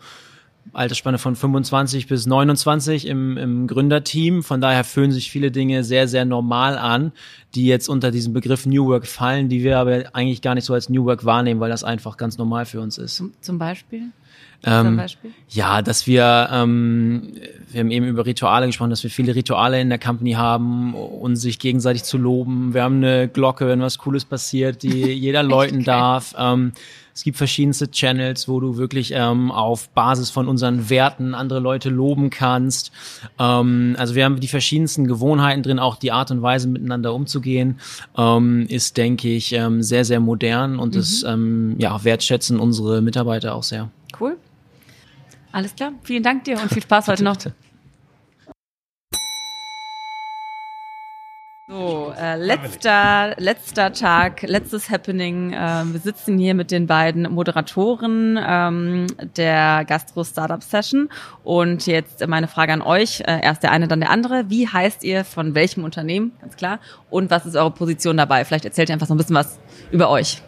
Altersspanne 0.72 1.18
von 1.18 1.36
25 1.36 2.08
bis 2.08 2.26
29 2.26 3.08
im, 3.08 3.38
im 3.38 3.68
Gründerteam. 3.68 4.44
Von 4.44 4.62
daher 4.62 4.84
fühlen 4.84 5.12
sich 5.12 5.30
viele 5.30 5.52
Dinge 5.52 5.84
sehr, 5.84 6.08
sehr 6.08 6.26
normal 6.26 6.78
an, 6.78 7.12
die 7.54 7.66
jetzt 7.66 7.89
unter 7.89 8.12
diesen 8.12 8.34
Begriff 8.34 8.66
New 8.66 8.88
Work 8.88 9.06
fallen, 9.06 9.50
die 9.50 9.63
wir 9.63 9.78
aber 9.78 10.04
eigentlich 10.13 10.42
gar 10.42 10.56
nicht 10.56 10.66
so 10.66 10.74
als 10.74 10.89
New 10.89 11.06
Work 11.06 11.26
wahrnehmen, 11.26 11.60
weil 11.60 11.70
das 11.70 11.84
einfach 11.84 12.18
ganz 12.18 12.38
normal 12.38 12.66
für 12.66 12.82
uns 12.82 12.98
ist. 12.98 13.24
Zum 13.42 13.58
Beispiel? 13.60 14.12
Ähm, 14.65 15.02
ja, 15.49 15.82
dass 15.82 16.08
wir, 16.08 16.49
ähm, 16.52 17.34
wir 17.69 17.82
haben 17.82 17.91
eben 17.91 18.08
über 18.08 18.26
Rituale 18.26 18.65
gesprochen, 18.65 18.91
dass 18.91 19.04
wir 19.04 19.10
viele 19.10 19.36
Rituale 19.36 19.82
in 19.82 19.89
der 19.89 19.99
Company 19.99 20.34
haben, 20.34 20.93
um 20.93 21.36
sich 21.36 21.60
gegenseitig 21.60 22.04
zu 22.04 22.17
loben. 22.17 22.73
Wir 22.73 22.84
haben 22.84 22.97
eine 22.97 23.28
Glocke, 23.28 23.67
wenn 23.67 23.82
was 23.82 23.97
Cooles 23.97 24.26
passiert, 24.26 24.84
die 24.84 24.89
jeder 25.12 25.43
läuten 25.43 25.84
darf. 25.84 26.34
Ähm, 26.38 26.71
es 27.13 27.23
gibt 27.23 27.38
verschiedenste 27.38 27.91
Channels, 27.91 28.47
wo 28.47 28.60
du 28.60 28.78
wirklich 28.78 29.12
ähm, 29.13 29.52
auf 29.52 29.89
Basis 29.89 30.32
von 30.32 30.47
unseren 30.47 30.89
Werten 30.89 31.36
andere 31.36 31.60
Leute 31.60 31.89
loben 31.89 32.30
kannst. 32.30 32.91
Ähm, 33.38 33.95
also 33.99 34.15
wir 34.15 34.26
haben 34.26 34.39
die 34.39 34.47
verschiedensten 34.47 35.06
Gewohnheiten 35.06 35.62
drin, 35.62 35.78
auch 35.78 35.97
die 35.97 36.12
Art 36.12 36.32
und 36.32 36.41
Weise 36.41 36.67
miteinander 36.67 37.13
umzugehen, 37.13 37.80
ähm, 38.17 38.65
ist, 38.67 38.97
denke 38.97 39.30
ich, 39.30 39.54
ähm, 39.54 39.84
sehr, 39.84 40.06
sehr 40.06 40.19
modern 40.19 40.80
und 40.80 40.95
mhm. 40.95 40.97
das 40.97 41.23
ähm, 41.23 41.76
ja, 41.78 42.04
wertschätzen 42.04 42.60
unsere 42.60 43.02
Mitarbeiter 43.02 43.54
auch 43.54 43.63
sehr. 43.63 43.91
Cool. 44.19 44.38
Alles 45.54 45.76
klar. 45.76 45.94
Vielen 46.02 46.24
Dank 46.24 46.46
dir 46.46 46.60
und 46.60 46.74
viel 46.74 46.82
Spaß 46.82 47.08
heute 47.08 47.24
noch. 47.24 47.38
So, 51.68 52.12
äh, 52.20 52.36
letzter, 52.38 53.36
letzter 53.38 53.94
Tag, 53.94 54.42
letztes 54.42 54.89
Happening. 54.89 55.54
Äh, 55.54 55.84
wir 55.86 56.00
sitzen 56.00 56.39
hier 56.39 56.56
mit 56.56 56.72
den 56.72 56.88
beiden 56.88 57.32
Moderatoren 57.32 58.39
ähm, 58.44 59.08
der 59.38 59.86
Gastro 59.86 60.24
Startup 60.24 60.62
Session. 60.63 61.10
Und 61.44 61.86
jetzt 61.86 62.28
meine 62.28 62.48
Frage 62.48 62.74
an 62.74 62.82
euch. 62.82 63.22
Äh, 63.22 63.42
erst 63.44 63.62
der 63.62 63.72
eine, 63.72 63.88
dann 63.88 64.00
der 64.00 64.10
andere. 64.10 64.50
Wie 64.50 64.68
heißt 64.68 65.04
ihr 65.04 65.24
von 65.24 65.54
welchem 65.54 65.84
Unternehmen? 65.84 66.32
Ganz 66.42 66.58
klar. 66.58 66.80
Und 67.12 67.30
was 67.30 67.46
ist 67.46 67.56
eure 67.56 67.72
Position 67.72 68.18
dabei? 68.18 68.44
Vielleicht 68.44 68.66
erzählt 68.66 68.89
ihr 68.89 68.94
einfach 68.94 69.08
so 69.08 69.13
ein 69.13 69.18
bisschen 69.18 69.36
was 69.36 69.60
über 69.92 70.10
euch. 70.10 70.42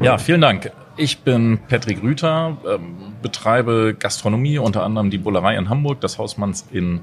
Ja, 0.00 0.18
vielen 0.18 0.42
Dank. 0.42 0.70
Ich 0.98 1.18
bin 1.18 1.58
Patrick 1.68 2.02
Rüther, 2.02 2.56
ähm, 2.66 3.15
betreibe 3.26 3.96
Gastronomie, 3.98 4.58
unter 4.58 4.84
anderem 4.84 5.10
die 5.10 5.18
Bullerei 5.18 5.56
in 5.56 5.68
Hamburg, 5.68 6.00
das 6.00 6.16
Hausmanns 6.16 6.64
in 6.70 7.00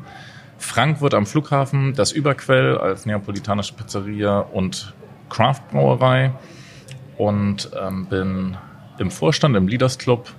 Frankfurt 0.58 1.14
am 1.14 1.26
Flughafen, 1.26 1.94
das 1.96 2.14
Überquell 2.14 2.78
als 2.78 3.06
neapolitanische 3.06 3.74
Pizzeria 3.74 4.40
und 4.40 4.94
Craftbrauerei 5.30 6.32
und 7.18 7.70
ähm, 7.78 8.06
bin 8.06 8.58
im 9.00 9.12
Vorstand 9.12 9.58
im 9.58 9.68
Leaders 9.68 9.98
Club 9.98 10.30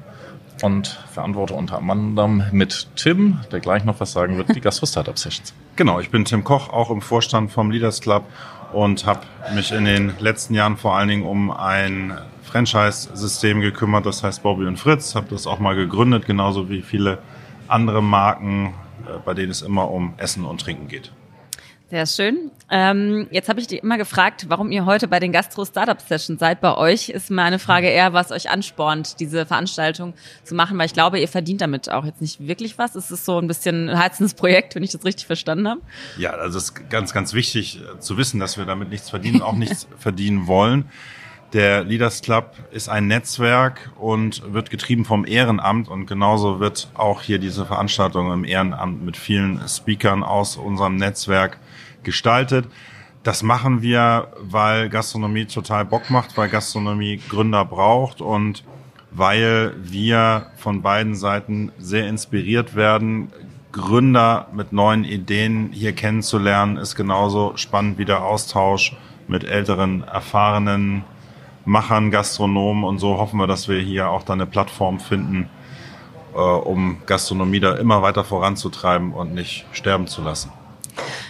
und 0.62 0.86
verantworte 1.12 1.52
unter 1.52 1.82
anderem 1.82 2.44
mit 2.50 2.88
Tim, 2.96 3.40
der 3.52 3.60
gleich 3.60 3.84
noch 3.84 4.00
was 4.00 4.12
sagen 4.12 4.38
wird, 4.38 4.56
die 4.56 4.60
Gastro 4.62 4.86
Startup 4.86 5.18
Sessions. 5.18 5.52
Genau, 5.76 6.00
ich 6.00 6.08
bin 6.08 6.24
Tim 6.24 6.44
Koch, 6.44 6.70
auch 6.70 6.90
im 6.90 7.02
Vorstand 7.02 7.52
vom 7.52 7.70
Leaders 7.70 8.00
Club 8.00 8.24
und 8.74 9.06
habe 9.06 9.20
mich 9.54 9.72
in 9.72 9.84
den 9.84 10.12
letzten 10.18 10.54
Jahren 10.54 10.76
vor 10.76 10.96
allen 10.96 11.08
Dingen 11.08 11.24
um 11.24 11.50
ein 11.50 12.18
Franchise-System 12.42 13.60
gekümmert, 13.60 14.04
das 14.06 14.22
heißt 14.22 14.42
Bobby 14.42 14.66
und 14.66 14.78
Fritz, 14.78 15.14
habe 15.14 15.26
das 15.30 15.46
auch 15.46 15.58
mal 15.58 15.74
gegründet, 15.74 16.26
genauso 16.26 16.68
wie 16.68 16.82
viele 16.82 17.18
andere 17.68 18.02
Marken, 18.02 18.74
äh, 19.06 19.18
bei 19.24 19.34
denen 19.34 19.50
es 19.50 19.62
immer 19.62 19.90
um 19.90 20.14
Essen 20.18 20.44
und 20.44 20.60
Trinken 20.60 20.88
geht. 20.88 21.12
Sehr 21.94 22.06
schön. 22.06 22.50
Ähm, 22.72 23.28
jetzt 23.30 23.48
habe 23.48 23.60
ich 23.60 23.68
dich 23.68 23.80
immer 23.80 23.96
gefragt, 23.96 24.46
warum 24.48 24.72
ihr 24.72 24.84
heute 24.84 25.06
bei 25.06 25.20
den 25.20 25.30
Gastro 25.30 25.64
Startup 25.64 26.00
Sessions 26.00 26.40
seid. 26.40 26.60
Bei 26.60 26.76
euch 26.76 27.08
ist 27.08 27.30
meine 27.30 27.60
Frage 27.60 27.86
eher, 27.86 28.12
was 28.12 28.32
euch 28.32 28.50
anspornt, 28.50 29.20
diese 29.20 29.46
Veranstaltung 29.46 30.12
zu 30.42 30.56
machen, 30.56 30.76
weil 30.76 30.86
ich 30.86 30.92
glaube, 30.92 31.20
ihr 31.20 31.28
verdient 31.28 31.60
damit 31.60 31.88
auch 31.88 32.04
jetzt 32.04 32.20
nicht 32.20 32.48
wirklich 32.48 32.78
was. 32.78 32.96
Es 32.96 33.12
ist 33.12 33.24
so 33.24 33.38
ein 33.38 33.46
bisschen 33.46 33.90
ein 33.90 33.96
Herzensprojekt, 33.96 34.74
wenn 34.74 34.82
ich 34.82 34.90
das 34.90 35.04
richtig 35.04 35.26
verstanden 35.26 35.68
habe. 35.68 35.82
Ja, 36.18 36.30
also 36.30 36.58
es 36.58 36.64
ist 36.64 36.90
ganz, 36.90 37.12
ganz 37.12 37.32
wichtig 37.32 37.78
äh, 37.80 38.00
zu 38.00 38.18
wissen, 38.18 38.40
dass 38.40 38.58
wir 38.58 38.64
damit 38.64 38.90
nichts 38.90 39.08
verdienen, 39.08 39.40
auch 39.40 39.54
nichts 39.54 39.86
verdienen 40.00 40.48
wollen. 40.48 40.86
Der 41.52 41.84
Leaders 41.84 42.22
Club 42.22 42.56
ist 42.72 42.88
ein 42.88 43.06
Netzwerk 43.06 43.92
und 44.00 44.42
wird 44.52 44.70
getrieben 44.70 45.04
vom 45.04 45.24
Ehrenamt 45.24 45.86
und 45.86 46.06
genauso 46.06 46.58
wird 46.58 46.88
auch 46.94 47.22
hier 47.22 47.38
diese 47.38 47.64
Veranstaltung 47.64 48.32
im 48.32 48.44
Ehrenamt 48.44 49.04
mit 49.04 49.16
vielen 49.16 49.60
Speakern 49.68 50.24
aus 50.24 50.56
unserem 50.56 50.96
Netzwerk 50.96 51.60
gestaltet. 52.04 52.66
Das 53.22 53.42
machen 53.42 53.80
wir, 53.80 54.28
weil 54.38 54.90
Gastronomie 54.90 55.46
total 55.46 55.86
Bock 55.86 56.10
macht, 56.10 56.36
weil 56.36 56.48
Gastronomie 56.48 57.20
Gründer 57.28 57.64
braucht 57.64 58.20
und 58.20 58.64
weil 59.10 59.74
wir 59.78 60.48
von 60.56 60.82
beiden 60.82 61.14
Seiten 61.14 61.72
sehr 61.78 62.08
inspiriert 62.08 62.74
werden. 62.74 63.32
Gründer 63.72 64.48
mit 64.52 64.72
neuen 64.72 65.04
Ideen 65.04 65.70
hier 65.72 65.92
kennenzulernen, 65.92 66.76
ist 66.76 66.96
genauso 66.96 67.56
spannend 67.56 67.96
wie 67.98 68.04
der 68.04 68.22
Austausch 68.24 68.94
mit 69.26 69.44
älteren, 69.44 70.02
erfahrenen 70.04 71.04
Machern, 71.64 72.10
Gastronomen 72.10 72.84
und 72.84 72.98
so 72.98 73.16
hoffen 73.16 73.40
wir, 73.40 73.46
dass 73.46 73.68
wir 73.68 73.78
hier 73.78 74.10
auch 74.10 74.22
dann 74.22 74.40
eine 74.40 74.50
Plattform 74.50 75.00
finden, 75.00 75.48
äh, 76.34 76.38
um 76.38 76.98
Gastronomie 77.06 77.60
da 77.60 77.74
immer 77.76 78.02
weiter 78.02 78.22
voranzutreiben 78.22 79.12
und 79.12 79.32
nicht 79.32 79.64
sterben 79.72 80.06
zu 80.06 80.22
lassen. 80.22 80.52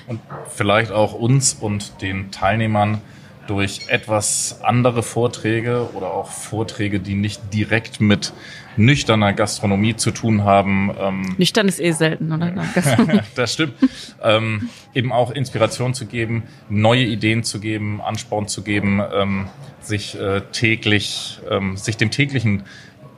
Und 0.06 0.20
vielleicht 0.48 0.92
auch 0.92 1.14
uns 1.14 1.54
und 1.54 2.02
den 2.02 2.30
Teilnehmern 2.30 3.00
durch 3.46 3.88
etwas 3.88 4.60
andere 4.62 5.02
Vorträge 5.02 5.90
oder 5.94 6.12
auch 6.12 6.30
Vorträge, 6.30 7.00
die 7.00 7.14
nicht 7.14 7.52
direkt 7.52 8.00
mit 8.00 8.32
nüchterner 8.76 9.32
Gastronomie 9.32 9.96
zu 9.96 10.10
tun 10.10 10.44
haben. 10.44 10.90
Ähm, 10.98 11.34
Nüchtern 11.38 11.68
ist 11.68 11.80
eh 11.80 11.92
selten, 11.92 12.32
oder? 12.32 12.52
das 13.34 13.52
stimmt. 13.52 13.74
ähm, 14.22 14.68
eben 14.94 15.12
auch 15.12 15.30
Inspiration 15.30 15.94
zu 15.94 16.06
geben, 16.06 16.44
neue 16.68 17.04
Ideen 17.04 17.44
zu 17.44 17.60
geben, 17.60 18.00
Ansporn 18.00 18.48
zu 18.48 18.62
geben, 18.62 19.00
ähm, 19.12 19.46
sich 19.80 20.18
äh, 20.18 20.40
täglich, 20.52 21.40
ähm, 21.50 21.76
sich 21.76 21.96
dem 21.96 22.10
täglichen 22.10 22.64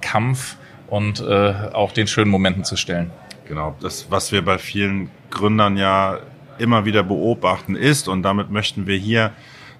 Kampf 0.01 0.57
und 0.89 1.21
äh, 1.21 1.55
auch 1.73 1.93
den 1.93 2.07
schönen 2.07 2.31
Momenten 2.31 2.65
zu 2.65 2.77
stellen. 2.77 3.11
Genau, 3.49 3.77
das, 3.81 4.11
was 4.11 4.33
wir 4.33 4.45
bei 4.45 4.59
vielen 4.59 5.11
Gründern 5.31 5.77
ja 5.77 6.19
immer 6.59 6.85
wieder 6.85 7.03
beobachten 7.03 7.77
ist, 7.77 8.09
und 8.09 8.23
damit 8.23 8.51
möchten 8.51 8.87
wir 8.87 8.97
hier 8.97 9.33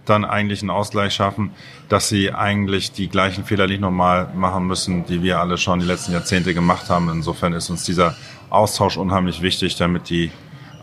dann 0.05 0.25
eigentlich 0.25 0.63
einen 0.63 0.71
Ausgleich 0.71 1.15
schaffen, 1.15 1.51
dass 1.89 2.09
sie 2.09 2.33
eigentlich 2.33 2.93
die 2.93 3.09
gleichen 3.09 3.45
Fehler 3.45 3.67
nicht 3.67 3.81
nochmal 3.81 4.29
machen 4.35 4.67
müssen, 4.67 5.05
die 5.05 5.23
wir 5.23 5.41
alle 5.41 5.59
schon 5.59 5.81
die 5.81 5.87
letzten 5.87 6.13
Jahrzehnte 6.13 6.55
gemacht 6.55 6.89
haben. 6.89 7.09
Insofern 7.11 7.53
ist 7.53 7.71
uns 7.71 7.85
dieser 7.85 8.15
Austausch 8.49 8.97
unheimlich 8.97 9.43
wichtig, 9.43 9.77
damit 9.77 10.09
die 10.09 10.31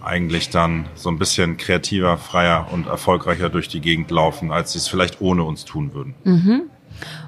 eigentlich 0.04 0.50
dann 0.50 0.86
so 0.96 1.10
ein 1.10 1.18
bisschen 1.18 1.56
kreativer, 1.56 2.18
freier 2.18 2.68
und 2.72 2.88
erfolgreicher 2.88 3.50
durch 3.50 3.70
die 3.70 3.80
Gegend 3.80 4.12
laufen, 4.12 4.52
als 4.52 4.74
sie 4.74 4.80
es 4.80 4.90
vielleicht 4.90 5.22
ohne 5.22 5.44
uns 5.44 5.64
tun 5.64 5.94
würden. 5.94 6.14
Mhm. 6.26 6.64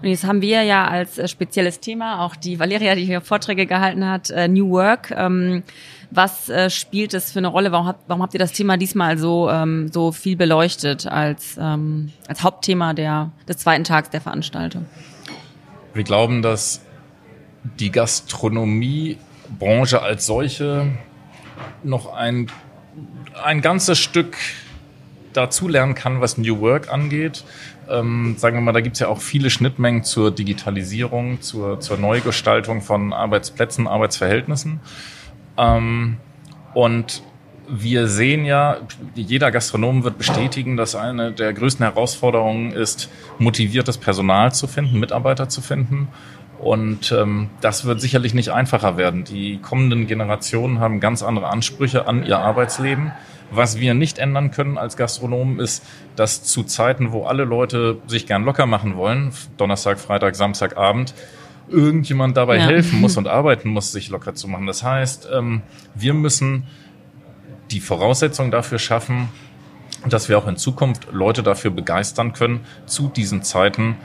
Und 0.01 0.09
jetzt 0.09 0.25
haben 0.25 0.41
wir 0.41 0.63
ja 0.63 0.87
als 0.87 1.17
äh, 1.17 1.27
spezielles 1.27 1.79
Thema 1.79 2.23
auch 2.23 2.35
die 2.35 2.59
Valeria, 2.59 2.95
die 2.95 3.05
hier 3.05 3.21
Vorträge 3.21 3.65
gehalten 3.65 4.05
hat, 4.05 4.29
äh, 4.29 4.47
New 4.47 4.69
Work. 4.69 5.11
Ähm, 5.15 5.63
was 6.11 6.49
äh, 6.49 6.69
spielt 6.69 7.13
es 7.13 7.31
für 7.31 7.39
eine 7.39 7.47
Rolle? 7.47 7.71
Warum 7.71 7.87
habt, 7.87 8.03
warum 8.07 8.21
habt 8.21 8.33
ihr 8.33 8.39
das 8.39 8.51
Thema 8.51 8.77
diesmal 8.77 9.17
so, 9.17 9.49
ähm, 9.49 9.91
so 9.91 10.11
viel 10.11 10.35
beleuchtet 10.35 11.07
als, 11.07 11.57
ähm, 11.59 12.11
als 12.27 12.43
Hauptthema 12.43 12.93
der, 12.93 13.31
des 13.47 13.57
zweiten 13.57 13.83
Tags 13.83 14.09
der 14.09 14.21
Veranstaltung? 14.21 14.85
Wir 15.93 16.03
glauben, 16.03 16.41
dass 16.41 16.81
die 17.79 17.91
Gastronomiebranche 17.91 20.01
als 20.01 20.25
solche 20.25 20.87
noch 21.83 22.13
ein, 22.13 22.47
ein 23.43 23.61
ganzes 23.61 23.99
Stück 23.99 24.37
dazulernen 25.33 25.95
kann, 25.95 26.21
was 26.21 26.37
New 26.37 26.61
Work 26.61 26.91
angeht. 26.91 27.43
Ähm, 27.89 28.35
sagen 28.37 28.57
wir 28.57 28.61
mal, 28.61 28.71
da 28.71 28.81
gibt 28.81 28.95
es 28.95 28.99
ja 29.01 29.07
auch 29.07 29.21
viele 29.21 29.49
Schnittmengen 29.49 30.03
zur 30.03 30.31
Digitalisierung, 30.31 31.41
zur, 31.41 31.79
zur 31.79 31.97
Neugestaltung 31.97 32.81
von 32.81 33.13
Arbeitsplätzen, 33.13 33.87
Arbeitsverhältnissen. 33.87 34.79
Ähm, 35.57 36.17
und 36.73 37.23
wir 37.67 38.07
sehen 38.07 38.45
ja, 38.45 38.77
jeder 39.15 39.51
Gastronom 39.51 40.03
wird 40.03 40.17
bestätigen, 40.17 40.77
dass 40.77 40.95
eine 40.95 41.31
der 41.31 41.53
größten 41.53 41.85
Herausforderungen 41.85 42.71
ist, 42.71 43.09
motiviertes 43.39 43.97
Personal 43.97 44.53
zu 44.53 44.67
finden, 44.67 44.99
Mitarbeiter 44.99 45.49
zu 45.49 45.61
finden. 45.61 46.09
Und 46.59 47.11
ähm, 47.11 47.49
das 47.61 47.85
wird 47.85 47.99
sicherlich 48.01 48.33
nicht 48.33 48.49
einfacher 48.49 48.97
werden. 48.97 49.23
Die 49.23 49.57
kommenden 49.57 50.07
Generationen 50.07 50.79
haben 50.79 50.99
ganz 50.99 51.21
andere 51.23 51.47
Ansprüche 51.47 52.07
an 52.07 52.25
ihr 52.25 52.39
Arbeitsleben. 52.39 53.11
Was 53.51 53.79
wir 53.79 53.93
nicht 53.93 54.17
ändern 54.17 54.51
können 54.51 54.77
als 54.77 54.97
Gastronomen 54.97 55.59
ist, 55.59 55.83
dass 56.15 56.43
zu 56.43 56.63
Zeiten, 56.63 57.11
wo 57.11 57.25
alle 57.25 57.43
Leute 57.43 57.97
sich 58.07 58.25
gern 58.25 58.43
locker 58.43 58.65
machen 58.65 58.95
wollen, 58.95 59.31
Donnerstag, 59.57 59.99
Freitag, 59.99 60.35
Samstagabend, 60.35 61.13
irgendjemand 61.69 62.37
dabei 62.37 62.57
ja. 62.57 62.65
helfen 62.65 63.01
muss 63.01 63.17
und 63.17 63.27
arbeiten 63.27 63.69
muss, 63.69 63.91
sich 63.91 64.09
locker 64.09 64.35
zu 64.35 64.47
machen. 64.47 64.67
Das 64.67 64.83
heißt, 64.83 65.29
ähm, 65.33 65.61
wir 65.93 66.13
müssen 66.13 66.67
die 67.71 67.79
Voraussetzung 67.79 68.51
dafür 68.51 68.79
schaffen, 68.79 69.29
dass 70.07 70.29
wir 70.29 70.37
auch 70.37 70.47
in 70.47 70.57
Zukunft 70.57 71.07
Leute 71.11 71.43
dafür 71.43 71.71
begeistern 71.71 72.33
können, 72.33 72.61
zu 72.85 73.07
diesen 73.07 73.41
Zeiten 73.41 73.97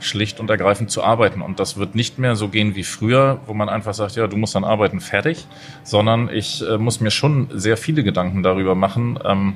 schlicht 0.00 0.40
und 0.40 0.50
ergreifend 0.50 0.90
zu 0.90 1.02
arbeiten. 1.02 1.40
Und 1.40 1.58
das 1.58 1.78
wird 1.78 1.94
nicht 1.94 2.18
mehr 2.18 2.36
so 2.36 2.48
gehen 2.48 2.74
wie 2.74 2.84
früher, 2.84 3.40
wo 3.46 3.54
man 3.54 3.68
einfach 3.68 3.94
sagt, 3.94 4.16
ja, 4.16 4.26
du 4.26 4.36
musst 4.36 4.54
dann 4.54 4.64
arbeiten, 4.64 5.00
fertig, 5.00 5.46
sondern 5.82 6.28
ich 6.28 6.62
äh, 6.66 6.76
muss 6.76 7.00
mir 7.00 7.10
schon 7.10 7.48
sehr 7.54 7.76
viele 7.76 8.04
Gedanken 8.04 8.42
darüber 8.42 8.74
machen, 8.74 9.18
ähm, 9.24 9.54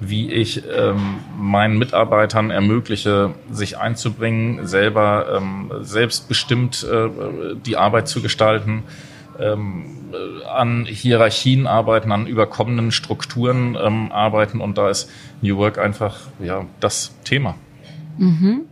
wie 0.00 0.30
ich 0.32 0.62
ähm, 0.66 1.18
meinen 1.38 1.78
Mitarbeitern 1.78 2.50
ermögliche, 2.50 3.34
sich 3.50 3.78
einzubringen, 3.78 4.66
selber 4.66 5.26
ähm, 5.36 5.70
selbstbestimmt 5.80 6.84
äh, 6.90 7.54
die 7.64 7.76
Arbeit 7.76 8.08
zu 8.08 8.22
gestalten, 8.22 8.82
ähm, 9.38 9.84
äh, 10.12 10.46
an 10.46 10.86
Hierarchien 10.86 11.66
arbeiten, 11.66 12.12
an 12.12 12.26
überkommenen 12.26 12.90
Strukturen 12.92 13.76
ähm, 13.80 14.10
arbeiten 14.10 14.60
und 14.60 14.78
da 14.78 14.88
ist 14.88 15.10
New 15.42 15.58
Work 15.58 15.78
einfach 15.78 16.18
ja 16.42 16.64
das 16.80 17.14
Thema. 17.24 17.54
Mhm. 18.18 18.62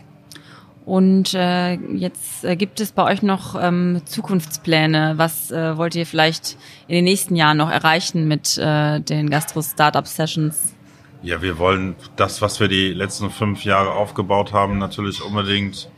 Und 0.88 1.34
äh, 1.34 1.74
jetzt 1.74 2.46
äh, 2.46 2.56
gibt 2.56 2.80
es 2.80 2.92
bei 2.92 3.04
euch 3.04 3.22
noch 3.22 3.54
ähm, 3.60 4.00
Zukunftspläne. 4.06 5.14
Was 5.16 5.50
äh, 5.50 5.76
wollt 5.76 5.94
ihr 5.94 6.06
vielleicht 6.06 6.56
in 6.86 6.94
den 6.94 7.04
nächsten 7.04 7.36
Jahren 7.36 7.58
noch 7.58 7.70
erreichen 7.70 8.26
mit 8.26 8.56
äh, 8.56 8.98
den 9.00 9.28
Gastro-Startup-Sessions? 9.28 10.74
Ja, 11.20 11.42
wir 11.42 11.58
wollen 11.58 11.96
das, 12.14 12.40
was 12.42 12.60
wir 12.60 12.68
die 12.68 12.92
letzten 12.92 13.30
fünf 13.30 13.64
Jahre 13.64 13.90
aufgebaut 13.90 14.52
haben, 14.52 14.78
natürlich 14.78 15.20
unbedingt 15.20 15.90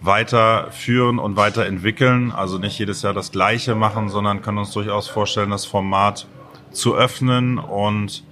weiterführen 0.00 1.18
und 1.18 1.36
weiterentwickeln. 1.36 2.32
Also 2.32 2.56
nicht 2.56 2.78
jedes 2.78 3.02
Jahr 3.02 3.12
das 3.12 3.32
Gleiche 3.32 3.74
machen, 3.74 4.08
sondern 4.08 4.40
können 4.40 4.58
uns 4.58 4.72
durchaus 4.72 5.08
vorstellen, 5.08 5.50
das 5.50 5.66
Format 5.66 6.26
zu 6.70 6.94
öffnen 6.94 7.58
und 7.58 8.24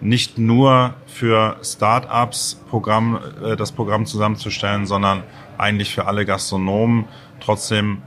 nicht 0.00 0.38
nur 0.38 0.94
für 1.06 1.56
Startups 1.62 2.60
Programm, 2.68 3.20
äh, 3.44 3.54
das 3.54 3.70
Programm 3.70 4.06
zusammenzustellen, 4.06 4.86
sondern 4.86 5.22
eigentlich 5.58 5.94
für 5.94 6.06
alle 6.06 6.24
Gastronomen. 6.24 7.04
Trotzdem 7.38 8.02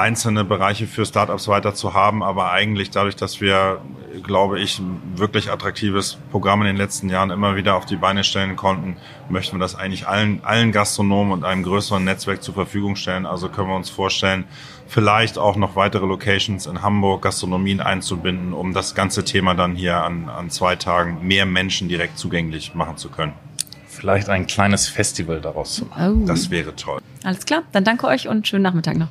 einzelne 0.00 0.44
Bereiche 0.44 0.86
für 0.86 1.06
Startups 1.06 1.46
weiter 1.46 1.74
zu 1.74 1.94
haben, 1.94 2.22
aber 2.22 2.50
eigentlich 2.50 2.90
dadurch, 2.90 3.16
dass 3.16 3.40
wir, 3.40 3.80
glaube 4.22 4.58
ich, 4.58 4.78
ein 4.78 5.00
wirklich 5.14 5.50
attraktives 5.50 6.18
Programm 6.30 6.62
in 6.62 6.66
den 6.66 6.76
letzten 6.76 7.08
Jahren 7.08 7.30
immer 7.30 7.54
wieder 7.54 7.76
auf 7.76 7.86
die 7.86 7.96
Beine 7.96 8.24
stellen 8.24 8.56
konnten, 8.56 8.96
möchten 9.28 9.56
wir 9.56 9.60
das 9.60 9.74
eigentlich 9.74 10.08
allen, 10.08 10.42
allen 10.42 10.72
Gastronomen 10.72 11.32
und 11.32 11.44
einem 11.44 11.62
größeren 11.62 12.02
Netzwerk 12.02 12.42
zur 12.42 12.54
Verfügung 12.54 12.96
stellen. 12.96 13.26
Also 13.26 13.48
können 13.48 13.68
wir 13.68 13.76
uns 13.76 13.90
vorstellen, 13.90 14.44
vielleicht 14.88 15.38
auch 15.38 15.56
noch 15.56 15.76
weitere 15.76 16.06
Locations 16.06 16.66
in 16.66 16.82
Hamburg, 16.82 17.22
Gastronomien 17.22 17.80
einzubinden, 17.80 18.52
um 18.52 18.72
das 18.72 18.94
ganze 18.94 19.24
Thema 19.24 19.54
dann 19.54 19.76
hier 19.76 20.02
an, 20.02 20.28
an 20.28 20.50
zwei 20.50 20.76
Tagen 20.76 21.26
mehr 21.26 21.46
Menschen 21.46 21.88
direkt 21.88 22.18
zugänglich 22.18 22.74
machen 22.74 22.96
zu 22.96 23.10
können. 23.10 23.34
Vielleicht 23.86 24.30
ein 24.30 24.46
kleines 24.46 24.88
Festival 24.88 25.40
daraus 25.40 25.74
zu 25.74 25.84
machen. 25.84 26.22
Oh. 26.22 26.26
Das 26.26 26.50
wäre 26.50 26.74
toll. 26.74 27.00
Alles 27.22 27.44
klar, 27.44 27.64
dann 27.72 27.84
danke 27.84 28.06
euch 28.06 28.28
und 28.28 28.48
schönen 28.48 28.62
Nachmittag 28.62 28.96
noch. 28.96 29.08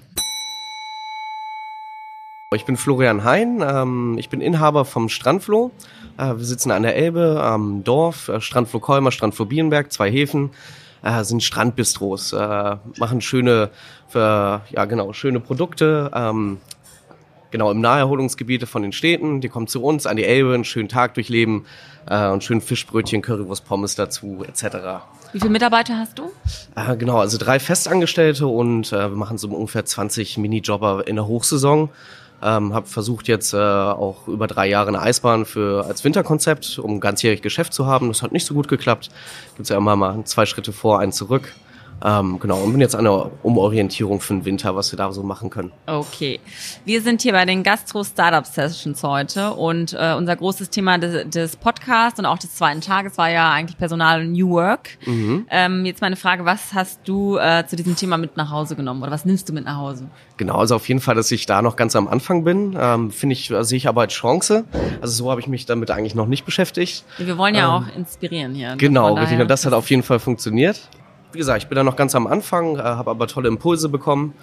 Ich 2.56 2.66
bin 2.66 2.78
Florian 2.78 3.24
Hein, 3.24 3.64
ähm, 3.64 4.16
ich 4.18 4.30
bin 4.30 4.42
Inhaber 4.42 4.84
vom 4.84 5.08
Strandfloh. 5.08 5.70
Äh, 6.18 6.36
wir 6.36 6.44
sitzen 6.44 6.72
an 6.72 6.82
der 6.82 6.96
Elbe 6.96 7.40
am 7.44 7.84
Dorf, 7.84 8.28
äh, 8.28 8.42
Strandfloh 8.42 8.80
Kolmer, 8.80 9.12
Strandfloh 9.12 9.46
Bierenberg, 9.46 9.92
zwei 9.92 10.10
Häfen, 10.10 10.50
äh, 11.04 11.24
sind 11.24 11.44
Strandbistros, 11.44 12.34
äh, 12.34 12.78
machen 12.98 13.22
schöne, 13.22 13.70
für, 14.08 14.62
ja 14.72 14.86
genau, 14.86 15.14
schöne 15.14 15.40
Produkte, 15.40 16.10
ähm, 16.12 16.58
genau 17.52 17.70
im 17.70 17.82
Naherholungsgebiete 17.82 18.66
von 18.66 18.82
den 18.82 18.94
Städten. 18.94 19.42
Die 19.42 19.50
kommen 19.50 19.68
zu 19.68 19.84
uns 19.84 20.08
an 20.08 20.18
die 20.18 20.26
Elbe, 20.26 20.56
einen 20.56 20.66
schönen 20.66 20.90
Tag 20.90 21.14
durchleben 21.14 21.68
äh, 22.08 22.30
und 22.30 22.44
schön 22.44 22.62
Fischbrötchen, 22.62 23.22
Currywurst, 23.22 23.64
Pommes 23.68 23.94
dazu 23.94 24.44
etc. 24.44 25.04
Wie 25.34 25.40
viele 25.40 25.52
Mitarbeiter 25.52 26.00
hast 26.00 26.18
du? 26.18 26.32
Äh, 26.76 26.98
genau, 26.98 27.20
also 27.20 27.38
drei 27.38 27.60
Festangestellte 27.60 28.48
und 28.48 28.92
äh, 28.92 29.12
wir 29.12 29.16
machen 29.16 29.38
so 29.38 29.48
ungefähr 29.50 29.86
20 29.86 30.40
Minijobber 30.40 31.08
in 31.08 31.16
der 31.16 31.28
Hochsaison. 31.28 31.90
Ähm, 32.42 32.74
habe 32.74 32.88
versucht 32.88 33.28
jetzt 33.28 33.54
äh, 33.54 33.58
auch 33.58 34.28
über 34.28 34.48
drei 34.48 34.68
Jahre 34.68 34.88
eine 34.90 35.02
Eisbahn 35.02 35.46
für 35.46 35.86
als 35.86 36.04
Winterkonzept, 36.04 36.80
um 36.80 37.00
ganzjährig 37.00 37.42
Geschäft 37.42 37.74
zu 37.74 37.86
haben. 37.86 38.08
Das 38.08 38.22
hat 38.22 38.32
nicht 38.32 38.46
so 38.46 38.54
gut 38.54 38.68
geklappt. 38.68 39.10
Gibt's 39.56 39.70
ja 39.70 39.78
immer 39.78 39.96
mal 39.96 40.24
zwei 40.24 40.46
Schritte 40.46 40.72
vor, 40.72 41.00
einen 41.00 41.12
zurück. 41.12 41.54
Ähm, 42.04 42.40
genau, 42.40 42.60
und 42.60 42.72
bin 42.72 42.82
jetzt 42.82 42.96
an 42.96 43.04
der 43.04 43.32
Umorientierung 43.44 44.22
für 44.22 44.34
den 44.34 44.46
Winter, 44.46 44.76
was 44.76 44.92
wir 44.92 44.98
da 44.98 45.12
so 45.12 45.24
machen 45.24 45.50
können. 45.50 45.72
Okay. 45.86 46.40
Wir 46.86 47.02
sind 47.02 47.22
hier 47.22 47.34
bei 47.34 47.46
den 47.46 47.64
Gastro 47.64 48.04
Startup 48.04 48.46
Sessions 48.46 49.04
heute 49.04 49.54
und 49.54 49.94
äh, 49.94 50.14
unser 50.18 50.36
großes 50.36 50.70
Thema 50.70 50.98
des, 50.98 51.30
des 51.30 51.56
Podcasts 51.56 52.20
und 52.20 52.26
auch 52.26 52.38
des 52.38 52.56
zweiten 52.56 52.82
Tages 52.82 53.18
war 53.18 53.30
ja 53.30 53.52
eigentlich 53.52 53.78
Personal 53.78 54.22
und 54.22 54.32
New 54.32 54.50
Work. 54.52 54.98
Mhm. 55.06 55.46
Ähm, 55.50 55.86
jetzt 55.86 56.02
meine 56.02 56.16
Frage, 56.16 56.46
was 56.46 56.74
hast 56.74 57.02
du 57.06 57.38
äh, 57.38 57.66
zu 57.68 57.76
diesem 57.76 57.96
Thema 57.96 58.18
mit 58.18 58.38
nach 58.38 58.52
Hause 58.52 58.76
genommen 58.76 59.02
oder 59.02 59.12
was 59.12 59.26
nimmst 59.26 59.50
du 59.50 59.54
mit 59.54 59.66
nach 59.66 59.78
Hause? 59.78 60.10
Genau, 60.38 60.56
also 60.56 60.76
auf 60.76 60.88
jeden 60.88 61.02
Fall, 61.02 61.16
dass 61.16 61.32
ich 61.32 61.46
da 61.46 61.62
noch 61.62 61.76
ganz 61.76 61.96
am 61.96 62.08
Anfang 62.08 62.44
bin, 62.44 62.78
ähm, 62.80 63.12
finde 63.12 63.34
ich, 63.34 63.52
sehe 63.62 63.78
ich 63.78 63.88
aber 63.88 64.02
als 64.02 64.14
Chance. 64.14 64.64
Also 65.02 65.24
so 65.24 65.32
habe 65.32 65.42
ich 65.42 65.48
mich 65.48 65.66
damit 65.66 65.92
eigentlich 65.92 66.16
noch 66.16 66.28
nicht 66.28 66.46
beschäftigt. 66.46 67.04
Wir 67.18 67.38
wollen 67.38 67.56
ja 67.56 67.78
ähm, 67.78 67.84
auch 67.84 67.96
inspirieren 67.96 68.54
hier. 68.54 68.76
Genau, 68.78 69.16
richtig. 69.16 69.40
Und 69.40 69.50
das 69.50 69.66
hat 69.66 69.74
auf 69.74 69.90
jeden 69.90 70.04
Fall 70.04 70.20
funktioniert 70.20 70.90
wie 71.32 71.38
gesagt, 71.38 71.64
ich 71.64 71.70
bin 71.70 71.76
da 71.76 71.84
noch 71.84 71.96
ganz 71.96 72.16
am 72.16 72.28
Anfang, 72.28 72.78
äh, 72.78 72.82
habe 72.82 73.12
aber 73.12 73.28
tolle 73.28 73.48
Impulse 73.48 73.90
bekommen 73.90 74.34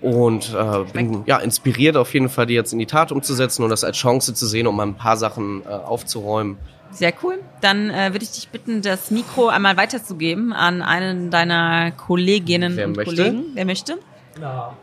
und 0.00 0.54
äh, 0.54 0.84
bin 0.92 1.22
ja 1.26 1.38
inspiriert 1.38 1.96
auf 1.96 2.12
jeden 2.12 2.28
Fall, 2.28 2.46
die 2.46 2.54
jetzt 2.54 2.72
in 2.72 2.78
die 2.78 2.86
Tat 2.86 3.12
umzusetzen 3.12 3.62
und 3.62 3.70
das 3.70 3.84
als 3.84 3.96
Chance 3.96 4.34
zu 4.34 4.46
sehen, 4.46 4.66
um 4.66 4.76
mal 4.76 4.86
ein 4.86 4.96
paar 4.96 5.16
Sachen 5.16 5.62
äh, 5.64 5.68
aufzuräumen. 5.68 6.58
Sehr 6.90 7.14
cool. 7.22 7.38
Dann 7.62 7.88
äh, 7.88 8.12
würde 8.12 8.24
ich 8.24 8.32
dich 8.32 8.48
bitten, 8.48 8.82
das 8.82 9.10
Mikro 9.10 9.48
einmal 9.48 9.76
weiterzugeben 9.76 10.52
an 10.52 10.82
einen 10.82 11.30
deiner 11.30 11.90
Kolleginnen 11.92 12.76
Wer 12.76 12.86
und 12.86 12.96
möchte? 12.96 13.14
Kollegen. 13.14 13.44
Wer 13.54 13.64
möchte? 13.64 13.98
Ja. 14.40 14.76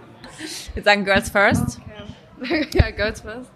Wir 0.74 0.84
sagen 0.84 1.06
Girls 1.06 1.30
First. 1.30 1.80
ja, 2.74 2.92
Girls 2.92 3.22
First. 3.22 3.50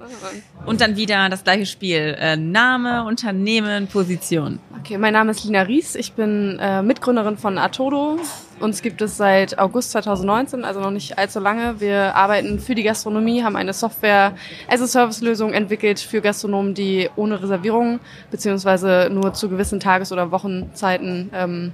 Und 0.66 0.82
dann 0.82 0.96
wieder 0.96 1.30
das 1.30 1.44
gleiche 1.44 1.66
Spiel. 1.66 2.16
Äh, 2.20 2.36
Name, 2.36 3.06
Unternehmen, 3.06 3.88
Position. 3.88 4.60
Okay, 4.80 4.98
mein 4.98 5.14
Name 5.14 5.32
ist 5.32 5.44
Lina 5.44 5.62
Ries. 5.62 5.96
Ich 5.96 6.14
bin 6.14 6.60
äh, 6.60 6.82
Mitgründerin 6.82 7.38
von 7.38 7.58
Atodo. 7.58 8.20
Uns 8.60 8.82
gibt 8.82 9.02
es 9.02 9.18
seit 9.18 9.58
August 9.58 9.92
2019, 9.92 10.64
also 10.64 10.80
noch 10.80 10.92
nicht 10.92 11.18
allzu 11.18 11.40
lange. 11.40 11.80
Wir 11.80 12.16
arbeiten 12.16 12.60
für 12.60 12.76
die 12.76 12.84
Gastronomie, 12.84 13.44
haben 13.44 13.56
eine 13.56 13.74
Software-as-a-Service-Lösung 13.74 15.54
entwickelt 15.54 16.00
für 16.00 16.22
Gastronomen, 16.22 16.74
die 16.74 17.10
ohne 17.16 17.42
Reservierung 17.42 18.00
beziehungsweise 18.32 19.10
nur 19.12 19.34
zu 19.34 19.50
gewissen 19.50 19.80
Tages- 19.80 20.12
oder 20.12 20.32
Wochenzeiten 20.32 21.30
ähm, 21.34 21.74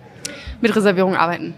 mit 0.61 0.75
Reservierung 0.75 1.15
arbeiten. 1.15 1.53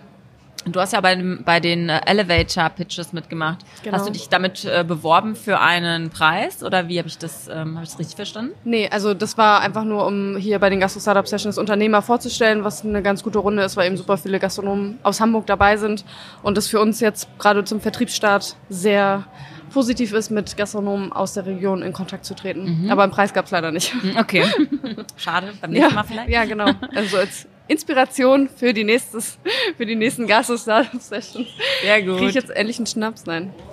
Du 0.65 0.79
hast 0.79 0.93
ja 0.93 1.01
bei, 1.01 1.15
bei 1.43 1.59
den 1.59 1.89
äh, 1.89 2.01
Elevator 2.05 2.69
Pitches 2.69 3.13
mitgemacht. 3.13 3.59
Genau. 3.83 3.97
Hast 3.97 4.07
du 4.07 4.11
dich 4.11 4.29
damit 4.29 4.63
äh, 4.65 4.83
beworben 4.87 5.35
für 5.35 5.59
einen 5.59 6.09
Preis 6.11 6.63
oder 6.63 6.87
wie 6.87 6.99
habe 6.99 7.07
ich 7.07 7.17
das 7.17 7.47
ähm, 7.47 7.75
habe 7.75 7.83
ich 7.83 7.89
das 7.89 7.99
richtig 7.99 8.15
verstanden? 8.15 8.51
Nee, 8.63 8.87
also 8.91 9.13
das 9.13 9.37
war 9.37 9.61
einfach 9.61 9.83
nur, 9.83 10.05
um 10.05 10.37
hier 10.37 10.59
bei 10.59 10.69
den 10.69 10.79
Gastro-Startup 10.79 11.27
Sessions 11.27 11.57
Unternehmer 11.57 12.01
vorzustellen, 12.01 12.63
was 12.63 12.85
eine 12.85 13.01
ganz 13.01 13.23
gute 13.23 13.39
Runde 13.39 13.63
ist, 13.63 13.75
weil 13.77 13.87
eben 13.87 13.97
super 13.97 14.17
viele 14.17 14.39
Gastronomen 14.39 14.99
aus 15.03 15.19
Hamburg 15.19 15.47
dabei 15.47 15.77
sind 15.77 16.05
und 16.43 16.57
das 16.57 16.67
für 16.67 16.79
uns 16.79 16.99
jetzt 16.99 17.27
gerade 17.39 17.63
zum 17.63 17.81
Vertriebsstart 17.81 18.55
sehr 18.69 19.25
positiv 19.73 20.11
ist, 20.13 20.31
mit 20.31 20.57
Gastronomen 20.57 21.13
aus 21.13 21.33
der 21.33 21.45
Region 21.45 21.81
in 21.81 21.93
Kontakt 21.93 22.25
zu 22.25 22.35
treten. 22.35 22.89
Aber 22.91 23.03
einen 23.03 23.11
Preis 23.13 23.33
gab 23.33 23.45
es 23.45 23.51
leider 23.51 23.71
nicht. 23.71 23.95
Okay. 24.19 24.43
Schade, 25.15 25.53
beim 25.61 25.71
nächsten 25.71 25.89
Ja, 25.91 25.95
Mal 25.95 26.03
vielleicht. 26.03 26.29
ja, 26.29 26.43
genau. 26.43 26.69
Also 26.93 27.17
als 27.17 27.47
Inspiration 27.71 28.49
für 28.49 28.73
die 28.73 28.83
nächstes, 28.83 29.39
für 29.77 29.85
die 29.85 29.95
nächsten 29.95 30.27
Gastro-Startup-Sessions. 30.27 31.47
Sehr 31.81 32.01
gut. 32.03 32.17
Kriege 32.17 32.29
ich 32.29 32.35
jetzt 32.35 32.51
endlich 32.51 32.77
einen 32.77 32.87
Schnaps? 32.87 33.25
Nein. 33.25 33.53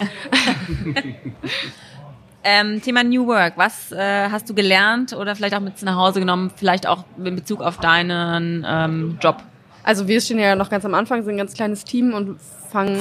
Ähm, 2.45 2.81
Thema 2.81 3.05
New 3.05 3.27
Work. 3.27 3.55
Was 3.57 3.93
äh, 3.93 4.31
hast 4.31 4.49
du 4.49 4.55
gelernt 4.55 5.13
oder 5.13 5.35
vielleicht 5.35 5.55
auch 5.55 5.61
mit 5.61 5.83
nach 5.83 5.97
Hause 5.97 6.21
genommen? 6.21 6.51
Vielleicht 6.55 6.87
auch 6.87 7.05
in 7.23 7.35
Bezug 7.37 7.61
auf 7.61 7.79
deinen 7.79 8.65
ähm, 8.67 9.19
Job. 9.21 9.43
Also 9.83 10.07
wir 10.07 10.21
stehen 10.21 10.39
ja 10.39 10.55
noch 10.55 10.71
ganz 10.71 10.85
am 10.85 10.95
Anfang, 10.95 11.23
sind 11.25 11.35
ein 11.35 11.39
ganz 11.39 11.53
kleines 11.53 11.85
Team 11.85 12.15
und 12.15 12.39
fangen, 12.71 13.01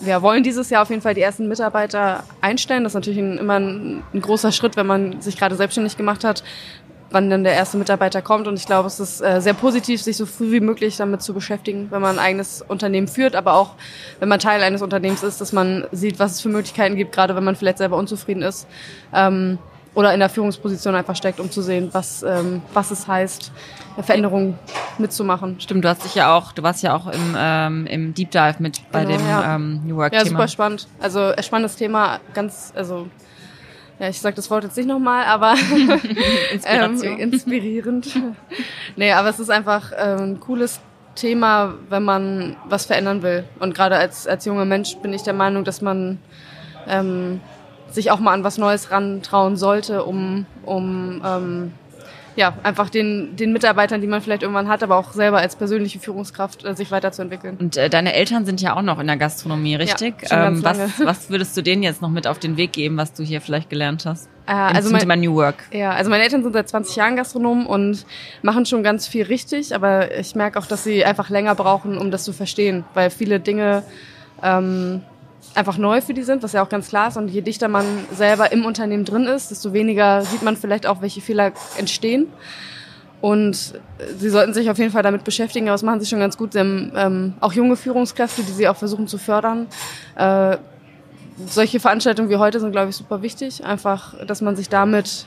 wir 0.00 0.22
wollen 0.22 0.42
dieses 0.42 0.70
Jahr 0.70 0.82
auf 0.82 0.90
jeden 0.90 1.02
Fall 1.02 1.14
die 1.14 1.20
ersten 1.20 1.48
Mitarbeiter 1.48 2.24
einstellen. 2.40 2.84
Das 2.84 2.92
ist 2.92 2.94
natürlich 2.94 3.18
ein, 3.18 3.38
immer 3.38 3.58
ein, 3.58 4.02
ein 4.14 4.20
großer 4.20 4.52
Schritt, 4.52 4.76
wenn 4.76 4.86
man 4.86 5.20
sich 5.20 5.36
gerade 5.36 5.56
selbstständig 5.56 5.96
gemacht 5.96 6.24
hat, 6.24 6.42
wann 7.10 7.30
dann 7.30 7.44
der 7.44 7.54
erste 7.54 7.76
Mitarbeiter 7.76 8.20
kommt. 8.22 8.46
Und 8.48 8.58
ich 8.58 8.66
glaube, 8.66 8.88
es 8.88 8.98
ist 9.00 9.20
äh, 9.20 9.40
sehr 9.40 9.54
positiv, 9.54 10.02
sich 10.02 10.16
so 10.16 10.26
früh 10.26 10.50
wie 10.52 10.60
möglich 10.60 10.96
damit 10.96 11.22
zu 11.22 11.34
beschäftigen, 11.34 11.86
wenn 11.90 12.00
man 12.02 12.18
ein 12.18 12.24
eigenes 12.24 12.62
Unternehmen 12.66 13.08
führt, 13.08 13.36
aber 13.36 13.54
auch 13.54 13.74
wenn 14.18 14.28
man 14.28 14.40
Teil 14.40 14.62
eines 14.62 14.82
Unternehmens 14.82 15.22
ist, 15.22 15.40
dass 15.40 15.52
man 15.52 15.86
sieht, 15.92 16.18
was 16.18 16.32
es 16.32 16.40
für 16.40 16.48
Möglichkeiten 16.48 16.96
gibt, 16.96 17.12
gerade 17.12 17.36
wenn 17.36 17.44
man 17.44 17.56
vielleicht 17.56 17.78
selber 17.78 17.96
unzufrieden 17.96 18.42
ist. 18.42 18.66
Ähm, 19.14 19.58
oder 19.94 20.12
in 20.12 20.20
der 20.20 20.28
Führungsposition 20.28 20.94
einfach 20.94 21.16
steckt, 21.16 21.40
um 21.40 21.50
zu 21.50 21.62
sehen, 21.62 21.88
was, 21.92 22.22
ähm, 22.22 22.60
was 22.74 22.90
es 22.90 23.08
heißt, 23.08 23.50
Veränderungen 24.02 24.58
mitzumachen. 24.98 25.58
Stimmt, 25.58 25.84
du 25.86 25.88
hast 25.88 26.04
dich 26.04 26.14
ja 26.14 26.36
auch, 26.36 26.52
du 26.52 26.62
warst 26.62 26.82
ja 26.82 26.94
auch 26.94 27.06
im, 27.06 27.34
ähm, 27.38 27.86
im 27.86 28.12
Deep 28.12 28.30
Dive 28.30 28.56
mit 28.58 28.82
bei 28.92 29.06
Genau, 29.06 29.16
dem 29.16 29.26
ja. 29.26 29.54
ähm, 29.54 29.80
New 29.86 29.96
Work 29.96 30.12
Ja, 30.12 30.18
Thema. 30.22 30.30
super 30.30 30.48
spannend. 30.48 30.86
Also 31.00 31.20
äh, 31.30 31.42
spannendes 31.42 31.76
Thema, 31.76 32.20
ganz, 32.34 32.74
also 32.76 33.06
ja, 33.98 34.08
ich 34.08 34.20
sag 34.20 34.34
das 34.34 34.50
Wort 34.50 34.64
jetzt 34.64 34.76
nicht 34.76 34.86
nochmal, 34.88 35.24
aber 35.24 35.54
ähm, 36.64 37.02
inspirierend. 37.18 38.08
nee, 38.96 39.12
aber 39.12 39.28
es 39.28 39.38
ist 39.38 39.50
einfach 39.50 39.92
ähm, 39.96 40.18
ein 40.18 40.40
cooles 40.40 40.80
Thema, 41.14 41.74
wenn 41.88 42.02
man 42.02 42.56
was 42.68 42.86
verändern 42.86 43.22
will. 43.22 43.44
Und 43.58 43.74
gerade 43.74 43.96
als, 43.96 44.26
als 44.26 44.44
junger 44.44 44.66
Mensch 44.66 44.96
bin 44.98 45.12
ich 45.12 45.22
der 45.22 45.32
Meinung, 45.32 45.64
dass 45.64 45.80
man 45.80 46.18
ähm, 46.86 47.40
sich 47.90 48.10
auch 48.10 48.20
mal 48.20 48.32
an 48.32 48.44
was 48.44 48.58
Neues 48.58 48.90
rantrauen 48.90 49.56
sollte, 49.56 50.04
um, 50.04 50.46
um 50.64 51.22
ähm, 51.24 51.72
ja, 52.36 52.54
einfach 52.62 52.90
den, 52.90 53.34
den 53.36 53.52
Mitarbeitern, 53.52 54.00
die 54.00 54.06
man 54.06 54.20
vielleicht 54.20 54.42
irgendwann 54.42 54.68
hat, 54.68 54.82
aber 54.82 54.96
auch 54.96 55.12
selber 55.12 55.38
als 55.38 55.56
persönliche 55.56 55.98
Führungskraft 55.98 56.64
äh, 56.64 56.74
sich 56.74 56.90
weiterzuentwickeln. 56.90 57.56
Und 57.56 57.76
äh, 57.76 57.88
deine 57.88 58.12
Eltern 58.12 58.44
sind 58.44 58.60
ja 58.60 58.76
auch 58.76 58.82
noch 58.82 58.98
in 58.98 59.06
der 59.06 59.16
Gastronomie, 59.16 59.74
richtig? 59.74 60.18
ganz 60.28 60.58
ähm, 60.58 60.64
was, 60.64 60.78
was 61.02 61.30
würdest 61.30 61.56
du 61.56 61.62
denen 61.62 61.82
jetzt 61.82 62.02
noch 62.02 62.10
mit 62.10 62.26
auf 62.26 62.38
den 62.38 62.56
Weg 62.58 62.72
geben, 62.72 62.98
was 62.98 63.14
du 63.14 63.22
hier 63.22 63.40
vielleicht 63.40 63.70
gelernt 63.70 64.04
hast? 64.04 64.28
Äh, 64.46 64.52
also 64.52 64.90
mein, 64.90 65.00
Thema 65.00 65.16
New 65.16 65.34
Work. 65.34 65.64
Ja, 65.72 65.92
also 65.92 66.10
meine 66.10 66.22
Eltern 66.24 66.42
sind 66.42 66.52
seit 66.52 66.68
20 66.68 66.94
Jahren 66.96 67.16
Gastronomen 67.16 67.66
und 67.66 68.04
machen 68.42 68.66
schon 68.66 68.82
ganz 68.82 69.08
viel 69.08 69.24
richtig, 69.24 69.74
aber 69.74 70.14
ich 70.14 70.34
merke 70.34 70.58
auch, 70.58 70.66
dass 70.66 70.84
sie 70.84 71.04
einfach 71.04 71.30
länger 71.30 71.54
brauchen, 71.54 71.96
um 71.96 72.10
das 72.10 72.24
zu 72.24 72.34
verstehen, 72.34 72.84
weil 72.92 73.10
viele 73.10 73.40
Dinge 73.40 73.82
ähm, 74.42 75.02
einfach 75.54 75.78
neu 75.78 76.00
für 76.00 76.14
die 76.14 76.22
sind, 76.22 76.42
was 76.42 76.52
ja 76.52 76.62
auch 76.62 76.68
ganz 76.68 76.88
klar 76.88 77.08
ist. 77.08 77.16
Und 77.16 77.28
je 77.28 77.40
dichter 77.40 77.68
man 77.68 77.84
selber 78.12 78.52
im 78.52 78.64
Unternehmen 78.64 79.04
drin 79.04 79.24
ist, 79.24 79.50
desto 79.50 79.72
weniger 79.72 80.22
sieht 80.22 80.42
man 80.42 80.56
vielleicht 80.56 80.86
auch, 80.86 81.00
welche 81.00 81.20
Fehler 81.20 81.52
entstehen. 81.78 82.28
Und 83.20 83.74
sie 84.18 84.28
sollten 84.28 84.52
sich 84.52 84.70
auf 84.70 84.78
jeden 84.78 84.92
Fall 84.92 85.02
damit 85.02 85.24
beschäftigen, 85.24 85.68
aber 85.68 85.74
das 85.74 85.82
machen 85.82 86.00
sie 86.00 86.06
schon 86.06 86.20
ganz 86.20 86.36
gut. 86.36 86.52
Sie 86.52 86.58
haben 86.58 86.92
ähm, 86.94 87.34
auch 87.40 87.52
junge 87.52 87.76
Führungskräfte, 87.76 88.42
die 88.42 88.52
sie 88.52 88.68
auch 88.68 88.76
versuchen 88.76 89.08
zu 89.08 89.18
fördern. 89.18 89.66
Äh, 90.16 90.58
solche 91.46 91.80
Veranstaltungen 91.80 92.28
wie 92.30 92.36
heute 92.36 92.60
sind, 92.60 92.72
glaube 92.72 92.90
ich, 92.90 92.96
super 92.96 93.22
wichtig. 93.22 93.64
Einfach, 93.64 94.14
dass 94.26 94.42
man 94.42 94.56
sich 94.56 94.68
damit 94.68 95.26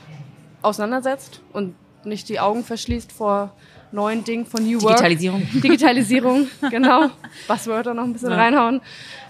auseinandersetzt 0.62 1.40
und 1.52 1.74
nicht 2.04 2.28
die 2.28 2.40
Augen 2.40 2.64
verschließt 2.64 3.12
vor 3.12 3.52
neuen 3.92 4.24
Dingen 4.24 4.46
von 4.46 4.64
New 4.64 4.80
Work. 4.82 4.96
Digitalisierung. 4.96 5.48
Digitalisierung, 5.62 6.46
genau. 6.70 7.10
Buzzwörter 7.48 7.94
noch 7.94 8.04
ein 8.04 8.12
bisschen 8.12 8.30
Ja. 8.30 8.36
reinhauen. 8.36 8.80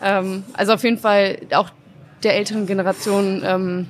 Ähm, 0.02 0.44
also 0.52 0.74
auf 0.74 0.82
jeden 0.84 0.98
Fall 0.98 1.38
auch 1.54 1.70
der 2.22 2.36
älteren 2.36 2.66
Generation, 2.66 3.42
ähm, 3.44 3.86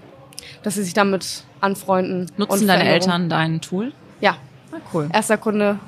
dass 0.63 0.75
sie 0.75 0.83
sich 0.85 0.95
damit 0.95 1.45
anfreunden. 1.61 2.31
Nutzen 2.37 2.61
und 2.63 2.67
deine 2.69 2.89
Eltern 2.89 3.29
dein 3.29 3.61
Tool? 3.61 3.93
Ja, 4.21 4.37
Ah, 4.73 4.77
cool. 4.95 5.09
erster 5.13 5.37
Kunde. 5.37 5.79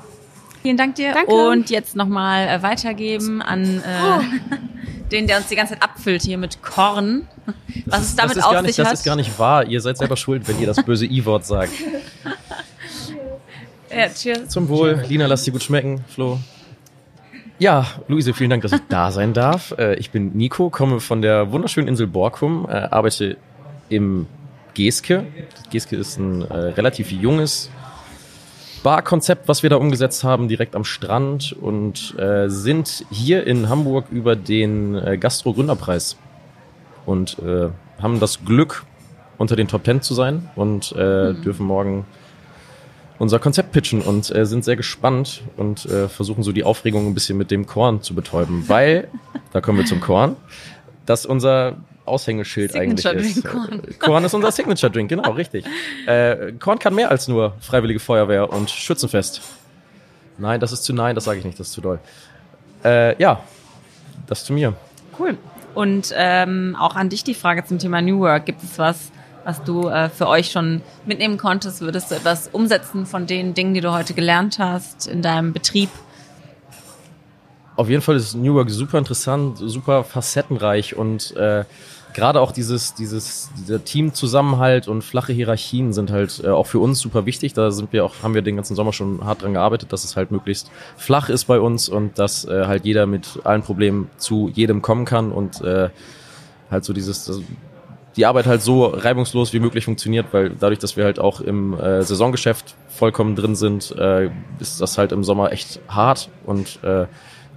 Vielen 0.62 0.76
Dank 0.76 0.94
dir. 0.96 1.12
Danke. 1.12 1.32
Und 1.32 1.70
jetzt 1.70 1.96
nochmal 1.96 2.46
äh, 2.48 2.62
weitergeben 2.62 3.42
an 3.42 3.80
äh, 3.80 5.08
den, 5.12 5.26
der 5.26 5.38
uns 5.38 5.48
die 5.48 5.56
ganze 5.56 5.74
Zeit 5.74 5.82
abfüllt 5.82 6.22
hier 6.22 6.38
mit 6.38 6.62
Korn. 6.62 7.26
Was 7.86 8.02
es 8.02 8.16
damit 8.16 8.36
das 8.36 8.38
ist 8.38 8.44
auf 8.44 8.52
gar 8.52 8.62
nicht, 8.62 8.74
sich 8.74 8.76
Das 8.76 8.88
hat. 8.88 8.94
ist 8.94 9.04
gar 9.04 9.16
nicht 9.16 9.38
wahr. 9.38 9.64
Ihr 9.66 9.80
seid 9.80 9.98
selber 9.98 10.16
schuld, 10.16 10.46
wenn 10.48 10.60
ihr 10.60 10.66
das 10.66 10.82
böse 10.82 11.06
I-Wort 11.06 11.44
sagt. 11.46 11.72
ja, 13.96 14.08
cheers. 14.08 14.48
Zum 14.48 14.68
Wohl. 14.68 15.04
Lina, 15.08 15.26
lass 15.26 15.44
dir 15.44 15.52
gut 15.52 15.62
schmecken. 15.62 16.04
Flo. 16.08 16.38
Ja, 17.58 17.86
Luise, 18.08 18.34
vielen 18.34 18.50
Dank, 18.50 18.62
dass 18.62 18.72
ich 18.72 18.80
da 18.88 19.12
sein 19.12 19.34
darf. 19.34 19.72
Äh, 19.78 19.94
Ich 19.94 20.10
bin 20.10 20.32
Nico, 20.36 20.70
komme 20.70 21.00
von 21.00 21.22
der 21.22 21.52
wunderschönen 21.52 21.86
Insel 21.88 22.06
Borkum, 22.06 22.66
äh, 22.68 22.72
arbeite 22.72 23.36
im 23.88 24.26
Geske. 24.74 25.26
Geske 25.70 25.96
ist 25.96 26.18
ein 26.18 26.42
äh, 26.42 26.54
relativ 26.54 27.12
junges 27.12 27.70
Barkonzept, 28.82 29.46
was 29.46 29.62
wir 29.62 29.70
da 29.70 29.76
umgesetzt 29.76 30.24
haben, 30.24 30.48
direkt 30.48 30.74
am 30.74 30.84
Strand 30.84 31.52
und 31.52 32.18
äh, 32.18 32.48
sind 32.48 33.04
hier 33.10 33.46
in 33.46 33.68
Hamburg 33.68 34.06
über 34.10 34.34
den 34.34 34.96
äh, 34.96 35.16
Gastro-Gründerpreis 35.18 36.16
und 37.06 37.38
äh, 37.38 37.68
haben 38.02 38.18
das 38.18 38.44
Glück, 38.44 38.84
unter 39.38 39.54
den 39.56 39.68
Top 39.68 39.84
Ten 39.84 40.02
zu 40.02 40.14
sein 40.14 40.48
und 40.56 40.92
äh, 40.92 41.34
dürfen 41.34 41.66
morgen 41.66 42.06
unser 43.18 43.38
Konzept 43.38 43.72
pitchen 43.72 44.00
und 44.02 44.34
äh, 44.34 44.46
sind 44.46 44.64
sehr 44.64 44.76
gespannt 44.76 45.42
und 45.56 45.86
äh, 45.86 46.08
versuchen 46.08 46.42
so 46.42 46.52
die 46.52 46.64
Aufregung 46.64 47.06
ein 47.06 47.14
bisschen 47.14 47.38
mit 47.38 47.50
dem 47.50 47.66
Korn 47.66 48.02
zu 48.02 48.14
betäuben, 48.14 48.68
weil, 48.68 49.08
da 49.52 49.60
kommen 49.60 49.78
wir 49.78 49.86
zum 49.86 50.00
Korn, 50.00 50.36
dass 51.06 51.26
unser 51.26 51.76
Aushängeschild 52.04 52.74
eigentlich 52.74 53.04
ist. 53.04 53.44
Drink 53.44 53.44
Korn. 53.44 53.82
Äh, 53.84 53.92
Korn 53.94 54.24
ist 54.24 54.34
unser 54.34 54.50
Signature 54.52 54.90
Drink, 54.90 55.08
genau, 55.08 55.30
richtig. 55.32 55.64
Äh, 56.06 56.52
Korn 56.58 56.78
kann 56.78 56.94
mehr 56.94 57.10
als 57.10 57.28
nur 57.28 57.54
Freiwillige 57.60 58.00
Feuerwehr 58.00 58.50
und 58.50 58.70
Schützenfest. 58.70 59.40
Nein, 60.38 60.60
das 60.60 60.72
ist 60.72 60.82
zu 60.82 60.92
nein, 60.92 61.14
das 61.14 61.24
sage 61.24 61.38
ich 61.38 61.44
nicht, 61.44 61.60
das 61.60 61.68
ist 61.68 61.72
zu 61.74 61.80
doll. 61.80 62.00
Äh, 62.84 63.20
ja, 63.20 63.40
das 64.26 64.44
zu 64.44 64.52
mir. 64.52 64.74
Cool. 65.18 65.36
Und 65.74 66.12
ähm, 66.14 66.76
auch 66.78 66.96
an 66.96 67.08
dich 67.08 67.24
die 67.24 67.34
Frage 67.34 67.64
zum 67.64 67.78
Thema 67.78 68.02
New 68.02 68.20
Work. 68.20 68.46
Gibt 68.46 68.62
es 68.62 68.78
was, 68.78 69.10
was 69.44 69.62
du 69.64 69.88
äh, 69.88 70.08
für 70.08 70.28
euch 70.28 70.50
schon 70.50 70.82
mitnehmen 71.06 71.38
konntest? 71.38 71.80
Würdest 71.80 72.10
du 72.10 72.14
etwas 72.14 72.48
umsetzen 72.52 73.06
von 73.06 73.26
den 73.26 73.54
Dingen, 73.54 73.74
die 73.74 73.80
du 73.80 73.92
heute 73.92 74.14
gelernt 74.14 74.58
hast 74.58 75.06
in 75.06 75.22
deinem 75.22 75.52
Betrieb? 75.52 75.90
Auf 77.76 77.88
jeden 77.88 78.02
Fall 78.02 78.16
ist 78.16 78.34
New 78.34 78.54
Work 78.54 78.70
super 78.70 78.98
interessant, 78.98 79.58
super 79.58 80.04
facettenreich 80.04 80.94
und 80.94 81.34
äh, 81.36 81.64
gerade 82.12 82.40
auch 82.40 82.52
dieses, 82.52 82.94
dieses, 82.94 83.50
dieser 83.58 83.82
Teamzusammenhalt 83.82 84.88
und 84.88 85.02
flache 85.02 85.32
Hierarchien 85.32 85.92
sind 85.92 86.10
halt 86.10 86.42
äh, 86.44 86.48
auch 86.48 86.66
für 86.66 86.78
uns 86.78 87.00
super 87.00 87.26
wichtig. 87.26 87.54
Da 87.54 87.70
sind 87.70 87.92
wir 87.92 88.04
auch, 88.04 88.14
haben 88.22 88.34
wir 88.34 88.42
den 88.42 88.56
ganzen 88.56 88.76
Sommer 88.76 88.92
schon 88.92 89.24
hart 89.24 89.42
dran 89.42 89.54
gearbeitet, 89.54 89.92
dass 89.92 90.04
es 90.04 90.16
halt 90.16 90.30
möglichst 90.30 90.70
flach 90.96 91.28
ist 91.28 91.44
bei 91.44 91.60
uns 91.60 91.88
und 91.88 92.18
dass 92.18 92.44
äh, 92.44 92.66
halt 92.66 92.84
jeder 92.84 93.06
mit 93.06 93.40
allen 93.44 93.62
Problemen 93.62 94.10
zu 94.18 94.50
jedem 94.52 94.82
kommen 94.82 95.04
kann 95.04 95.32
und 95.32 95.60
äh, 95.62 95.88
halt 96.70 96.84
so 96.84 96.92
dieses, 96.92 97.24
das, 97.24 97.40
die 98.16 98.26
Arbeit 98.26 98.46
halt 98.46 98.62
so 98.62 98.86
reibungslos 98.86 99.52
wie 99.52 99.60
möglich 99.60 99.84
funktioniert, 99.84 100.26
weil 100.32 100.50
dadurch, 100.50 100.78
dass 100.78 100.96
wir 100.96 101.04
halt 101.04 101.18
auch 101.18 101.40
im 101.40 101.78
äh, 101.78 102.02
Saisongeschäft 102.02 102.74
vollkommen 102.88 103.36
drin 103.36 103.54
sind, 103.54 103.94
äh, 103.96 104.30
ist 104.58 104.80
das 104.80 104.98
halt 104.98 105.12
im 105.12 105.24
Sommer 105.24 105.52
echt 105.52 105.80
hart 105.88 106.28
und 106.44 106.82
äh, 106.82 107.06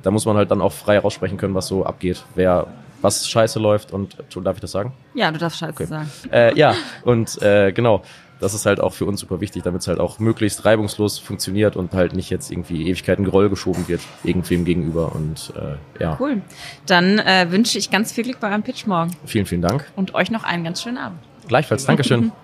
da 0.04 0.12
muss 0.12 0.26
man 0.26 0.38
halt 0.38 0.52
dann 0.52 0.62
auch 0.62 0.72
frei 0.72 1.00
raussprechen 1.00 1.38
können, 1.38 1.56
was 1.56 1.68
so 1.68 1.86
abgeht, 1.86 2.24
wer 2.36 2.68
was 3.02 3.28
scheiße 3.30 3.60
läuft 3.60 3.94
und 3.94 4.18
darf 4.44 4.56
ich 4.56 4.62
das 4.62 4.72
sagen? 4.72 4.94
Ja, 5.14 5.32
du 5.32 5.38
darfst 5.38 5.60
Scheiße 5.60 5.86
sagen. 5.86 6.10
Äh, 6.32 6.58
ja, 6.58 6.74
und 7.04 7.42
äh, 7.42 7.72
genau, 7.72 8.02
das 8.40 8.54
ist 8.54 8.66
halt 8.66 8.80
auch 8.80 8.94
für 8.94 9.06
uns 9.06 9.20
super 9.20 9.42
wichtig, 9.42 9.64
damit 9.64 9.82
es 9.82 9.88
halt 9.88 10.00
auch 10.00 10.20
möglichst 10.20 10.66
reibungslos 10.66 11.20
funktioniert 11.20 11.76
und 11.76 11.94
halt 11.94 12.14
nicht 12.14 12.30
jetzt 12.30 12.52
irgendwie 12.52 12.90
Ewigkeiten 12.90 13.26
Groll 13.26 13.50
geschoben 13.50 13.88
wird, 13.88 14.02
irgendwem 14.24 14.66
gegenüber. 14.66 15.14
Und 15.14 15.54
äh, 15.56 16.04
ja, 16.04 16.18
Cool. 16.20 16.42
Dann 16.86 17.20
äh, 17.20 17.48
wünsche 17.50 17.78
ich 17.78 17.90
ganz 17.90 18.12
viel 18.12 18.24
Glück 18.24 18.40
bei 18.40 18.50
eurem 18.50 18.64
Pitch 18.64 18.86
morgen 18.88 19.12
vielen, 19.26 19.46
vielen 19.46 19.62
Dank. 19.62 19.92
und 19.96 20.14
euch 20.16 20.32
noch 20.32 20.44
einen 20.44 20.64
ganz 20.64 20.82
schönen 20.82 20.98
Abend. 20.98 21.20
Gleichfalls, 21.48 21.86
Dankeschön. 21.86 22.32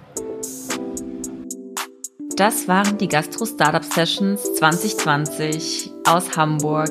Das 2.38 2.68
waren 2.68 2.98
die 2.98 3.08
Gastro 3.08 3.46
Startup 3.46 3.84
Sessions 3.84 4.56
2020 4.56 5.92
aus 6.08 6.36
Hamburg. 6.36 6.89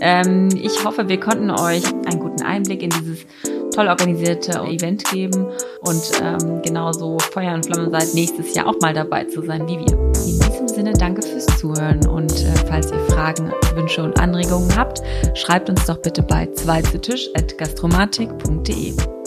Ähm, 0.00 0.48
ich 0.60 0.84
hoffe, 0.84 1.08
wir 1.08 1.20
konnten 1.20 1.50
euch 1.50 1.84
einen 1.86 2.18
guten 2.18 2.42
Einblick 2.42 2.82
in 2.82 2.90
dieses 2.90 3.26
toll 3.78 3.86
organisierte 3.86 4.58
Event 4.62 5.04
geben 5.04 5.46
und 5.82 6.10
ähm, 6.20 6.60
genauso 6.62 7.16
Feuer 7.32 7.54
und 7.54 7.64
Flamme 7.64 7.88
seid, 7.90 8.12
nächstes 8.12 8.52
Jahr 8.52 8.66
auch 8.66 8.80
mal 8.80 8.92
dabei 8.92 9.22
zu 9.24 9.40
sein 9.42 9.68
wie 9.68 9.78
wir. 9.78 9.92
In 10.26 10.40
diesem 10.40 10.66
Sinne 10.66 10.92
danke 10.94 11.22
fürs 11.22 11.46
Zuhören 11.58 12.04
und 12.08 12.32
äh, 12.44 12.52
falls 12.66 12.90
ihr 12.90 12.98
Fragen, 13.10 13.52
Wünsche 13.76 14.02
und 14.02 14.18
Anregungen 14.18 14.76
habt, 14.76 15.00
schreibt 15.34 15.70
uns 15.70 15.86
doch 15.86 15.98
bitte 15.98 16.22
bei 16.22 16.48
2 16.52 16.82
zu 16.82 17.00
Tisch 17.00 17.28
at 17.36 17.56
gastromatik.de. 17.56 19.17